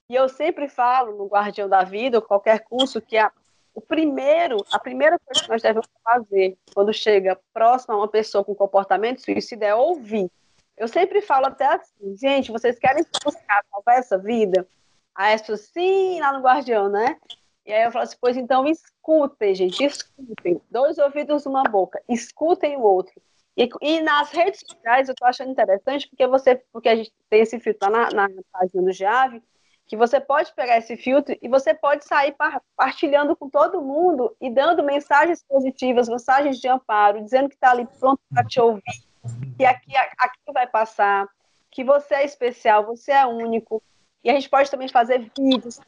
E 0.09 0.15
eu 0.15 0.27
sempre 0.27 0.67
falo 0.67 1.17
no 1.17 1.27
Guardião 1.27 1.69
da 1.69 1.83
Vida, 1.83 2.21
qualquer 2.21 2.59
curso, 2.65 3.01
que 3.01 3.17
a 3.17 3.31
o 3.73 3.81
primeiro, 3.81 4.57
a 4.71 4.79
primeira 4.79 5.17
coisa 5.19 5.43
que 5.43 5.49
nós 5.49 5.61
devemos 5.61 5.87
fazer 6.03 6.57
quando 6.73 6.93
chega 6.93 7.39
próximo 7.53 7.95
a 7.95 7.97
uma 7.97 8.07
pessoa 8.07 8.43
com 8.43 8.53
comportamento 8.53 9.21
suicida 9.21 9.65
é 9.65 9.75
ouvir. 9.75 10.29
Eu 10.77 10.87
sempre 10.87 11.21
falo 11.21 11.47
até 11.47 11.65
assim, 11.65 12.15
gente, 12.17 12.51
vocês 12.51 12.77
querem 12.77 13.05
buscar 13.23 13.63
salvar 13.71 13.97
essa 13.97 14.17
vida? 14.17 14.67
Aí 15.15 15.33
as 15.33 15.61
sim, 15.61 16.19
lá 16.19 16.33
no 16.33 16.43
Guardião, 16.43 16.89
né? 16.89 17.17
E 17.65 17.71
aí 17.71 17.83
eu 17.83 17.91
falo 17.91 18.03
assim, 18.03 18.17
pois 18.19 18.35
então 18.35 18.67
escutem, 18.67 19.55
gente, 19.55 19.83
escutem. 19.83 20.61
Dois 20.69 20.97
ouvidos, 20.97 21.45
uma 21.45 21.63
boca. 21.63 22.01
Escutem 22.09 22.75
o 22.75 22.81
outro. 22.81 23.13
E, 23.55 23.69
e 23.81 24.01
nas 24.01 24.31
redes 24.31 24.61
sociais 24.67 25.07
eu 25.07 25.15
tô 25.15 25.25
achando 25.25 25.51
interessante 25.51 26.07
porque 26.09 26.25
você, 26.27 26.55
porque 26.71 26.89
a 26.89 26.95
gente 26.95 27.13
tem 27.29 27.41
esse 27.41 27.59
filtro 27.59 27.89
lá 27.89 28.09
na, 28.11 28.27
na 28.27 28.41
página 28.51 28.81
do 28.81 28.91
Jave, 28.91 29.41
que 29.85 29.97
você 29.97 30.19
pode 30.19 30.53
pegar 30.53 30.77
esse 30.77 30.95
filtro 30.95 31.37
e 31.41 31.47
você 31.47 31.73
pode 31.73 32.05
sair 32.05 32.35
partilhando 32.75 33.35
com 33.35 33.49
todo 33.49 33.81
mundo 33.81 34.35
e 34.39 34.49
dando 34.49 34.83
mensagens 34.83 35.43
positivas, 35.43 36.07
mensagens 36.07 36.59
de 36.59 36.67
amparo, 36.67 37.23
dizendo 37.23 37.49
que 37.49 37.55
está 37.55 37.71
ali 37.71 37.85
pronto 37.99 38.21
para 38.33 38.43
te 38.45 38.59
ouvir, 38.59 38.81
que 39.57 39.65
aqui, 39.65 39.95
aqui 39.95 40.39
vai 40.53 40.67
passar, 40.67 41.27
que 41.69 41.83
você 41.83 42.15
é 42.15 42.25
especial, 42.25 42.85
você 42.85 43.11
é 43.11 43.25
único. 43.25 43.83
E 44.23 44.29
a 44.29 44.33
gente 44.33 44.49
pode 44.49 44.71
também 44.71 44.87
fazer 44.87 45.29
vídeos 45.37 45.79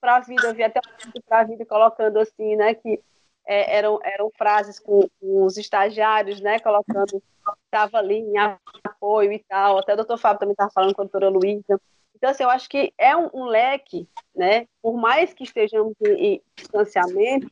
para 0.00 0.16
a 0.16 0.20
vida, 0.20 0.46
eu 0.46 0.54
vi 0.54 0.62
até 0.62 0.80
um 0.80 1.06
vídeo 1.06 1.22
para 1.26 1.40
a 1.40 1.44
vida 1.44 1.66
colocando 1.66 2.18
assim, 2.18 2.56
né, 2.56 2.74
que 2.74 3.02
é, 3.44 3.76
eram, 3.76 3.98
eram 4.02 4.30
frases 4.36 4.78
com, 4.78 5.02
com, 5.20 5.44
os 5.44 5.58
estagiários, 5.58 6.40
né, 6.40 6.58
colocando, 6.58 7.22
estava 7.66 7.98
ali 7.98 8.18
em 8.20 8.38
apoio 8.84 9.32
e 9.32 9.38
tal, 9.40 9.78
até 9.78 9.92
o 9.92 9.96
doutor 9.96 10.16
Fábio 10.16 10.40
também 10.40 10.52
estava 10.52 10.70
falando 10.70 10.94
com 10.94 11.02
a 11.02 11.04
doutora 11.04 11.28
Luísa, 11.28 11.78
então, 12.22 12.30
assim, 12.30 12.44
eu 12.44 12.50
acho 12.50 12.68
que 12.68 12.94
é 12.96 13.16
um, 13.16 13.28
um 13.34 13.44
leque, 13.46 14.08
né? 14.32 14.68
Por 14.80 14.96
mais 14.96 15.34
que 15.34 15.42
estejamos 15.42 15.92
em, 16.06 16.34
em 16.34 16.42
distanciamento, 16.54 17.50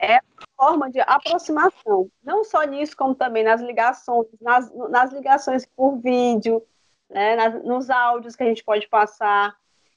é 0.00 0.20
forma 0.56 0.88
de 0.88 1.00
aproximação. 1.00 2.08
Não 2.22 2.44
só 2.44 2.62
nisso, 2.62 2.96
como 2.96 3.16
também 3.16 3.42
nas 3.42 3.60
ligações, 3.60 4.28
nas, 4.40 4.72
nas 4.88 5.12
ligações 5.12 5.66
por 5.66 5.96
vídeo, 5.96 6.62
né? 7.10 7.34
Nas, 7.34 7.64
nos 7.64 7.90
áudios 7.90 8.36
que 8.36 8.44
a 8.44 8.46
gente 8.46 8.62
pode 8.62 8.88
passar. 8.88 9.56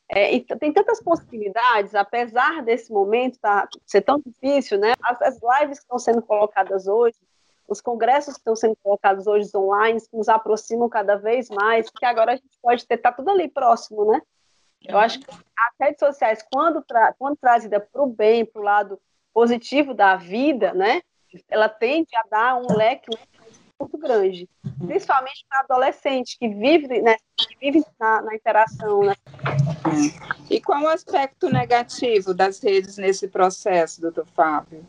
É, 0.10 0.39
tem 0.39 0.73
tantas 0.73 0.99
possibilidades, 0.99 1.93
apesar 1.93 2.63
desse 2.63 2.91
momento 2.91 3.38
tá, 3.39 3.67
ser 3.86 4.01
tão 4.01 4.19
difícil, 4.25 4.79
né? 4.79 4.93
As, 5.03 5.21
as 5.21 5.36
lives 5.36 5.77
que 5.77 5.84
estão 5.84 5.99
sendo 5.99 6.23
colocadas 6.23 6.88
hoje, 6.88 7.17
os 7.67 7.82
congressos 7.82 8.36
que 8.36 8.39
estão 8.39 8.56
sendo 8.56 8.75
colocados 8.82 9.28
hoje 9.28 9.49
online, 9.56 9.99
que 9.99 10.15
nos 10.15 10.30
aproximam 10.30 10.88
cada 10.88 11.15
vez 11.15 11.49
mais, 11.49 11.89
porque 11.89 12.06
agora 12.06 12.34
a 12.34 12.36
gente 12.36 12.58
pode 12.62 12.86
ter, 12.86 12.97
tá 12.97 13.12
tudo 13.12 13.30
ali 13.32 13.47
próximo, 13.47 14.12
né? 14.12 14.21
Eu 14.88 14.97
acho 14.97 15.19
que 15.19 15.32
as 15.32 15.73
redes 15.80 15.99
sociais, 15.99 16.45
quando, 16.51 16.82
tra 16.84 17.13
quando 17.17 17.38
trazida 17.38 17.80
para 17.80 18.04
o 18.04 18.08
bem, 18.08 18.45
para 18.45 18.62
o 18.62 18.63
lado 18.63 18.99
positivo 19.34 19.93
da 19.93 20.15
vida, 20.15 20.73
né? 20.73 21.01
Ela 21.49 21.67
tende 21.67 22.15
a 22.15 22.23
dar 22.30 22.56
um 22.56 22.75
leque 22.75 23.10
muito 23.80 23.97
grande, 23.97 24.49
principalmente 24.86 25.45
para 25.49 25.60
adolescente 25.62 26.38
que 26.39 26.47
vive, 26.47 27.01
né, 27.01 27.17
que 27.36 27.58
vive 27.60 27.86
na, 27.99 28.21
na 28.21 28.36
interação. 28.36 29.01
Né? 29.01 29.13
E 30.49 30.62
qual 30.62 30.84
o 30.84 30.88
aspecto 30.88 31.49
negativo 31.49 32.34
das 32.34 32.62
redes 32.62 32.97
nesse 32.97 33.28
processo, 33.28 33.99
doutor 33.99 34.25
Fábio? 34.28 34.86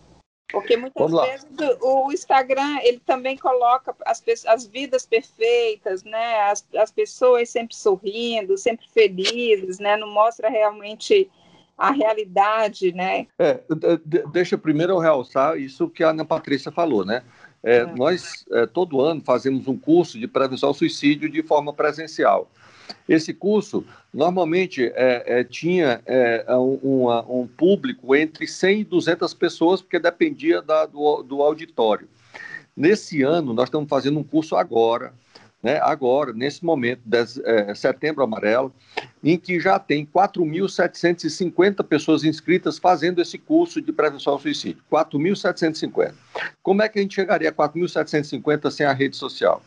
Porque 0.50 0.76
muitas 0.76 1.10
vezes 1.10 1.46
o 1.80 2.12
Instagram 2.12 2.78
ele 2.82 3.00
também 3.04 3.36
coloca 3.36 3.94
as, 4.04 4.22
as 4.46 4.66
vidas 4.66 5.04
perfeitas, 5.04 6.04
né? 6.04 6.40
As, 6.42 6.66
as 6.76 6.90
pessoas 6.90 7.50
sempre 7.50 7.74
sorrindo, 7.74 8.56
sempre 8.56 8.86
felizes, 8.88 9.78
né? 9.78 9.96
Não 9.96 10.08
mostra 10.08 10.48
realmente 10.48 11.28
a 11.76 11.90
realidade, 11.90 12.92
né? 12.92 13.26
É, 13.38 13.60
deixa 14.32 14.56
primeiro 14.56 14.94
eu 14.94 14.98
realçar 14.98 15.58
isso 15.58 15.90
que 15.90 16.02
a 16.02 16.10
Ana 16.10 16.24
Patrícia 16.24 16.70
falou, 16.70 17.04
né? 17.04 17.22
É, 17.62 17.78
é. 17.78 17.86
Nós, 17.86 18.44
é, 18.52 18.66
todo 18.66 19.00
ano, 19.00 19.20
fazemos 19.20 19.66
um 19.66 19.76
curso 19.76 20.18
de 20.18 20.28
prevenção 20.28 20.68
ao 20.68 20.74
suicídio 20.74 21.28
de 21.28 21.42
forma 21.42 21.72
presencial. 21.72 22.48
Esse 23.08 23.32
curso 23.32 23.84
normalmente 24.12 24.86
é, 24.94 25.40
é, 25.40 25.44
tinha 25.44 26.00
é, 26.06 26.44
um, 26.56 27.08
um, 27.08 27.46
público 27.46 28.14
entre 28.14 28.46
100 28.46 28.80
e 28.80 28.84
200 28.84 29.34
pessoas, 29.34 29.80
porque 29.80 29.98
dependia 29.98 30.60
da, 30.60 30.86
do, 30.86 31.22
do 31.22 31.42
auditório. 31.42 32.08
Nesse 32.76 33.22
ano, 33.22 33.54
nós 33.54 33.68
estamos 33.68 33.88
fazendo 33.88 34.18
um 34.18 34.24
curso 34.24 34.56
agora, 34.56 35.12
né, 35.62 35.80
agora, 35.80 36.32
nesse 36.32 36.64
momento, 36.64 37.00
de, 37.04 37.18
é, 37.44 37.74
setembro 37.74 38.22
amarelo, 38.22 38.72
em 39.22 39.36
que 39.36 39.58
já 39.58 39.78
tem 39.78 40.06
4.750 40.06 41.82
pessoas 41.82 42.22
inscritas 42.22 42.78
fazendo 42.78 43.20
esse 43.20 43.38
curso 43.38 43.80
de 43.80 43.92
prevenção 43.92 44.34
ao 44.34 44.38
suicídio. 44.38 44.82
4.750. 44.92 46.14
Como 46.62 46.82
é 46.82 46.88
que 46.88 46.98
a 46.98 47.02
gente 47.02 47.14
chegaria 47.14 47.48
a 47.48 47.52
4.750 47.52 48.70
sem 48.70 48.86
a 48.86 48.92
rede 48.92 49.16
social? 49.16 49.62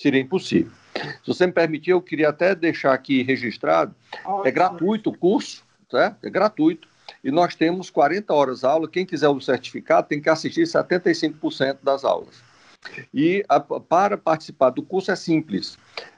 Seria 0.00 0.20
impossível. 0.20 0.72
Se 0.94 1.26
você 1.26 1.46
me 1.46 1.52
permitir, 1.52 1.90
eu 1.90 2.00
queria 2.00 2.30
até 2.30 2.54
deixar 2.54 2.94
aqui 2.94 3.22
registrado, 3.22 3.94
Ótimo. 4.24 4.48
é 4.48 4.50
gratuito 4.50 5.10
o 5.10 5.16
curso, 5.16 5.62
certo? 5.90 6.24
É 6.24 6.30
gratuito. 6.30 6.88
E 7.22 7.30
nós 7.30 7.54
temos 7.54 7.90
40 7.90 8.32
horas 8.32 8.60
de 8.60 8.66
aula. 8.66 8.88
Quem 8.88 9.04
quiser 9.04 9.28
o 9.28 9.38
certificado 9.42 10.08
tem 10.08 10.18
que 10.18 10.30
assistir 10.30 10.62
75% 10.62 11.80
das 11.82 12.02
aulas. 12.02 12.42
E 13.12 13.44
a, 13.46 13.60
para 13.60 14.16
participar 14.16 14.70
do 14.70 14.82
curso 14.82 15.10
é 15.10 15.16
simples. 15.16 15.76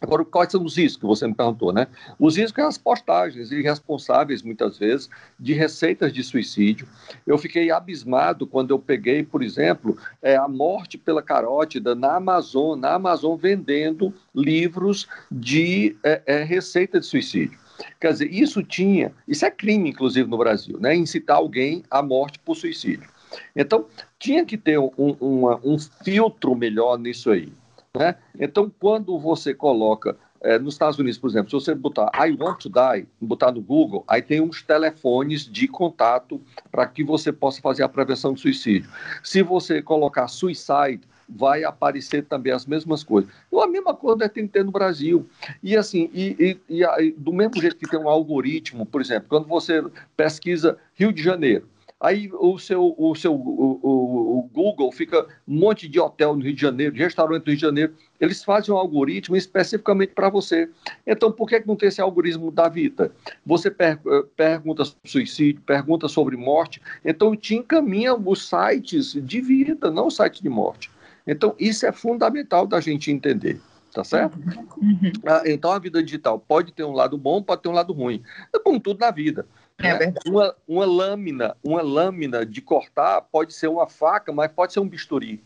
Agora, 0.04 0.26
quais 0.26 0.52
são 0.52 0.62
os 0.66 0.78
riscos 0.78 1.00
que 1.00 1.06
você 1.06 1.26
me 1.26 1.34
perguntou, 1.34 1.72
né? 1.72 1.88
Os 2.20 2.36
riscos 2.36 2.62
são 2.62 2.68
as 2.68 2.78
postagens 2.78 3.54
irresponsáveis, 3.54 4.44
muitas 4.44 4.78
vezes, 4.78 5.10
de 5.40 5.54
receitas 5.54 6.12
de 6.12 6.21
suicídio. 6.21 6.86
Eu 7.25 7.38
fiquei 7.38 7.71
abismado 7.71 8.46
quando 8.46 8.71
eu 8.71 8.80
peguei, 8.80 9.23
por 9.23 9.42
exemplo, 9.42 9.98
é, 10.21 10.36
a 10.36 10.46
morte 10.46 10.98
pela 10.98 11.21
carótida 11.21 11.96
na 11.96 12.17
Amazon, 12.17 12.77
na 12.77 12.96
Amazon 12.96 13.38
vendendo 13.38 14.13
livros 14.36 15.08
de 15.32 15.96
é, 16.04 16.21
é, 16.25 16.44
receita 16.44 17.00
de 17.00 17.06
suicídio. 17.06 17.58
Quer 17.98 18.12
dizer, 18.12 18.30
isso 18.30 18.62
tinha, 18.62 19.13
isso 19.25 19.46
é 19.46 19.52
crime, 19.52 19.90
inclusive, 19.90 20.30
no 20.30 20.38
Brasil, 20.38 20.77
né? 20.82 20.94
Incitar 20.94 21.38
alguém 21.38 21.82
à 21.90 22.04
morte 22.04 22.38
por 22.40 22.56
suicídio. 22.56 23.08
Então, 23.56 23.86
tinha 24.19 24.46
que 24.46 24.58
ter 24.58 24.77
um, 24.77 24.92
uma, 24.98 25.62
um 25.63 25.77
filtro 25.80 26.54
melhor 26.56 27.00
nisso 27.00 27.32
aí. 27.32 27.54
Né? 27.96 28.15
Então, 28.39 28.73
quando 28.79 29.19
você 29.19 29.54
coloca 29.54 30.17
é, 30.41 30.58
nos 30.58 30.73
Estados 30.73 30.98
Unidos, 30.98 31.19
por 31.19 31.29
exemplo, 31.29 31.52
se 31.52 31.54
você 31.54 31.75
botar 31.75 32.10
I 32.15 32.31
want 32.31 32.58
to 32.62 32.69
die, 32.69 33.08
botar 33.21 33.52
no 33.52 33.62
Google, 33.62 34.04
aí 34.08 34.19
tem 34.19 34.41
uns 34.41 34.63
telefones 34.63 35.41
de 35.46 35.67
contato 35.67 36.41
para 36.71 36.87
que 36.87 37.04
você 37.04 37.31
possa 37.31 37.62
fazer 37.62 37.83
a 37.83 37.89
prevenção 37.89 38.33
do 38.33 38.39
suicídio. 38.39 38.89
Se 39.23 39.44
você 39.44 39.79
colocar 39.79 40.27
suicide, 40.27 41.02
vai 41.29 41.63
aparecer 41.63 42.25
também 42.25 42.52
as 42.52 42.65
mesmas 42.65 43.04
coisas. 43.04 43.31
Então, 43.48 43.62
a 43.62 43.67
mesma 43.67 43.94
coisa 43.94 44.27
tem 44.27 44.48
que 44.48 44.54
ter 44.54 44.65
no 44.65 44.71
Brasil. 44.71 45.29
E 45.62 45.77
assim, 45.77 46.10
e, 46.12 46.58
e, 46.67 46.81
e, 46.81 47.12
do 47.12 47.31
mesmo 47.31 47.62
jeito 47.62 47.77
que 47.77 47.87
tem 47.87 48.00
um 48.00 48.10
algoritmo, 48.10 48.87
por 48.87 49.02
exemplo, 49.02 49.29
quando 49.29 49.48
você 49.48 49.83
pesquisa 50.17 50.79
Rio 50.96 51.13
de 51.13 51.21
Janeiro, 51.21 51.67
Aí 52.04 52.29
o 52.33 52.60
seu, 52.60 52.93
o 52.97 53.15
seu 53.15 53.33
o, 53.33 53.79
o, 53.81 54.39
o, 54.39 54.49
Google 54.54 54.91
fica 54.91 55.25
um 55.47 55.58
monte 55.58 55.87
de 55.87 56.01
hotel 56.01 56.35
no 56.35 56.43
Rio 56.43 56.54
de 56.54 56.62
Janeiro, 56.62 56.93
de 56.93 57.01
restaurante 57.01 57.45
no 57.45 57.47
Rio 57.47 57.56
de 57.56 57.62
Janeiro. 57.62 57.93
Eles 58.19 58.43
fazem 58.43 58.75
um 58.75 58.77
algoritmo 58.77 59.37
especificamente 59.37 60.12
para 60.13 60.29
você. 60.29 60.69
Então, 61.08 61.31
por 61.31 61.47
que, 61.47 61.62
que 61.62 61.67
não 61.67 61.77
tem 61.77 61.87
esse 61.87 62.01
algoritmo 62.01 62.51
da 62.51 62.67
vida? 62.67 63.10
Você 63.45 63.71
per, 63.71 64.01
eh, 64.06 64.23
pergunta 64.35 64.83
sobre 64.83 65.08
suicídio, 65.08 65.62
pergunta 65.62 66.10
sobre 66.10 66.35
morte, 66.35 66.81
então 67.06 67.37
te 67.37 67.56
encaminha 67.56 68.13
os 68.13 68.49
sites 68.49 69.13
de 69.13 69.39
vida, 69.39 69.89
não 69.89 70.10
sites 70.10 70.41
de 70.41 70.49
morte. 70.49 70.91
Então, 71.25 71.56
isso 71.58 71.85
é 71.85 71.93
fundamental 71.93 72.67
da 72.67 72.81
gente 72.81 73.12
entender 73.12 73.62
tá 73.93 74.04
certo? 74.04 74.37
Uhum. 74.81 75.12
Ah, 75.25 75.43
então 75.45 75.71
a 75.71 75.77
vida 75.77 76.04
digital 76.04 76.39
pode 76.39 76.73
ter 76.73 76.83
um 76.83 76.91
lado 76.91 77.17
bom, 77.17 77.41
pode 77.43 77.62
ter 77.62 77.69
um 77.69 77.73
lado 77.73 77.93
ruim. 77.93 78.23
É 78.54 78.60
como 78.60 78.79
tudo 78.79 78.99
na 78.99 79.12
vida. 79.12 79.45
É 79.80 79.98
né? 79.98 80.13
uma, 80.26 80.56
uma 80.67 80.86
lâmina, 80.86 81.58
uma 81.63 81.82
lâmina 81.82 82.46
de 82.46 82.62
cortar 82.62 83.21
pode 83.21 83.54
ser 83.54 83.67
uma 83.67 83.88
faca, 83.88 84.32
mas 84.32 84.52
pode 84.52 84.74
ser 84.74 84.80
um 84.80 84.88
bisturi, 84.88 85.44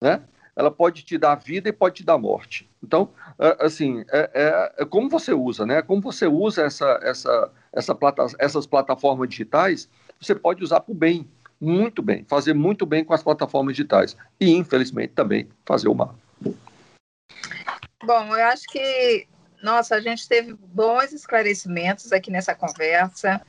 né? 0.00 0.22
Ela 0.54 0.70
pode 0.70 1.02
te 1.02 1.16
dar 1.16 1.36
vida 1.36 1.70
e 1.70 1.72
pode 1.72 1.96
te 1.96 2.04
dar 2.04 2.18
morte. 2.18 2.68
Então, 2.82 3.08
assim, 3.58 4.04
é, 4.12 4.30
é, 4.34 4.82
é 4.82 4.84
como 4.84 5.08
você 5.08 5.32
usa, 5.32 5.64
né? 5.64 5.80
Como 5.80 6.02
você 6.02 6.26
usa 6.26 6.62
essa, 6.62 7.00
essa, 7.02 7.50
essa 7.72 7.94
plata, 7.94 8.26
essas 8.38 8.66
plataformas 8.66 9.30
digitais, 9.30 9.88
você 10.20 10.34
pode 10.34 10.62
usar 10.62 10.80
para 10.80 10.92
o 10.92 10.94
bem, 10.94 11.26
muito 11.58 12.02
bem, 12.02 12.24
fazer 12.28 12.52
muito 12.52 12.84
bem 12.84 13.02
com 13.02 13.14
as 13.14 13.22
plataformas 13.22 13.74
digitais 13.74 14.14
e, 14.38 14.50
infelizmente, 14.50 15.14
também 15.14 15.48
fazer 15.64 15.88
o 15.88 15.94
mal. 15.94 16.14
Bom, 18.04 18.36
eu 18.36 18.44
acho 18.46 18.66
que, 18.68 19.26
nossa, 19.62 19.94
a 19.94 20.00
gente 20.00 20.28
teve 20.28 20.52
bons 20.52 21.12
esclarecimentos 21.12 22.12
aqui 22.12 22.30
nessa 22.30 22.54
conversa 22.54 23.40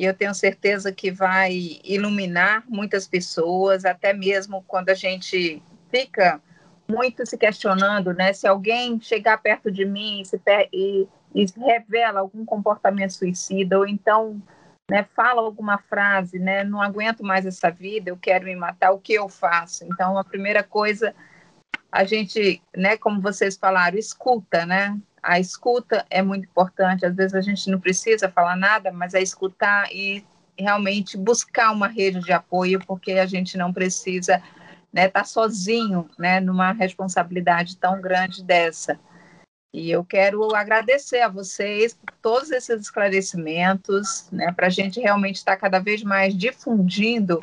e 0.00 0.06
eu 0.06 0.14
tenho 0.14 0.32
certeza 0.32 0.90
que 0.90 1.10
vai 1.10 1.78
iluminar 1.84 2.64
muitas 2.66 3.06
pessoas, 3.06 3.84
até 3.84 4.14
mesmo 4.14 4.64
quando 4.66 4.88
a 4.88 4.94
gente 4.94 5.62
fica 5.90 6.40
muito 6.88 7.26
se 7.26 7.36
questionando, 7.36 8.14
né? 8.14 8.32
Se 8.32 8.46
alguém 8.48 8.98
chegar 8.98 9.36
perto 9.42 9.70
de 9.70 9.84
mim 9.84 10.22
e, 10.72 11.06
e 11.34 11.46
revela 11.54 12.20
algum 12.20 12.46
comportamento 12.46 13.10
suicida, 13.10 13.78
ou 13.78 13.86
então 13.86 14.42
né, 14.90 15.06
fala 15.14 15.42
alguma 15.42 15.76
frase, 15.76 16.38
né? 16.38 16.64
Não 16.64 16.80
aguento 16.80 17.22
mais 17.22 17.44
essa 17.44 17.70
vida, 17.70 18.08
eu 18.08 18.16
quero 18.16 18.46
me 18.46 18.56
matar, 18.56 18.92
o 18.92 18.98
que 18.98 19.12
eu 19.12 19.28
faço? 19.28 19.84
Então, 19.84 20.16
a 20.16 20.24
primeira 20.24 20.62
coisa, 20.62 21.14
a 21.92 22.04
gente, 22.04 22.62
né, 22.74 22.96
como 22.96 23.20
vocês 23.20 23.54
falaram, 23.54 23.98
escuta, 23.98 24.64
né? 24.64 24.98
A 25.22 25.38
escuta 25.38 26.04
é 26.10 26.22
muito 26.22 26.44
importante. 26.44 27.06
Às 27.06 27.14
vezes 27.14 27.34
a 27.34 27.40
gente 27.40 27.70
não 27.70 27.80
precisa 27.80 28.28
falar 28.28 28.56
nada, 28.56 28.90
mas 28.92 29.14
é 29.14 29.22
escutar 29.22 29.90
e 29.92 30.24
realmente 30.58 31.16
buscar 31.16 31.72
uma 31.72 31.88
rede 31.88 32.20
de 32.20 32.32
apoio, 32.32 32.80
porque 32.86 33.12
a 33.12 33.26
gente 33.26 33.56
não 33.56 33.72
precisa 33.72 34.34
estar 34.34 34.60
né, 34.92 35.08
tá 35.08 35.24
sozinho 35.24 36.08
né, 36.18 36.40
numa 36.40 36.72
responsabilidade 36.72 37.76
tão 37.76 38.00
grande 38.00 38.44
dessa. 38.44 38.98
E 39.72 39.90
eu 39.90 40.04
quero 40.04 40.54
agradecer 40.54 41.20
a 41.20 41.28
vocês 41.28 41.94
por 41.94 42.12
todos 42.20 42.50
esses 42.50 42.80
esclarecimentos, 42.80 44.28
né, 44.32 44.52
para 44.52 44.66
a 44.66 44.70
gente 44.70 45.00
realmente 45.00 45.36
estar 45.36 45.52
tá 45.52 45.60
cada 45.60 45.78
vez 45.78 46.02
mais 46.02 46.36
difundindo 46.36 47.38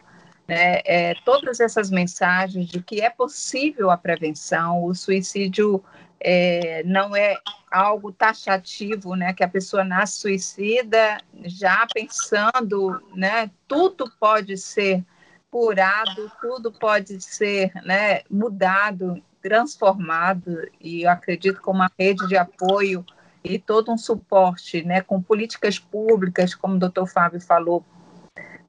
né, 0.48 0.82
é, 0.86 1.14
todas 1.26 1.60
essas 1.60 1.90
mensagens 1.90 2.68
de 2.68 2.82
que 2.82 3.02
é 3.02 3.10
possível 3.10 3.90
a 3.90 3.98
prevenção, 3.98 4.84
o 4.84 4.94
suicídio 4.94 5.84
é, 6.20 6.84
não 6.84 7.16
é 7.16 7.38
algo 7.72 8.12
taxativo, 8.12 9.16
né, 9.16 9.34
que 9.34 9.44
a 9.44 9.48
pessoa 9.48 9.84
nasce 9.84 10.20
suicida 10.20 11.18
já 11.44 11.86
pensando, 11.94 13.02
né, 13.16 13.52
tudo 13.68 14.12
pode 14.20 14.58
ser 14.58 15.04
curado, 15.50 16.32
tudo 16.42 16.72
pode 16.72 17.22
ser, 17.22 17.72
né, 17.84 18.22
mudado, 18.30 19.22
transformado, 19.42 20.68
e 20.80 21.04
eu 21.04 21.10
acredito 21.10 21.62
com 21.62 21.72
uma 21.72 21.92
rede 21.98 22.28
de 22.28 22.38
apoio 22.38 23.06
e 23.44 23.58
todo 23.60 23.92
um 23.92 23.98
suporte, 23.98 24.84
né, 24.84 25.02
com 25.02 25.22
políticas 25.22 25.80
públicas, 25.80 26.56
como 26.56 26.76
o 26.76 26.80
doutor 26.80 27.08
Fábio 27.08 27.40
falou, 27.40 27.86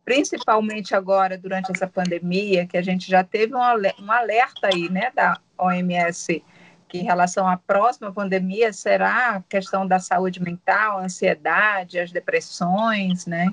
principalmente 0.05 0.95
agora, 0.95 1.37
durante 1.37 1.71
essa 1.71 1.87
pandemia, 1.87 2.67
que 2.67 2.77
a 2.77 2.83
gente 2.83 3.11
já 3.11 3.23
teve 3.23 3.55
um 3.55 3.63
alerta 4.11 4.69
aí, 4.73 4.89
né, 4.89 5.11
da 5.15 5.39
OMS, 5.59 6.43
que 6.89 6.99
em 6.99 7.05
relação 7.05 7.47
à 7.47 7.57
próxima 7.57 8.13
pandemia 8.13 8.73
será 8.73 9.37
a 9.37 9.43
questão 9.43 9.87
da 9.87 9.99
saúde 9.99 10.43
mental, 10.43 10.99
a 10.99 11.05
ansiedade, 11.05 11.99
as 11.99 12.11
depressões, 12.11 13.27
né? 13.27 13.53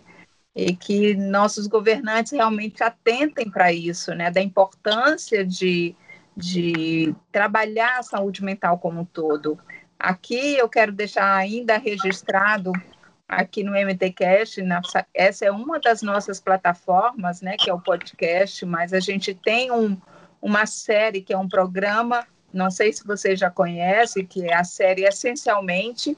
E 0.55 0.75
que 0.75 1.15
nossos 1.15 1.67
governantes 1.67 2.31
realmente 2.31 2.81
atentem 2.81 3.49
para 3.49 3.73
isso, 3.73 4.13
né? 4.15 4.31
Da 4.31 4.41
importância 4.41 5.45
de, 5.45 5.95
de 6.35 7.13
trabalhar 7.31 7.99
a 7.99 8.03
saúde 8.03 8.43
mental 8.43 8.79
como 8.79 9.01
um 9.01 9.05
todo. 9.05 9.59
Aqui 9.99 10.55
eu 10.57 10.69
quero 10.69 10.91
deixar 10.91 11.35
ainda 11.35 11.77
registrado 11.77 12.71
aqui 13.27 13.63
no 13.63 13.73
MTCast, 13.73 14.61
essa 15.13 15.45
é 15.45 15.51
uma 15.51 15.79
das 15.79 16.01
nossas 16.01 16.39
plataformas, 16.39 17.41
né, 17.41 17.55
que 17.57 17.69
é 17.69 17.73
o 17.73 17.81
podcast, 17.81 18.63
mas 18.65 18.93
a 18.93 18.99
gente 18.99 19.33
tem 19.33 19.71
um, 19.71 19.97
uma 20.39 20.67
série 20.67 21.21
que 21.21 21.33
é 21.33 21.37
um 21.37 21.49
programa 21.49 22.25
não 22.55 22.71
sei 22.71 22.93
se 22.93 23.05
você 23.05 23.35
já 23.35 23.49
conhece, 23.51 24.23
que 24.23 24.47
é 24.47 24.55
a 24.55 24.63
série 24.63 25.03
Essencialmente, 25.03 26.17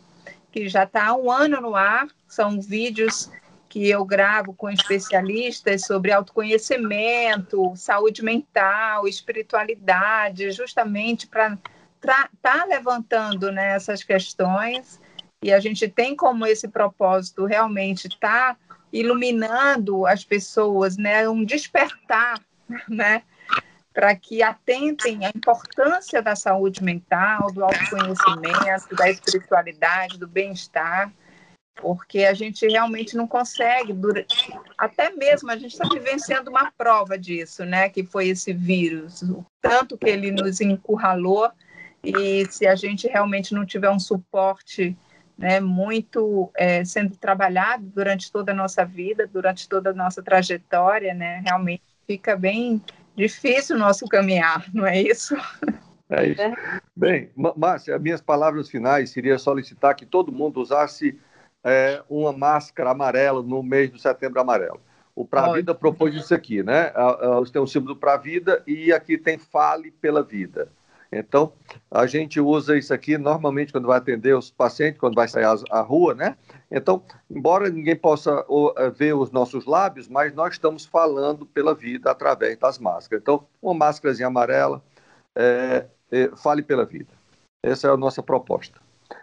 que 0.51 0.69
já 0.69 0.83
está 0.83 1.07
há 1.07 1.15
um 1.15 1.31
ano 1.31 1.59
no 1.59 1.75
ar. 1.75 2.07
São 2.27 2.61
vídeos 2.61 3.29
que 3.67 3.89
eu 3.89 4.05
gravo 4.05 4.53
com 4.53 4.69
especialistas 4.69 5.81
sobre 5.85 6.11
autoconhecimento, 6.11 7.73
saúde 7.75 8.23
mental, 8.23 9.07
espiritualidade, 9.07 10.51
justamente 10.51 11.25
para 11.27 11.57
estar 11.95 12.29
tá 12.39 12.65
levantando 12.65 13.51
né, 13.51 13.75
essas 13.75 14.03
questões. 14.03 15.01
E 15.41 15.51
a 15.51 15.59
gente 15.59 15.87
tem 15.87 16.15
como 16.15 16.45
esse 16.45 16.67
propósito 16.67 17.45
realmente 17.45 18.07
estar 18.07 18.53
tá 18.53 18.57
iluminando 18.93 20.05
as 20.05 20.23
pessoas, 20.23 20.97
né, 20.97 21.27
um 21.27 21.43
despertar, 21.43 22.39
né, 22.87 23.23
para 23.97 24.15
que 24.15 24.43
atentem 24.43 25.25
à 25.25 25.29
importância 25.29 26.21
da 26.21 26.35
saúde 26.35 26.83
mental, 26.83 27.51
do 27.51 27.63
autoconhecimento, 27.63 28.95
da 28.95 29.09
espiritualidade, 29.09 30.19
do 30.19 30.27
bem-estar, 30.27 31.11
porque 31.77 32.23
a 32.23 32.35
gente 32.35 32.67
realmente 32.67 33.17
não 33.17 33.27
consegue, 33.27 33.95
até 34.77 35.09
mesmo 35.09 35.49
a 35.49 35.57
gente 35.57 35.71
está 35.71 35.89
vivenciando 35.91 36.51
uma 36.51 36.71
prova 36.77 37.17
disso, 37.17 37.65
né, 37.65 37.89
que 37.89 38.03
foi 38.03 38.27
esse 38.27 38.53
vírus, 38.53 39.23
o 39.23 39.43
tanto 39.59 39.97
que 39.97 40.07
ele 40.07 40.29
nos 40.29 40.61
encurralou, 40.61 41.49
e 42.03 42.45
se 42.51 42.67
a 42.67 42.75
gente 42.75 43.07
realmente 43.07 43.51
não 43.51 43.65
tiver 43.65 43.89
um 43.89 43.99
suporte 43.99 44.95
né, 45.35 45.59
muito 45.59 46.51
é, 46.55 46.85
sendo 46.85 47.17
trabalhado 47.17 47.83
durante 47.87 48.31
toda 48.31 48.51
a 48.51 48.55
nossa 48.55 48.85
vida, 48.85 49.25
durante 49.25 49.67
toda 49.67 49.89
a 49.89 49.93
nossa 49.93 50.21
trajetória, 50.21 51.15
né, 51.15 51.41
realmente 51.43 51.81
fica 52.05 52.35
bem 52.35 52.79
difícil 53.17 53.75
o 53.75 53.79
nosso 53.79 54.07
caminhar, 54.07 54.65
não 54.73 54.85
é 54.85 55.01
isso? 55.01 55.35
É 56.09 56.27
isso. 56.27 56.41
Bem, 56.95 57.29
Márcia, 57.57 57.99
minhas 57.99 58.21
palavras 58.21 58.69
finais 58.69 59.09
seria 59.09 59.37
solicitar 59.37 59.95
que 59.95 60.05
todo 60.05 60.31
mundo 60.31 60.61
usasse 60.61 61.19
é, 61.63 62.01
uma 62.09 62.31
máscara 62.31 62.91
amarela 62.91 63.41
no 63.41 63.61
mês 63.61 63.89
do 63.89 63.99
setembro 63.99 64.39
amarelo. 64.39 64.79
O 65.13 65.25
Pra 65.25 65.51
Vida 65.51 65.73
propôs 65.73 66.13
isso 66.13 66.33
aqui, 66.33 66.61
né? 66.61 66.93
Você 67.39 67.51
tem 67.51 67.61
o 67.61 67.67
símbolo 67.67 67.95
do 67.95 67.99
Pra 67.99 68.15
Vida 68.17 68.63
e 68.67 68.93
aqui 68.93 69.17
tem 69.17 69.39
Fale 69.39 69.89
pela 69.89 70.21
Vida. 70.21 70.71
Então, 71.11 71.53
a 71.89 72.05
gente 72.05 72.39
usa 72.39 72.77
isso 72.77 72.93
aqui 72.93 73.17
normalmente 73.17 73.71
quando 73.71 73.87
vai 73.87 73.97
atender 73.97 74.35
os 74.35 74.51
pacientes, 74.51 74.99
quando 74.99 75.15
vai 75.15 75.27
sair 75.27 75.45
à 75.69 75.81
rua, 75.81 76.13
né? 76.13 76.35
Então, 76.69 77.01
embora 77.29 77.69
ninguém 77.69 77.95
possa 77.95 78.45
eh, 78.77 78.89
ver 78.89 79.13
os 79.13 79.31
nossos 79.31 79.65
lábios, 79.65 80.07
mas 80.07 80.33
nós 80.33 80.53
estamos 80.53 80.85
falando 80.85 81.45
pela 81.45 81.73
vida 81.73 82.11
através 82.11 82.57
das 82.57 82.77
máscaras. 82.77 83.21
Então, 83.21 83.45
uma 83.61 83.73
máscarazinha 83.73 84.27
amarela, 84.27 84.83
é, 85.35 85.85
é, 86.11 86.29
fale 86.35 86.61
pela 86.61 86.85
vida. 86.85 87.11
Essa 87.63 87.87
é 87.87 87.91
a 87.91 87.97
nossa 87.97 88.23
proposta. 88.23 88.79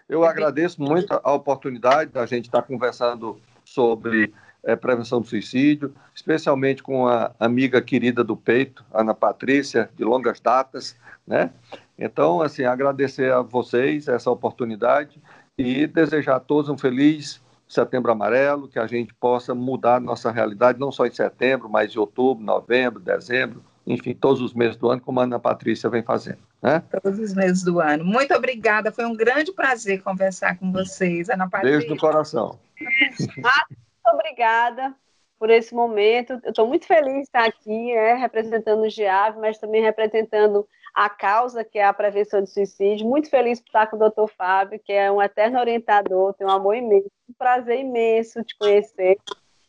Eu 0.08 0.24
agradeço 0.24 0.80
muito 0.80 1.20
a 1.22 1.32
oportunidade 1.32 2.10
da 2.10 2.24
gente 2.24 2.46
estar 2.46 2.62
conversando 2.62 3.40
sobre 3.64 4.32
é, 4.64 4.74
prevenção 4.74 5.20
do 5.20 5.26
suicídio, 5.26 5.94
especialmente 6.14 6.82
com 6.82 7.06
a 7.06 7.32
amiga 7.38 7.80
querida 7.80 8.24
do 8.24 8.36
peito, 8.36 8.84
Ana 8.92 9.14
Patrícia, 9.14 9.90
de 9.96 10.04
longas 10.04 10.40
datas, 10.40 10.96
né? 11.26 11.50
Então, 11.98 12.42
assim, 12.42 12.64
agradecer 12.64 13.32
a 13.32 13.40
vocês 13.40 14.08
essa 14.08 14.30
oportunidade 14.30 15.20
e 15.56 15.86
desejar 15.86 16.36
a 16.36 16.40
todos 16.40 16.68
um 16.68 16.76
feliz 16.76 17.40
Setembro 17.66 18.12
Amarelo, 18.12 18.68
que 18.68 18.78
a 18.78 18.86
gente 18.86 19.14
possa 19.14 19.54
mudar 19.54 20.00
nossa 20.00 20.30
realidade, 20.30 20.78
não 20.78 20.92
só 20.92 21.06
em 21.06 21.10
setembro, 21.10 21.68
mas 21.68 21.94
em 21.94 21.98
outubro, 21.98 22.44
novembro, 22.44 23.00
dezembro, 23.00 23.64
enfim, 23.86 24.14
todos 24.14 24.40
os 24.40 24.54
meses 24.54 24.76
do 24.76 24.90
ano, 24.90 25.00
como 25.00 25.20
a 25.20 25.24
Ana 25.24 25.38
Patrícia 25.38 25.88
vem 25.90 26.02
fazendo. 26.02 26.38
Né? 26.62 26.82
Todos 27.02 27.18
os 27.18 27.34
meses 27.34 27.62
do 27.62 27.80
ano. 27.80 28.04
Muito 28.04 28.34
obrigada, 28.34 28.92
foi 28.92 29.04
um 29.04 29.14
grande 29.14 29.52
prazer 29.52 30.02
conversar 30.02 30.58
com 30.58 30.72
vocês, 30.72 31.28
Ana 31.28 31.48
Patrícia. 31.48 31.78
Beijo 31.78 31.94
no 31.94 32.00
coração. 32.00 32.58
Obrigada 34.14 34.94
por 35.38 35.50
esse 35.50 35.74
momento. 35.74 36.40
Eu 36.42 36.50
estou 36.50 36.66
muito 36.66 36.86
feliz 36.86 37.14
de 37.14 37.20
estar 37.22 37.44
aqui, 37.44 37.94
né, 37.94 38.14
representando 38.14 38.82
o 38.82 38.88
GIAV, 38.88 39.38
mas 39.38 39.58
também 39.58 39.82
representando 39.82 40.66
a 40.94 41.08
causa, 41.10 41.64
que 41.64 41.78
é 41.78 41.84
a 41.84 41.92
prevenção 41.92 42.40
de 42.40 42.50
suicídio. 42.50 43.06
Muito 43.06 43.28
feliz 43.28 43.60
por 43.60 43.66
estar 43.66 43.86
com 43.88 43.96
o 43.96 43.98
doutor 43.98 44.28
Fábio, 44.28 44.80
que 44.82 44.92
é 44.92 45.10
um 45.10 45.20
eterno 45.20 45.58
orientador, 45.58 46.34
tem 46.34 46.46
um 46.46 46.50
amor 46.50 46.76
imenso, 46.76 47.10
um 47.28 47.34
prazer 47.34 47.80
imenso 47.80 48.44
te 48.44 48.56
conhecer. 48.56 49.18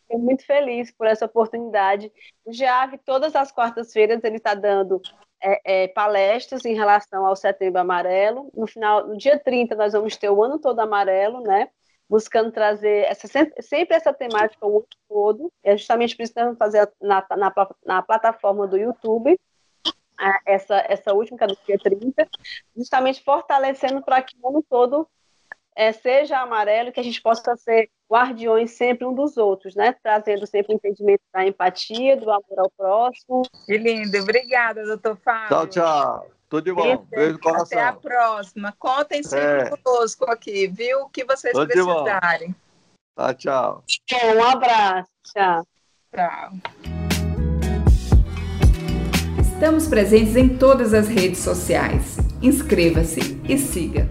Fico 0.08 0.20
muito 0.20 0.46
feliz 0.46 0.92
por 0.92 1.08
essa 1.08 1.26
oportunidade. 1.26 2.12
O 2.46 2.54
GEAV, 2.54 3.00
todas 3.04 3.36
as 3.36 3.52
quartas-feiras, 3.52 4.24
ele 4.24 4.38
está 4.38 4.54
dando 4.54 5.02
é, 5.42 5.84
é, 5.84 5.88
palestras 5.88 6.64
em 6.64 6.76
relação 6.76 7.26
ao 7.26 7.36
Setembro 7.36 7.82
Amarelo. 7.82 8.52
No 8.56 8.68
final, 8.68 9.08
no 9.08 9.18
dia 9.18 9.40
30, 9.40 9.76
nós 9.76 9.94
vamos 9.94 10.16
ter 10.16 10.30
o 10.30 10.44
ano 10.44 10.60
todo 10.60 10.80
amarelo, 10.80 11.42
né? 11.42 11.70
Buscando 12.10 12.52
trazer 12.52 13.06
essa, 13.06 13.28
sempre 13.28 13.96
essa 13.96 14.14
temática 14.14 14.66
o 14.66 14.78
ano 14.78 14.88
todo. 15.08 15.52
É 15.64 15.76
justamente 15.76 16.16
por 16.16 16.24
isso 16.24 16.34
que 16.34 16.40
nós 16.40 16.48
vamos 16.48 16.60
fazer 16.60 16.92
na, 17.02 17.26
na, 17.36 17.54
na 17.86 18.02
plataforma 18.02 18.68
do 18.68 18.78
YouTube 18.78 19.38
essa, 20.46 20.84
essa 20.88 21.14
última, 21.14 21.38
que 21.38 21.44
é 21.44 21.48
do 21.48 21.58
dia 21.66 21.78
30, 21.78 22.28
justamente 22.76 23.24
fortalecendo 23.24 24.02
para 24.02 24.22
que 24.22 24.36
o 24.42 24.48
ano 24.48 24.66
todo 24.70 25.08
é, 25.76 25.92
seja 25.92 26.40
amarelo, 26.40 26.92
que 26.92 27.00
a 27.00 27.04
gente 27.04 27.22
possa 27.22 27.56
ser 27.58 27.90
guardiões 28.10 28.72
sempre 28.72 29.06
um 29.06 29.14
dos 29.14 29.36
outros, 29.36 29.76
né? 29.76 29.94
Trazendo 30.02 30.48
sempre 30.48 30.74
o 30.74 30.76
entendimento 30.76 31.22
da 31.34 31.46
empatia, 31.46 32.16
do 32.16 32.32
amor 32.32 32.60
ao 32.60 32.72
próximo. 32.72 33.42
Que 33.66 33.78
lindo, 33.78 34.18
obrigada, 34.18 34.86
doutor 34.86 35.18
Fábio. 35.18 35.50
Tchau, 35.50 35.68
tchau. 35.68 36.35
Tudo 36.56 36.64
de 36.64 36.74
bom. 36.74 37.06
Beijo 37.10 37.34
no 37.34 37.40
coração. 37.40 37.78
Até 37.78 37.84
a 37.84 37.94
próxima. 37.94 38.74
Contem 38.80 39.22
sempre 39.24 39.68
é. 39.68 39.70
conosco 39.70 40.30
aqui, 40.32 40.68
viu? 40.68 41.02
O 41.02 41.10
que 41.10 41.26
vocês 41.26 41.54
Tudo 41.54 41.68
precisarem. 41.68 42.56
Tá, 43.14 43.34
tchau. 43.34 43.84
Um 44.38 44.44
abraço. 44.44 45.10
Tchau. 45.34 45.68
Tchau. 46.16 46.52
Estamos 49.42 49.88
presentes 49.88 50.36
em 50.38 50.58
todas 50.58 50.94
as 50.94 51.10
redes 51.10 51.40
sociais. 51.40 52.18
Inscreva-se 52.42 53.42
e 53.44 53.58
siga. 53.58 54.08